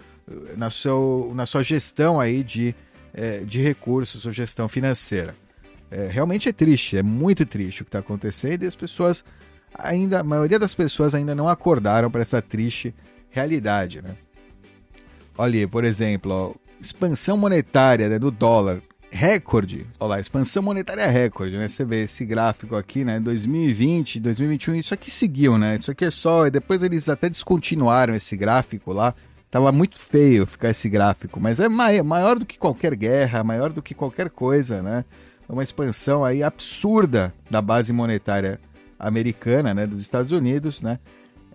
na, 0.57 0.71
seu, 0.71 1.33
na 1.35 1.47
sua 1.47 1.65
gestão 1.65 2.21
aí 2.21 2.43
de, 2.43 2.75
é, 3.15 3.39
de 3.41 3.61
recursos, 3.61 4.23
sua 4.23 4.33
gestão 4.33 4.69
financeira. 4.69 5.35
É, 5.91 6.07
realmente 6.07 6.49
é 6.49 6.53
triste, 6.53 6.97
é 6.97 7.03
muito 7.03 7.45
triste 7.45 7.83
o 7.83 7.85
que 7.85 7.89
está 7.89 7.99
acontecendo 7.99 8.63
e 8.63 8.67
as 8.67 8.77
pessoas 8.77 9.25
ainda, 9.75 10.21
a 10.21 10.25
maioria 10.25 10.59
das 10.59 10.75
pessoas 10.75 11.15
ainda 11.15 11.35
não 11.35 11.49
acordaram 11.49 12.11
para 12.11 12.21
essa 12.21 12.41
triste 12.41 12.95
realidade, 13.31 14.01
né? 14.03 14.17
Olha, 15.37 15.67
por 15.67 15.85
exemplo, 15.85 16.33
ó, 16.33 16.55
expansão 16.81 17.37
monetária 17.37 18.09
né, 18.09 18.19
do 18.19 18.31
dólar 18.31 18.83
recorde. 19.11 19.87
Olha 19.99 20.11
lá, 20.11 20.21
expansão 20.21 20.63
monetária 20.63 21.07
recorde, 21.09 21.57
né? 21.57 21.69
Você 21.69 21.85
vê 21.85 22.05
esse 22.05 22.25
gráfico 22.25 22.77
aqui, 22.77 23.05
né? 23.05 23.19
2020, 23.19 24.21
2021, 24.21 24.75
isso 24.77 24.95
aqui 24.95 25.11
seguiu, 25.11 25.59
né? 25.59 25.77
Isso 25.77 25.91
aqui 25.91 26.05
é 26.05 26.11
só. 26.11 26.47
E 26.47 26.51
depois 26.51 26.83
eles 26.83 27.09
até 27.09 27.29
descontinuaram 27.29 28.15
esse 28.15 28.37
gráfico 28.37 28.93
lá. 28.93 29.15
Tava 29.51 29.73
muito 29.73 29.99
feio 29.99 30.47
ficar 30.47 30.71
esse 30.71 30.89
gráfico, 30.89 31.41
mas 31.41 31.59
é 31.59 31.69
maior 31.69 32.39
do 32.39 32.47
que 32.47 32.59
qualquer 32.59 32.95
guerra, 32.95 33.43
maior 33.43 33.73
do 33.73 33.83
que 33.83 33.95
qualquer 33.95 34.31
coisa, 34.31 34.81
né? 34.81 35.05
É 35.49 35.53
uma 35.53 35.63
expansão 35.63 36.25
aí 36.25 36.43
absurda 36.43 37.35
da 37.51 37.61
base 37.61 37.93
monetária 37.93 38.61
americana, 38.99 39.75
né? 39.75 39.87
Dos 39.87 40.01
Estados 40.01 40.31
Unidos, 40.31 40.81
né? 40.81 41.01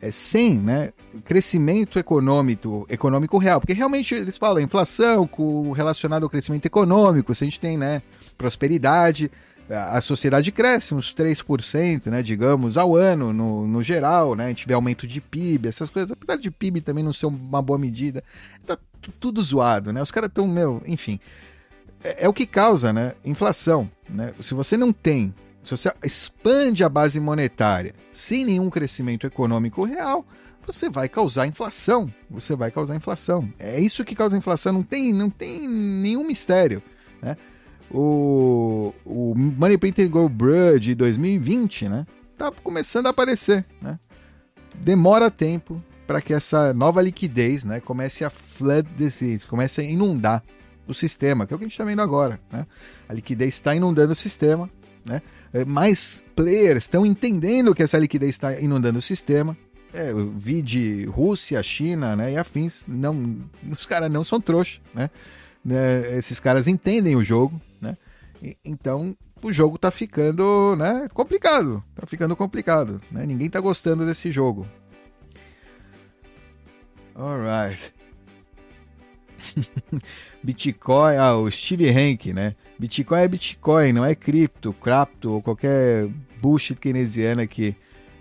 é, 0.02 0.12
sem 0.12 0.60
né, 0.60 0.92
crescimento 1.24 1.98
econômico, 1.98 2.86
econômico 2.90 3.38
real. 3.38 3.60
Porque 3.60 3.74
realmente 3.74 4.14
eles 4.14 4.38
falam 4.38 4.62
inflação 4.62 5.30
relacionado 5.76 6.24
ao 6.24 6.30
crescimento 6.30 6.66
econômico, 6.66 7.34
se 7.34 7.44
a 7.44 7.46
gente 7.46 7.60
tem 7.60 7.78
né, 7.78 8.02
prosperidade, 8.38 9.32
a 9.70 10.00
sociedade 10.00 10.52
cresce 10.52 10.94
uns 10.94 11.14
3%, 11.14 12.08
né, 12.08 12.22
digamos, 12.22 12.78
ao 12.78 12.96
ano, 12.96 13.34
no, 13.34 13.68
no 13.68 13.82
geral, 13.82 14.36
né, 14.36 14.46
a 14.46 14.50
gente 14.50 14.68
vê 14.68 14.74
aumento 14.74 15.08
de 15.08 15.20
PIB, 15.20 15.68
essas 15.68 15.90
coisas, 15.90 16.12
apesar 16.12 16.36
de 16.36 16.52
PIB 16.52 16.82
também 16.82 17.04
não 17.04 17.14
ser 17.14 17.26
uma 17.26 17.62
boa 17.62 17.80
medida, 17.80 18.24
tá 18.66 18.78
tudo 19.20 19.42
zoado, 19.42 19.92
né, 19.92 20.02
os 20.02 20.12
caras 20.12 20.30
estão, 20.30 20.48
meu, 20.48 20.82
enfim, 20.86 21.20
é, 22.04 22.26
é, 22.26 22.30
o 22.30 22.34
que 22.34 22.46
causa, 22.46 22.94
né, 22.94 23.14
inflação, 23.24 23.90
né, 24.08 24.34
se 24.40 24.54
você 24.54 24.78
não 24.78 24.94
tem, 24.94 25.34
se 25.64 25.72
você 25.72 25.92
expande 26.04 26.84
a 26.84 26.90
base 26.90 27.20
monetária 27.20 27.96
sem 28.12 28.46
nenhum 28.46 28.70
crescimento 28.70 29.26
econômico 29.26 29.84
real, 29.84 30.24
você 30.64 30.90
vai 30.90 31.10
causar 31.10 31.48
inflação, 31.48 32.12
você 32.30 32.56
vai 32.56 32.70
causar 32.70 32.96
inflação, 32.96 33.52
é 33.58 33.80
isso 33.80 34.06
que 34.06 34.16
causa 34.16 34.38
inflação, 34.38 34.74
não 34.74 34.84
tem, 34.84 35.12
não 35.12 35.30
tem 35.30 35.68
nenhum 35.68 36.26
mistério, 36.26 36.84
né, 37.20 37.36
o, 37.92 38.94
o 39.06 39.34
Money 39.36 39.78
Printer 39.78 40.10
Go 40.10 40.28
Blur 40.28 40.80
de 40.80 40.96
2020, 40.96 41.90
né? 41.90 42.06
Tá 42.38 42.52
começando 42.52 43.08
a 43.08 43.12
aparecer, 43.12 43.66
né? 43.82 44.00
Demora 44.82 45.32
tempo 45.32 45.82
para 46.06 46.22
que 46.22 46.34
essa 46.34 46.74
nova 46.74 47.02
liquidez, 47.02 47.64
né, 47.64 47.80
comece 47.80 48.24
a 48.24 48.30
flood 48.30 48.88
desse, 48.96 49.40
comece 49.50 49.82
a 49.82 49.84
inundar 49.84 50.44
o 50.88 50.94
sistema, 50.94 51.48
que 51.48 51.54
é 51.54 51.56
o 51.56 51.58
que 51.58 51.66
a 51.66 51.68
gente 51.68 51.74
está 51.74 51.84
vendo 51.84 52.02
agora, 52.02 52.40
né? 52.52 52.68
A 53.10 53.14
liquidez 53.14 53.56
está 53.56 53.76
inundando 53.76 54.12
o 54.12 54.16
sistema, 54.16 54.70
né? 55.04 55.22
É, 55.54 55.66
mais 55.66 56.24
players 56.36 56.84
estão 56.84 57.06
entendendo 57.06 57.74
que 57.74 57.82
essa 57.82 57.98
liquidez 57.98 58.32
está 58.32 58.60
inundando 58.60 59.00
o 59.00 59.02
sistema. 59.02 59.58
É, 59.94 60.14
vi 60.36 60.62
de 60.62 61.06
Rússia, 61.06 61.64
China, 61.64 62.16
né, 62.16 62.34
e 62.34 62.38
afins. 62.38 62.84
Não, 62.86 63.40
os 63.72 63.86
caras 63.86 64.12
não 64.12 64.24
são 64.24 64.42
trouxa, 64.42 64.80
né? 64.94 65.10
né? 65.64 66.18
Esses 66.18 66.40
caras 66.40 66.68
entendem 66.68 67.16
o 67.16 67.24
jogo, 67.24 67.60
então 68.64 69.16
o 69.42 69.54
jogo 69.54 69.78
tá 69.78 69.92
ficando, 69.92 70.76
né, 70.76 71.08
complicado. 71.14 71.84
Tá 71.96 72.06
ficando 72.08 72.36
complicado, 72.36 73.02
né? 73.12 73.26
Ninguém 73.26 73.50
tá 73.50 73.60
gostando 73.60 74.06
desse 74.06 74.32
jogo. 74.32 74.68
Alright. 77.16 77.94
Bitcoin, 80.44 81.16
ah, 81.18 81.36
o 81.38 81.50
Steve 81.50 81.90
Hank, 81.90 82.34
né? 82.34 82.56
Bitcoin 82.78 83.22
é 83.22 83.28
Bitcoin, 83.28 83.94
não 83.94 84.04
é 84.04 84.16
cripto, 84.16 84.74
crapto 84.74 85.32
ou 85.32 85.42
qualquer 85.42 86.08
bullshit 86.42 86.76
keynesiana 86.76 87.48
que 87.48 87.76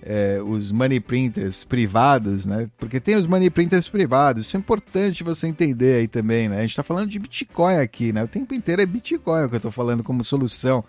é, 0.07 0.39
os 0.43 0.71
money 0.71 1.01
printers 1.01 1.65
privados, 1.65 2.45
né? 2.45 2.69
Porque 2.77 3.01
tem 3.01 3.17
os 3.17 3.27
money 3.27 3.49
printers 3.49 3.89
privados, 3.89 4.47
isso 4.47 4.57
é 4.57 4.61
importante 4.61 5.25
você 5.25 5.47
entender 5.47 5.97
aí 5.97 6.07
também, 6.07 6.47
né? 6.47 6.59
A 6.59 6.61
gente 6.61 6.71
está 6.71 6.83
falando 6.83 7.09
de 7.09 7.19
Bitcoin 7.19 7.77
aqui, 7.77 8.13
né? 8.13 8.23
O 8.23 8.29
tempo 8.29 8.53
inteiro 8.53 8.83
é 8.83 8.87
Bitcoin 8.87 9.49
que 9.49 9.55
eu 9.55 9.57
estou 9.57 9.71
falando 9.71 10.05
como 10.05 10.23
solução. 10.23 10.85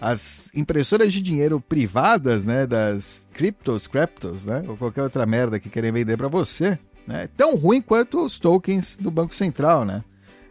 As 0.00 0.50
impressoras 0.54 1.12
de 1.12 1.20
dinheiro 1.20 1.60
privadas, 1.60 2.46
né? 2.46 2.66
Das 2.66 3.28
criptos, 3.34 3.86
criptos, 3.86 4.46
né? 4.46 4.64
Ou 4.66 4.78
qualquer 4.78 5.02
outra 5.02 5.26
merda 5.26 5.60
que 5.60 5.68
querem 5.68 5.92
vender 5.92 6.16
para 6.16 6.28
você, 6.28 6.78
né? 7.06 7.24
É 7.24 7.26
tão 7.26 7.54
ruim 7.54 7.82
quanto 7.82 8.24
os 8.24 8.38
tokens 8.38 8.96
do 8.96 9.10
Banco 9.10 9.34
Central, 9.34 9.84
né? 9.84 10.02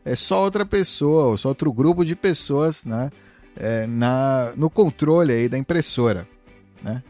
É 0.06 0.16
só 0.16 0.43
outra 0.43 0.66
pessoa, 0.66 1.26
ou 1.26 1.38
só 1.38 1.50
outro 1.50 1.74
grupo 1.74 2.06
de 2.06 2.16
pessoas, 2.16 2.86
né? 2.86 3.10
É, 3.56 3.88
na, 3.88 4.54
no 4.56 4.70
controle 4.70 5.34
aí 5.34 5.50
da 5.50 5.58
impressora, 5.58 6.28
né? 6.84 7.02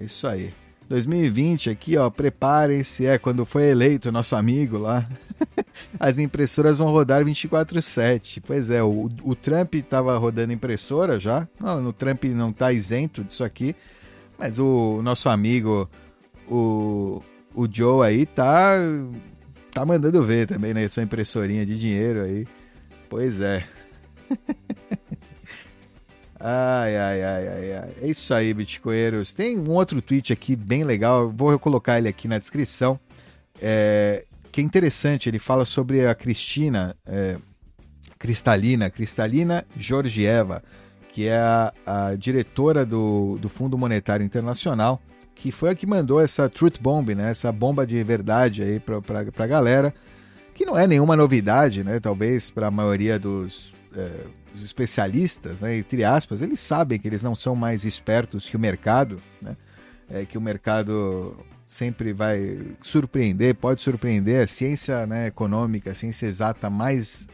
Isso 0.00 0.26
aí. 0.26 0.52
2020 0.88 1.68
aqui, 1.68 1.98
ó, 1.98 2.08
preparem-se, 2.08 3.04
é 3.04 3.18
quando 3.18 3.44
foi 3.44 3.64
eleito 3.64 4.10
nosso 4.10 4.34
amigo 4.34 4.78
lá. 4.78 5.06
As 6.00 6.18
impressoras 6.18 6.78
vão 6.78 6.88
rodar 6.88 7.22
24/7. 7.22 8.42
Pois 8.46 8.70
é, 8.70 8.82
o, 8.82 9.10
o 9.22 9.34
Trump 9.34 9.74
estava 9.74 10.16
rodando 10.16 10.52
impressora 10.52 11.20
já. 11.20 11.46
Não, 11.60 11.88
o 11.88 11.92
Trump 11.92 12.24
não 12.24 12.50
está 12.50 12.72
isento 12.72 13.22
disso 13.22 13.44
aqui, 13.44 13.76
mas 14.38 14.58
o 14.58 15.02
nosso 15.02 15.28
amigo 15.28 15.88
o, 16.50 17.22
o 17.54 17.68
Joe 17.70 18.06
aí 18.06 18.24
tá 18.24 18.74
tá 19.70 19.84
mandando 19.84 20.22
ver 20.22 20.46
também, 20.46 20.72
né? 20.72 20.88
Sua 20.88 21.02
impressorinha 21.02 21.66
de 21.66 21.78
dinheiro 21.78 22.22
aí. 22.22 22.46
Pois 23.10 23.40
é. 23.40 23.66
Ai, 26.40 26.96
ai, 26.96 27.22
ai, 27.22 27.48
ai, 27.48 27.72
ai. 27.72 27.90
É 28.02 28.06
isso 28.08 28.32
aí, 28.32 28.54
Bitcoinheiros. 28.54 29.32
Tem 29.32 29.58
um 29.58 29.70
outro 29.70 30.00
tweet 30.00 30.32
aqui 30.32 30.54
bem 30.54 30.84
legal, 30.84 31.30
vou 31.30 31.58
colocar 31.58 31.98
ele 31.98 32.08
aqui 32.08 32.28
na 32.28 32.38
descrição. 32.38 32.98
É, 33.60 34.24
que 34.52 34.60
é 34.60 34.64
interessante, 34.64 35.28
ele 35.28 35.38
fala 35.38 35.64
sobre 35.64 36.06
a 36.06 36.14
Cristina 36.14 36.94
é, 37.04 37.36
Cristalina, 38.18 38.90
Cristalina 38.90 39.64
Georgieva, 39.76 40.62
que 41.12 41.26
é 41.26 41.38
a, 41.38 41.72
a 41.86 42.14
diretora 42.14 42.84
do, 42.84 43.38
do 43.40 43.48
Fundo 43.48 43.78
Monetário 43.78 44.24
Internacional, 44.24 45.00
que 45.34 45.52
foi 45.52 45.70
a 45.70 45.74
que 45.74 45.86
mandou 45.86 46.20
essa 46.20 46.48
truth 46.48 46.80
bomb, 46.80 47.14
né? 47.14 47.30
Essa 47.30 47.52
bomba 47.52 47.86
de 47.86 48.02
verdade 48.02 48.62
aí 48.62 48.80
para 48.80 49.20
a 49.20 49.46
galera, 49.46 49.94
que 50.54 50.66
não 50.66 50.76
é 50.76 50.86
nenhuma 50.86 51.16
novidade, 51.16 51.84
né? 51.84 52.00
Talvez 52.00 52.50
para 52.50 52.66
a 52.66 52.70
maioria 52.70 53.18
dos 53.18 53.72
é, 53.98 54.26
os 54.54 54.62
especialistas, 54.62 55.60
né, 55.60 55.76
entre 55.76 56.04
aspas, 56.04 56.40
eles 56.40 56.60
sabem 56.60 56.98
que 56.98 57.08
eles 57.08 57.22
não 57.22 57.34
são 57.34 57.54
mais 57.54 57.84
espertos 57.84 58.48
que 58.48 58.56
o 58.56 58.60
mercado, 58.60 59.20
né? 59.42 59.56
É, 60.10 60.24
que 60.24 60.38
o 60.38 60.40
mercado 60.40 61.36
sempre 61.66 62.14
vai 62.14 62.58
surpreender, 62.80 63.54
pode 63.54 63.80
surpreender 63.82 64.42
a 64.42 64.46
ciência 64.46 65.06
né, 65.06 65.26
econômica, 65.26 65.90
a 65.90 65.94
ciência 65.94 66.24
exata 66.24 66.70
mais 66.70 67.28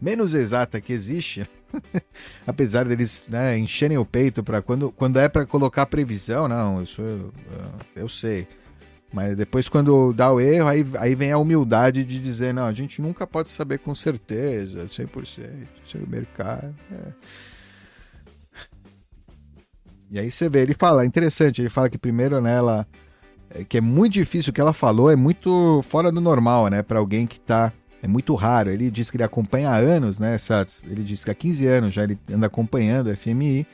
menos 0.00 0.32
exata 0.32 0.80
que 0.80 0.92
existe, 0.92 1.44
apesar 2.46 2.84
deles 2.84 3.24
né, 3.28 3.58
encherem 3.58 3.98
o 3.98 4.06
peito 4.06 4.44
para 4.44 4.62
quando, 4.62 4.92
quando 4.92 5.18
é 5.18 5.28
para 5.28 5.44
colocar 5.44 5.86
previsão, 5.86 6.46
não, 6.46 6.82
isso 6.82 7.02
eu, 7.02 7.32
eu 7.96 8.08
sei. 8.08 8.46
Mas 9.12 9.36
depois, 9.36 9.68
quando 9.68 10.12
dá 10.12 10.32
o 10.32 10.40
erro, 10.40 10.68
aí, 10.68 10.86
aí 10.98 11.14
vem 11.14 11.32
a 11.32 11.38
humildade 11.38 12.04
de 12.04 12.20
dizer: 12.20 12.54
não, 12.54 12.66
a 12.66 12.72
gente 12.72 13.02
nunca 13.02 13.26
pode 13.26 13.50
saber 13.50 13.78
com 13.78 13.94
certeza, 13.94 14.86
100%, 14.86 15.08
isso 15.84 15.96
é 15.96 16.00
o 16.00 16.08
mercado. 16.08 16.74
É. 16.92 17.12
E 20.10 20.18
aí 20.18 20.28
você 20.28 20.48
vê, 20.48 20.62
ele 20.62 20.74
fala, 20.74 21.04
é 21.04 21.06
interessante, 21.06 21.62
ele 21.62 21.68
fala 21.68 21.88
que 21.88 21.96
primeiro, 21.96 22.40
né, 22.40 22.56
ela, 22.56 22.84
é, 23.48 23.62
que 23.62 23.78
é 23.78 23.80
muito 23.80 24.14
difícil, 24.14 24.50
o 24.50 24.52
que 24.52 24.60
ela 24.60 24.72
falou 24.72 25.08
é 25.08 25.14
muito 25.14 25.80
fora 25.84 26.10
do 26.10 26.20
normal, 26.20 26.66
né, 26.66 26.82
para 26.82 26.98
alguém 26.98 27.28
que 27.28 27.38
tá, 27.38 27.72
é 28.02 28.08
muito 28.08 28.34
raro. 28.34 28.70
Ele 28.70 28.90
diz 28.90 29.08
que 29.08 29.16
ele 29.16 29.22
acompanha 29.22 29.70
há 29.70 29.76
anos, 29.76 30.18
né, 30.18 30.34
essa, 30.34 30.66
ele 30.84 31.04
diz 31.04 31.22
que 31.22 31.30
há 31.30 31.34
15 31.34 31.66
anos 31.66 31.94
já 31.94 32.02
ele 32.02 32.18
anda 32.32 32.48
acompanhando 32.48 33.08
o 33.08 33.16
FMI, 33.16 33.64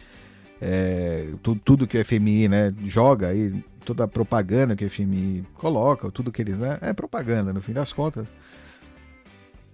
é, 0.60 1.28
tudo, 1.42 1.60
tudo 1.64 1.86
que 1.86 1.98
o 1.98 2.04
FMI, 2.04 2.48
né, 2.48 2.74
joga 2.84 3.28
aí 3.28 3.64
toda 3.86 4.04
a 4.04 4.08
propaganda 4.08 4.74
que 4.74 4.84
o 4.84 4.90
FMI 4.90 5.46
coloca, 5.54 6.10
tudo 6.10 6.32
que 6.32 6.42
eles. 6.42 6.58
Né, 6.58 6.76
é 6.82 6.92
propaganda, 6.92 7.52
no 7.52 7.62
fim 7.62 7.72
das 7.72 7.92
contas. 7.92 8.26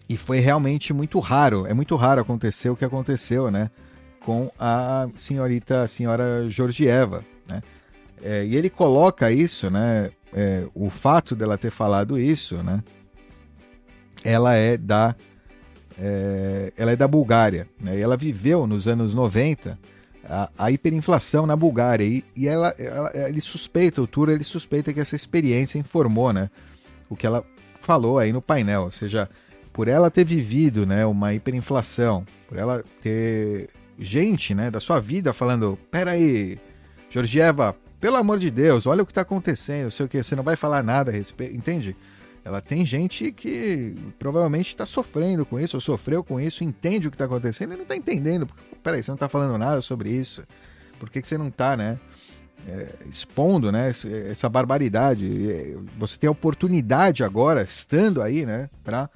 E 0.09 0.17
foi 0.17 0.39
realmente 0.39 0.93
muito 0.93 1.19
raro, 1.19 1.67
é 1.67 1.73
muito 1.73 1.97
raro 1.97 2.21
acontecer 2.21 2.69
o 2.69 2.77
que 2.77 2.85
aconteceu, 2.85 3.51
né? 3.51 3.71
Com 4.21 4.51
a 4.61 5.09
senhorita, 5.15 5.83
a 5.83 5.89
senhora 5.89 6.49
Georgieva, 6.51 7.25
né? 7.49 7.63
É, 8.23 8.45
e 8.45 8.55
ele 8.55 8.69
coloca 8.69 9.33
isso, 9.33 9.71
né? 9.71 10.11
É, 10.35 10.67
o 10.75 10.91
fato 10.91 11.35
dela 11.35 11.57
ter 11.57 11.71
falado 11.71 12.19
isso, 12.19 12.63
né? 12.63 12.83
Ela 14.23 14.55
é 14.55 14.77
da, 14.77 15.17
é, 15.99 16.73
ela 16.77 16.93
é 16.93 16.97
da 16.97 17.09
Bulgária, 17.09 17.67
né? 17.83 17.97
E 17.97 18.03
ela 18.03 18.17
viveu 18.17 18.67
nos 18.67 18.87
anos 18.87 19.15
90 19.15 19.79
a, 20.33 20.49
a 20.59 20.71
hiperinflação 20.71 21.47
na 21.47 21.55
Bulgária. 21.55 22.05
E, 22.05 22.25
e 22.35 22.49
ela, 22.49 22.75
ela, 22.79 23.13
ele 23.29 23.41
suspeita, 23.41 24.01
o 24.01 24.07
Turo 24.07 24.33
ele 24.33 24.45
suspeita 24.45 24.93
que 24.93 25.01
essa 25.01 25.15
experiência 25.15 25.79
informou, 25.79 26.33
né? 26.33 26.51
O 27.11 27.15
que 27.15 27.27
ela 27.27 27.45
falou 27.83 28.19
aí 28.19 28.33
no 28.33 28.41
painel, 28.41 28.85
ou 28.85 28.91
seja, 28.91 29.29
por 29.73 29.89
ela 29.89 30.11
ter 30.11 30.25
vivido, 30.25 30.87
né, 30.87 31.05
uma 31.05 31.35
hiperinflação, 31.35 32.25
por 32.49 32.57
ela 32.57 32.83
ter 33.03 33.69
gente, 33.99 34.55
né, 34.55 34.71
da 34.71 34.81
sua 34.81 35.01
vida 35.01 35.33
falando, 35.33 35.79
peraí, 35.91 36.59
Georgieva, 37.11 37.77
pelo 38.01 38.17
amor 38.17 38.39
de 38.39 38.51
Deus, 38.51 38.87
olha 38.87 39.03
o 39.03 39.07
que 39.07 39.13
está 39.13 39.23
acontecendo, 39.23 39.91
sei 39.91 40.07
o 40.07 40.09
que, 40.09 40.23
você 40.23 40.37
não 40.37 40.43
vai 40.43 40.57
falar 40.57 40.83
nada 40.83 41.11
a 41.11 41.15
respeito, 41.15 41.57
entende? 41.57 41.97
Ela 42.45 42.61
tem 42.61 42.85
gente 42.85 43.31
que 43.31 43.95
provavelmente 44.19 44.69
está 44.69 44.85
sofrendo 44.85 45.47
com 45.47 45.61
isso, 45.61 45.77
ou 45.77 45.81
sofreu 45.81 46.25
com 46.25 46.41
isso, 46.41 46.65
entende 46.65 47.07
o 47.07 47.11
que 47.11 47.15
está 47.15 47.27
acontecendo 47.27 47.73
e 47.73 47.77
não 47.77 47.83
está 47.83 47.95
entendendo. 47.95 48.49
Peraí, 48.83 49.03
você 49.03 49.11
não 49.11 49.17
está 49.17 49.29
falando 49.29 49.57
nada 49.57 49.81
sobre 49.81 50.11
isso. 50.11 50.43
Por 50.99 51.09
que, 51.09 51.21
que 51.21 51.29
você 51.29 51.39
não 51.39 51.49
está, 51.49 51.77
né? 51.77 51.99
É, 52.67 52.89
expondo 53.09 53.73
né, 53.73 53.93
essa 54.31 54.49
barbaridade. 54.49 55.77
Você 55.99 56.17
tem 56.17 56.29
a 56.29 56.33
oportunidade 56.33 57.25
agora, 57.25 57.63
estando 57.63 58.23
aí, 58.23 58.47
né, 58.47 58.71
para 58.85 59.11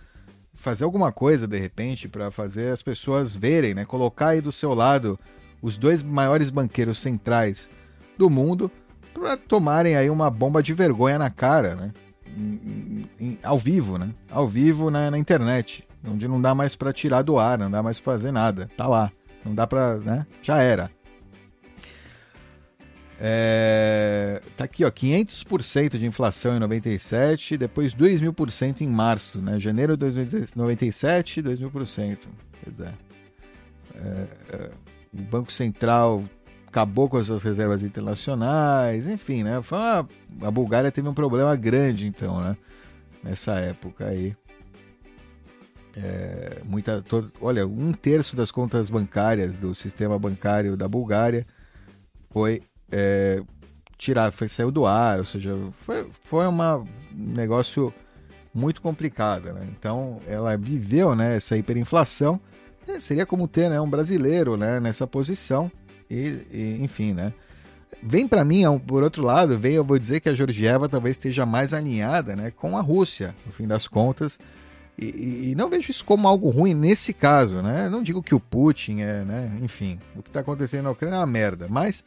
fazer 0.54 0.82
alguma 0.82 1.12
coisa 1.12 1.46
de 1.46 1.56
repente, 1.56 2.08
para 2.08 2.30
fazer 2.32 2.72
as 2.72 2.82
pessoas 2.82 3.36
verem, 3.36 3.72
né, 3.72 3.84
colocar 3.84 4.30
aí 4.30 4.40
do 4.40 4.50
seu 4.50 4.74
lado 4.74 5.16
os 5.62 5.78
dois 5.78 6.02
maiores 6.02 6.50
banqueiros 6.50 6.98
centrais 6.98 7.70
do 8.18 8.28
mundo 8.28 8.70
para 9.14 9.36
tomarem 9.36 9.96
aí 9.96 10.10
uma 10.10 10.28
bomba 10.28 10.60
de 10.62 10.74
vergonha 10.74 11.18
na 11.18 11.30
cara, 11.30 11.74
né? 11.74 11.92
Em, 12.36 13.06
em, 13.18 13.38
ao 13.42 13.58
vivo, 13.58 13.96
né? 13.96 14.10
Ao 14.30 14.46
vivo 14.46 14.90
na, 14.90 15.10
na 15.10 15.18
internet, 15.18 15.82
onde 16.06 16.28
não 16.28 16.40
dá 16.40 16.54
mais 16.54 16.76
para 16.76 16.92
tirar 16.92 17.22
do 17.22 17.38
ar, 17.38 17.58
não 17.58 17.70
dá 17.70 17.82
mais 17.82 17.98
pra 17.98 18.12
fazer 18.12 18.30
nada. 18.30 18.68
Tá 18.76 18.86
lá, 18.86 19.10
não 19.44 19.54
dá 19.54 19.66
para, 19.66 19.96
né? 19.96 20.26
Já 20.42 20.58
era. 20.58 20.90
É, 23.18 24.42
tá 24.56 24.64
aqui, 24.64 24.84
ó, 24.84 24.90
500% 24.90 25.96
de 25.96 26.04
inflação 26.04 26.56
em 26.56 26.60
97, 26.60 27.56
depois 27.56 27.94
2 27.94 28.20
mil 28.20 28.32
por 28.32 28.50
cento 28.50 28.82
em 28.82 28.90
março, 28.90 29.40
né? 29.40 29.58
Janeiro 29.58 29.96
de 29.96 30.06
97, 30.54 31.40
2 31.40 31.58
mil 31.58 31.70
por 31.70 31.86
cento. 31.86 32.28
Pois 32.62 32.80
é. 32.80 32.92
é, 33.94 34.26
é. 34.52 34.70
O 35.14 35.22
Banco 35.22 35.50
Central 35.50 36.24
acabou 36.76 37.08
com 37.08 37.16
as 37.16 37.26
suas 37.26 37.42
reservas 37.42 37.82
internacionais, 37.82 39.08
enfim, 39.08 39.42
né? 39.42 39.62
Foi 39.62 39.78
uma, 39.78 40.08
a 40.42 40.50
Bulgária 40.50 40.92
teve 40.92 41.08
um 41.08 41.14
problema 41.14 41.56
grande, 41.56 42.06
então, 42.06 42.38
né? 42.38 42.54
Nessa 43.24 43.54
época 43.54 44.06
aí. 44.06 44.36
É, 45.96 46.60
muita, 46.62 47.00
todo, 47.00 47.32
olha, 47.40 47.66
um 47.66 47.90
terço 47.94 48.36
das 48.36 48.50
contas 48.50 48.90
bancárias 48.90 49.58
do 49.58 49.74
sistema 49.74 50.18
bancário 50.18 50.76
da 50.76 50.86
Bulgária 50.86 51.46
foi 52.30 52.60
é, 52.92 53.42
tirar, 53.96 54.30
foi, 54.30 54.46
saiu 54.46 54.70
do 54.70 54.84
ar, 54.84 55.20
ou 55.20 55.24
seja, 55.24 55.56
foi, 55.80 56.06
foi 56.24 56.46
uma, 56.46 56.76
um 56.76 56.86
negócio 57.14 57.92
muito 58.52 58.82
complicado. 58.82 59.54
Né? 59.54 59.66
Então, 59.70 60.20
ela 60.26 60.54
viveu 60.58 61.16
né, 61.16 61.36
essa 61.36 61.56
hiperinflação. 61.56 62.38
É, 62.86 63.00
seria 63.00 63.24
como 63.24 63.48
ter 63.48 63.70
né, 63.70 63.80
um 63.80 63.88
brasileiro 63.88 64.58
né, 64.58 64.78
nessa 64.78 65.06
posição. 65.06 65.72
E, 66.10 66.46
e 66.52 66.78
enfim, 66.80 67.12
né? 67.12 67.32
Vem 68.02 68.28
para 68.28 68.44
mim, 68.44 68.62
por 68.86 69.02
outro 69.02 69.22
lado, 69.22 69.58
vem 69.58 69.74
eu 69.74 69.84
vou 69.84 69.98
dizer 69.98 70.20
que 70.20 70.28
a 70.28 70.34
Georgieva 70.34 70.88
talvez 70.88 71.16
esteja 71.16 71.46
mais 71.46 71.72
alinhada 71.72 72.36
né, 72.36 72.50
com 72.50 72.76
a 72.76 72.80
Rússia, 72.80 73.34
no 73.44 73.52
fim 73.52 73.66
das 73.66 73.88
contas. 73.88 74.38
E, 74.98 75.50
e, 75.50 75.54
não 75.54 75.68
vejo 75.68 75.90
isso 75.90 76.04
como 76.04 76.26
algo 76.26 76.48
ruim 76.48 76.72
nesse 76.72 77.12
caso, 77.12 77.60
né? 77.60 77.88
Não 77.88 78.02
digo 78.02 78.22
que 78.22 78.34
o 78.34 78.40
Putin 78.40 79.00
é, 79.02 79.24
né? 79.24 79.56
Enfim, 79.62 80.00
o 80.14 80.22
que 80.22 80.30
está 80.30 80.40
acontecendo 80.40 80.84
na 80.84 80.90
Ucrânia 80.90 81.16
é 81.16 81.18
uma 81.18 81.26
merda, 81.26 81.66
mas 81.68 82.02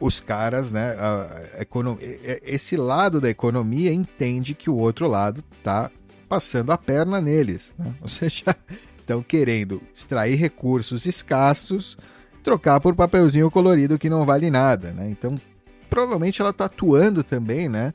os 0.00 0.18
caras, 0.18 0.72
né, 0.72 0.96
a, 0.98 1.42
a 1.60 1.98
esse 2.44 2.76
lado 2.76 3.20
da 3.20 3.28
economia 3.28 3.92
entende 3.92 4.54
que 4.54 4.70
o 4.70 4.76
outro 4.76 5.06
lado 5.06 5.44
está 5.58 5.90
passando 6.28 6.70
a 6.72 6.78
perna 6.78 7.20
neles, 7.20 7.74
né? 7.78 7.94
ou 8.00 8.08
seja, 8.08 8.56
estão 8.98 9.22
querendo 9.22 9.82
extrair 9.94 10.36
recursos 10.36 11.04
escassos, 11.04 11.98
trocar 12.42 12.80
por 12.80 12.94
papelzinho 12.94 13.50
colorido 13.50 13.98
que 13.98 14.08
não 14.08 14.24
vale 14.24 14.50
nada, 14.50 14.92
né? 14.92 15.08
Então, 15.10 15.40
provavelmente 15.88 16.40
ela 16.40 16.50
está 16.50 16.66
atuando 16.66 17.22
também, 17.22 17.68
né, 17.68 17.92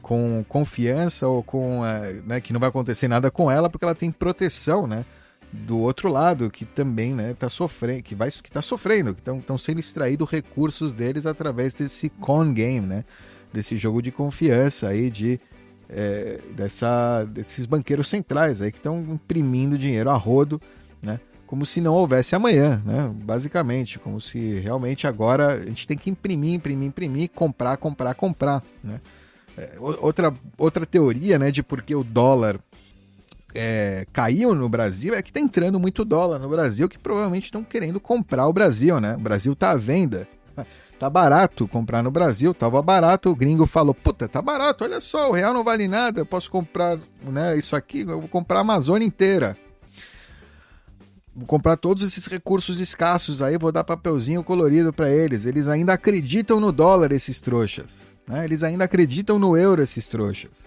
com 0.00 0.44
confiança 0.48 1.26
ou 1.26 1.42
com, 1.42 1.82
né, 2.24 2.40
que 2.40 2.52
não 2.52 2.60
vai 2.60 2.68
acontecer 2.68 3.08
nada 3.08 3.30
com 3.30 3.50
ela 3.50 3.68
porque 3.70 3.84
ela 3.84 3.94
tem 3.94 4.10
proteção, 4.10 4.86
né? 4.86 5.04
do 5.52 5.78
outro 5.78 6.08
lado 6.08 6.50
que 6.50 6.64
também 6.64 7.12
né, 7.14 7.34
tá 7.34 7.50
sofrendo, 7.50 8.02
que 8.02 8.14
vai 8.14 8.30
que 8.30 8.48
está 8.48 8.62
sofrendo, 8.62 9.14
que 9.14 9.20
estão 9.30 9.58
sendo 9.58 9.80
extraídos 9.80 10.28
recursos 10.30 10.94
deles 10.94 11.26
através 11.26 11.74
desse 11.74 12.08
con 12.08 12.52
game, 12.54 12.86
né? 12.86 13.04
Desse 13.52 13.76
jogo 13.76 14.00
de 14.00 14.10
confiança 14.10 14.88
aí 14.88 15.10
de 15.10 15.38
é, 15.90 16.40
dessa, 16.56 17.24
desses 17.24 17.66
banqueiros 17.66 18.08
centrais 18.08 18.62
aí 18.62 18.72
que 18.72 18.78
estão 18.78 18.98
imprimindo 18.98 19.76
dinheiro 19.76 20.08
a 20.08 20.14
rodo, 20.14 20.58
né? 21.02 21.20
Como 21.52 21.66
se 21.66 21.82
não 21.82 21.92
houvesse 21.92 22.34
amanhã, 22.34 22.80
né? 22.82 23.10
Basicamente, 23.14 23.98
como 23.98 24.18
se 24.18 24.58
realmente 24.60 25.06
agora 25.06 25.48
a 25.48 25.66
gente 25.66 25.86
tem 25.86 25.98
que 25.98 26.08
imprimir, 26.08 26.54
imprimir, 26.54 26.88
imprimir, 26.88 27.28
comprar, 27.28 27.76
comprar, 27.76 28.14
comprar, 28.14 28.62
né? 28.82 28.98
É, 29.54 29.76
outra, 29.78 30.32
outra 30.56 30.86
teoria, 30.86 31.38
né, 31.38 31.50
de 31.50 31.62
por 31.62 31.82
que 31.82 31.94
o 31.94 32.02
dólar 32.02 32.58
é, 33.54 34.06
caiu 34.14 34.54
no 34.54 34.66
Brasil 34.66 35.12
é 35.12 35.20
que 35.20 35.28
está 35.28 35.40
entrando 35.40 35.78
muito 35.78 36.06
dólar 36.06 36.38
no 36.38 36.48
Brasil, 36.48 36.88
que 36.88 36.98
provavelmente 36.98 37.44
estão 37.44 37.62
querendo 37.62 38.00
comprar 38.00 38.46
o 38.46 38.52
Brasil, 38.54 38.98
né? 38.98 39.14
O 39.14 39.20
Brasil 39.20 39.52
está 39.52 39.72
à 39.72 39.76
venda. 39.76 40.26
Tá 40.98 41.10
barato 41.10 41.66
comprar 41.66 42.00
no 42.00 42.12
Brasil, 42.12 42.54
tava 42.54 42.80
barato, 42.80 43.28
o 43.28 43.34
gringo 43.34 43.66
falou, 43.66 43.92
puta, 43.92 44.28
tá 44.28 44.40
barato, 44.40 44.84
olha 44.84 45.00
só, 45.00 45.30
o 45.30 45.32
real 45.32 45.52
não 45.52 45.64
vale 45.64 45.88
nada, 45.88 46.20
eu 46.20 46.26
posso 46.26 46.48
comprar 46.48 46.96
né, 47.24 47.56
isso 47.58 47.74
aqui, 47.74 48.02
eu 48.02 48.20
vou 48.20 48.28
comprar 48.28 48.58
a 48.58 48.60
Amazônia 48.60 49.04
inteira. 49.04 49.58
Vou 51.34 51.46
comprar 51.46 51.76
todos 51.76 52.02
esses 52.06 52.26
recursos 52.26 52.78
escassos 52.78 53.40
aí, 53.40 53.56
vou 53.56 53.72
dar 53.72 53.84
papelzinho 53.84 54.44
colorido 54.44 54.92
para 54.92 55.10
eles. 55.10 55.46
Eles 55.46 55.66
ainda 55.66 55.94
acreditam 55.94 56.60
no 56.60 56.70
dólar, 56.70 57.10
esses 57.10 57.40
trouxas. 57.40 58.06
Né? 58.28 58.44
Eles 58.44 58.62
ainda 58.62 58.84
acreditam 58.84 59.38
no 59.38 59.56
euro, 59.56 59.82
esses 59.82 60.06
trouxas. 60.06 60.64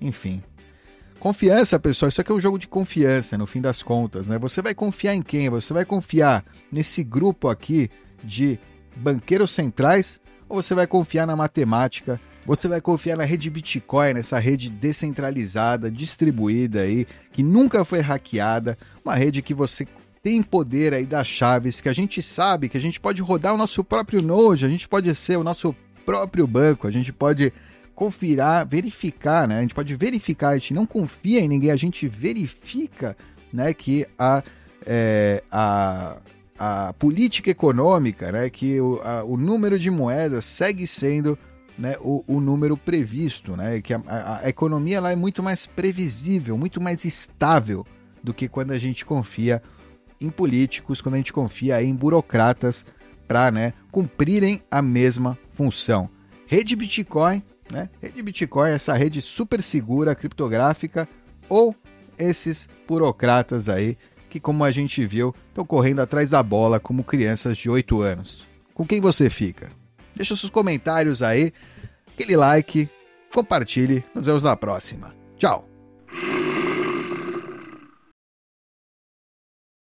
Enfim. 0.00 0.42
Confiança, 1.18 1.78
pessoal, 1.78 2.08
isso 2.08 2.20
aqui 2.20 2.32
é 2.32 2.34
um 2.34 2.40
jogo 2.40 2.58
de 2.58 2.66
confiança, 2.66 3.36
no 3.36 3.46
fim 3.46 3.60
das 3.60 3.82
contas, 3.82 4.26
né? 4.26 4.38
Você 4.38 4.62
vai 4.62 4.74
confiar 4.74 5.14
em 5.14 5.20
quem? 5.20 5.50
Você 5.50 5.70
vai 5.70 5.84
confiar 5.84 6.42
nesse 6.72 7.04
grupo 7.04 7.48
aqui 7.48 7.90
de 8.24 8.58
banqueiros 8.96 9.50
centrais 9.50 10.18
ou 10.48 10.62
você 10.62 10.74
vai 10.74 10.86
confiar 10.86 11.26
na 11.26 11.36
matemática? 11.36 12.18
Você 12.46 12.66
vai 12.66 12.80
confiar 12.80 13.16
na 13.16 13.24
rede 13.24 13.50
Bitcoin, 13.50 14.14
nessa 14.14 14.38
rede 14.38 14.70
descentralizada, 14.70 15.90
distribuída 15.90 16.80
aí, 16.82 17.06
que 17.32 17.42
nunca 17.42 17.84
foi 17.84 18.00
hackeada, 18.00 18.78
uma 19.04 19.14
rede 19.14 19.42
que 19.42 19.54
você 19.54 19.86
tem 20.22 20.42
poder 20.42 20.92
aí 20.92 21.06
das 21.06 21.26
chaves, 21.26 21.80
que 21.80 21.88
a 21.88 21.92
gente 21.92 22.22
sabe 22.22 22.68
que 22.68 22.76
a 22.76 22.80
gente 22.80 23.00
pode 23.00 23.22
rodar 23.22 23.54
o 23.54 23.56
nosso 23.56 23.82
próprio 23.82 24.22
node, 24.22 24.64
a 24.64 24.68
gente 24.68 24.88
pode 24.88 25.14
ser 25.14 25.36
o 25.36 25.44
nosso 25.44 25.74
próprio 26.04 26.46
banco, 26.46 26.86
a 26.86 26.90
gente 26.90 27.12
pode 27.12 27.52
confirar, 27.94 28.66
verificar, 28.66 29.46
né? 29.46 29.58
A 29.58 29.60
gente 29.60 29.74
pode 29.74 29.94
verificar, 29.94 30.50
a 30.50 30.54
gente 30.54 30.72
não 30.72 30.86
confia 30.86 31.40
em 31.40 31.48
ninguém, 31.48 31.70
a 31.70 31.76
gente 31.76 32.08
verifica, 32.08 33.16
né, 33.52 33.74
que 33.74 34.06
a, 34.18 34.42
é, 34.86 35.42
a, 35.50 36.16
a 36.58 36.92
política 36.94 37.50
econômica, 37.50 38.32
né, 38.32 38.48
que 38.48 38.80
o, 38.80 39.00
a, 39.02 39.24
o 39.24 39.36
número 39.36 39.78
de 39.78 39.90
moedas 39.90 40.44
segue 40.44 40.86
sendo 40.86 41.38
né, 41.80 41.96
o, 42.00 42.22
o, 42.26 42.40
número 42.40 42.76
previsto, 42.76 43.56
né, 43.56 43.80
que 43.80 43.94
a, 43.94 44.02
a, 44.06 44.38
a 44.44 44.48
economia 44.48 44.98
ela 44.98 45.10
é 45.10 45.16
muito 45.16 45.42
mais 45.42 45.66
previsível, 45.66 46.56
muito 46.56 46.80
mais 46.80 47.04
estável 47.04 47.86
do 48.22 48.34
que 48.34 48.48
quando 48.48 48.72
a 48.72 48.78
gente 48.78 49.04
confia 49.04 49.62
em 50.20 50.28
políticos, 50.28 51.00
quando 51.00 51.14
a 51.14 51.18
gente 51.18 51.32
confia 51.32 51.82
em 51.82 51.94
burocratas 51.94 52.84
para 53.26 53.50
né, 53.50 53.72
cumprirem 53.90 54.62
a 54.70 54.82
mesma 54.82 55.38
função. 55.52 56.10
Rede 56.46 56.76
Bitcoin 56.76 57.42
né? 57.70 57.88
Rede 58.02 58.22
Bitcoin, 58.22 58.70
essa 58.70 58.94
rede 58.94 59.22
super 59.22 59.62
segura, 59.62 60.14
criptográfica, 60.14 61.08
ou 61.48 61.74
esses 62.18 62.68
burocratas 62.86 63.68
aí 63.68 63.96
que, 64.28 64.38
como 64.38 64.64
a 64.64 64.70
gente 64.70 65.04
viu, 65.06 65.34
estão 65.48 65.64
correndo 65.64 66.00
atrás 66.00 66.30
da 66.30 66.42
bola 66.42 66.78
como 66.78 67.02
crianças 67.02 67.56
de 67.56 67.68
8 67.68 68.00
anos. 68.02 68.44
Com 68.74 68.86
quem 68.86 69.00
você 69.00 69.28
fica? 69.28 69.70
Deixa 70.14 70.36
seus 70.36 70.50
comentários 70.50 71.22
aí, 71.22 71.52
aquele 72.12 72.36
like, 72.36 72.88
compartilhe. 73.32 74.04
Nos 74.14 74.26
vemos 74.26 74.42
na 74.42 74.56
próxima. 74.56 75.14
Tchau! 75.38 75.69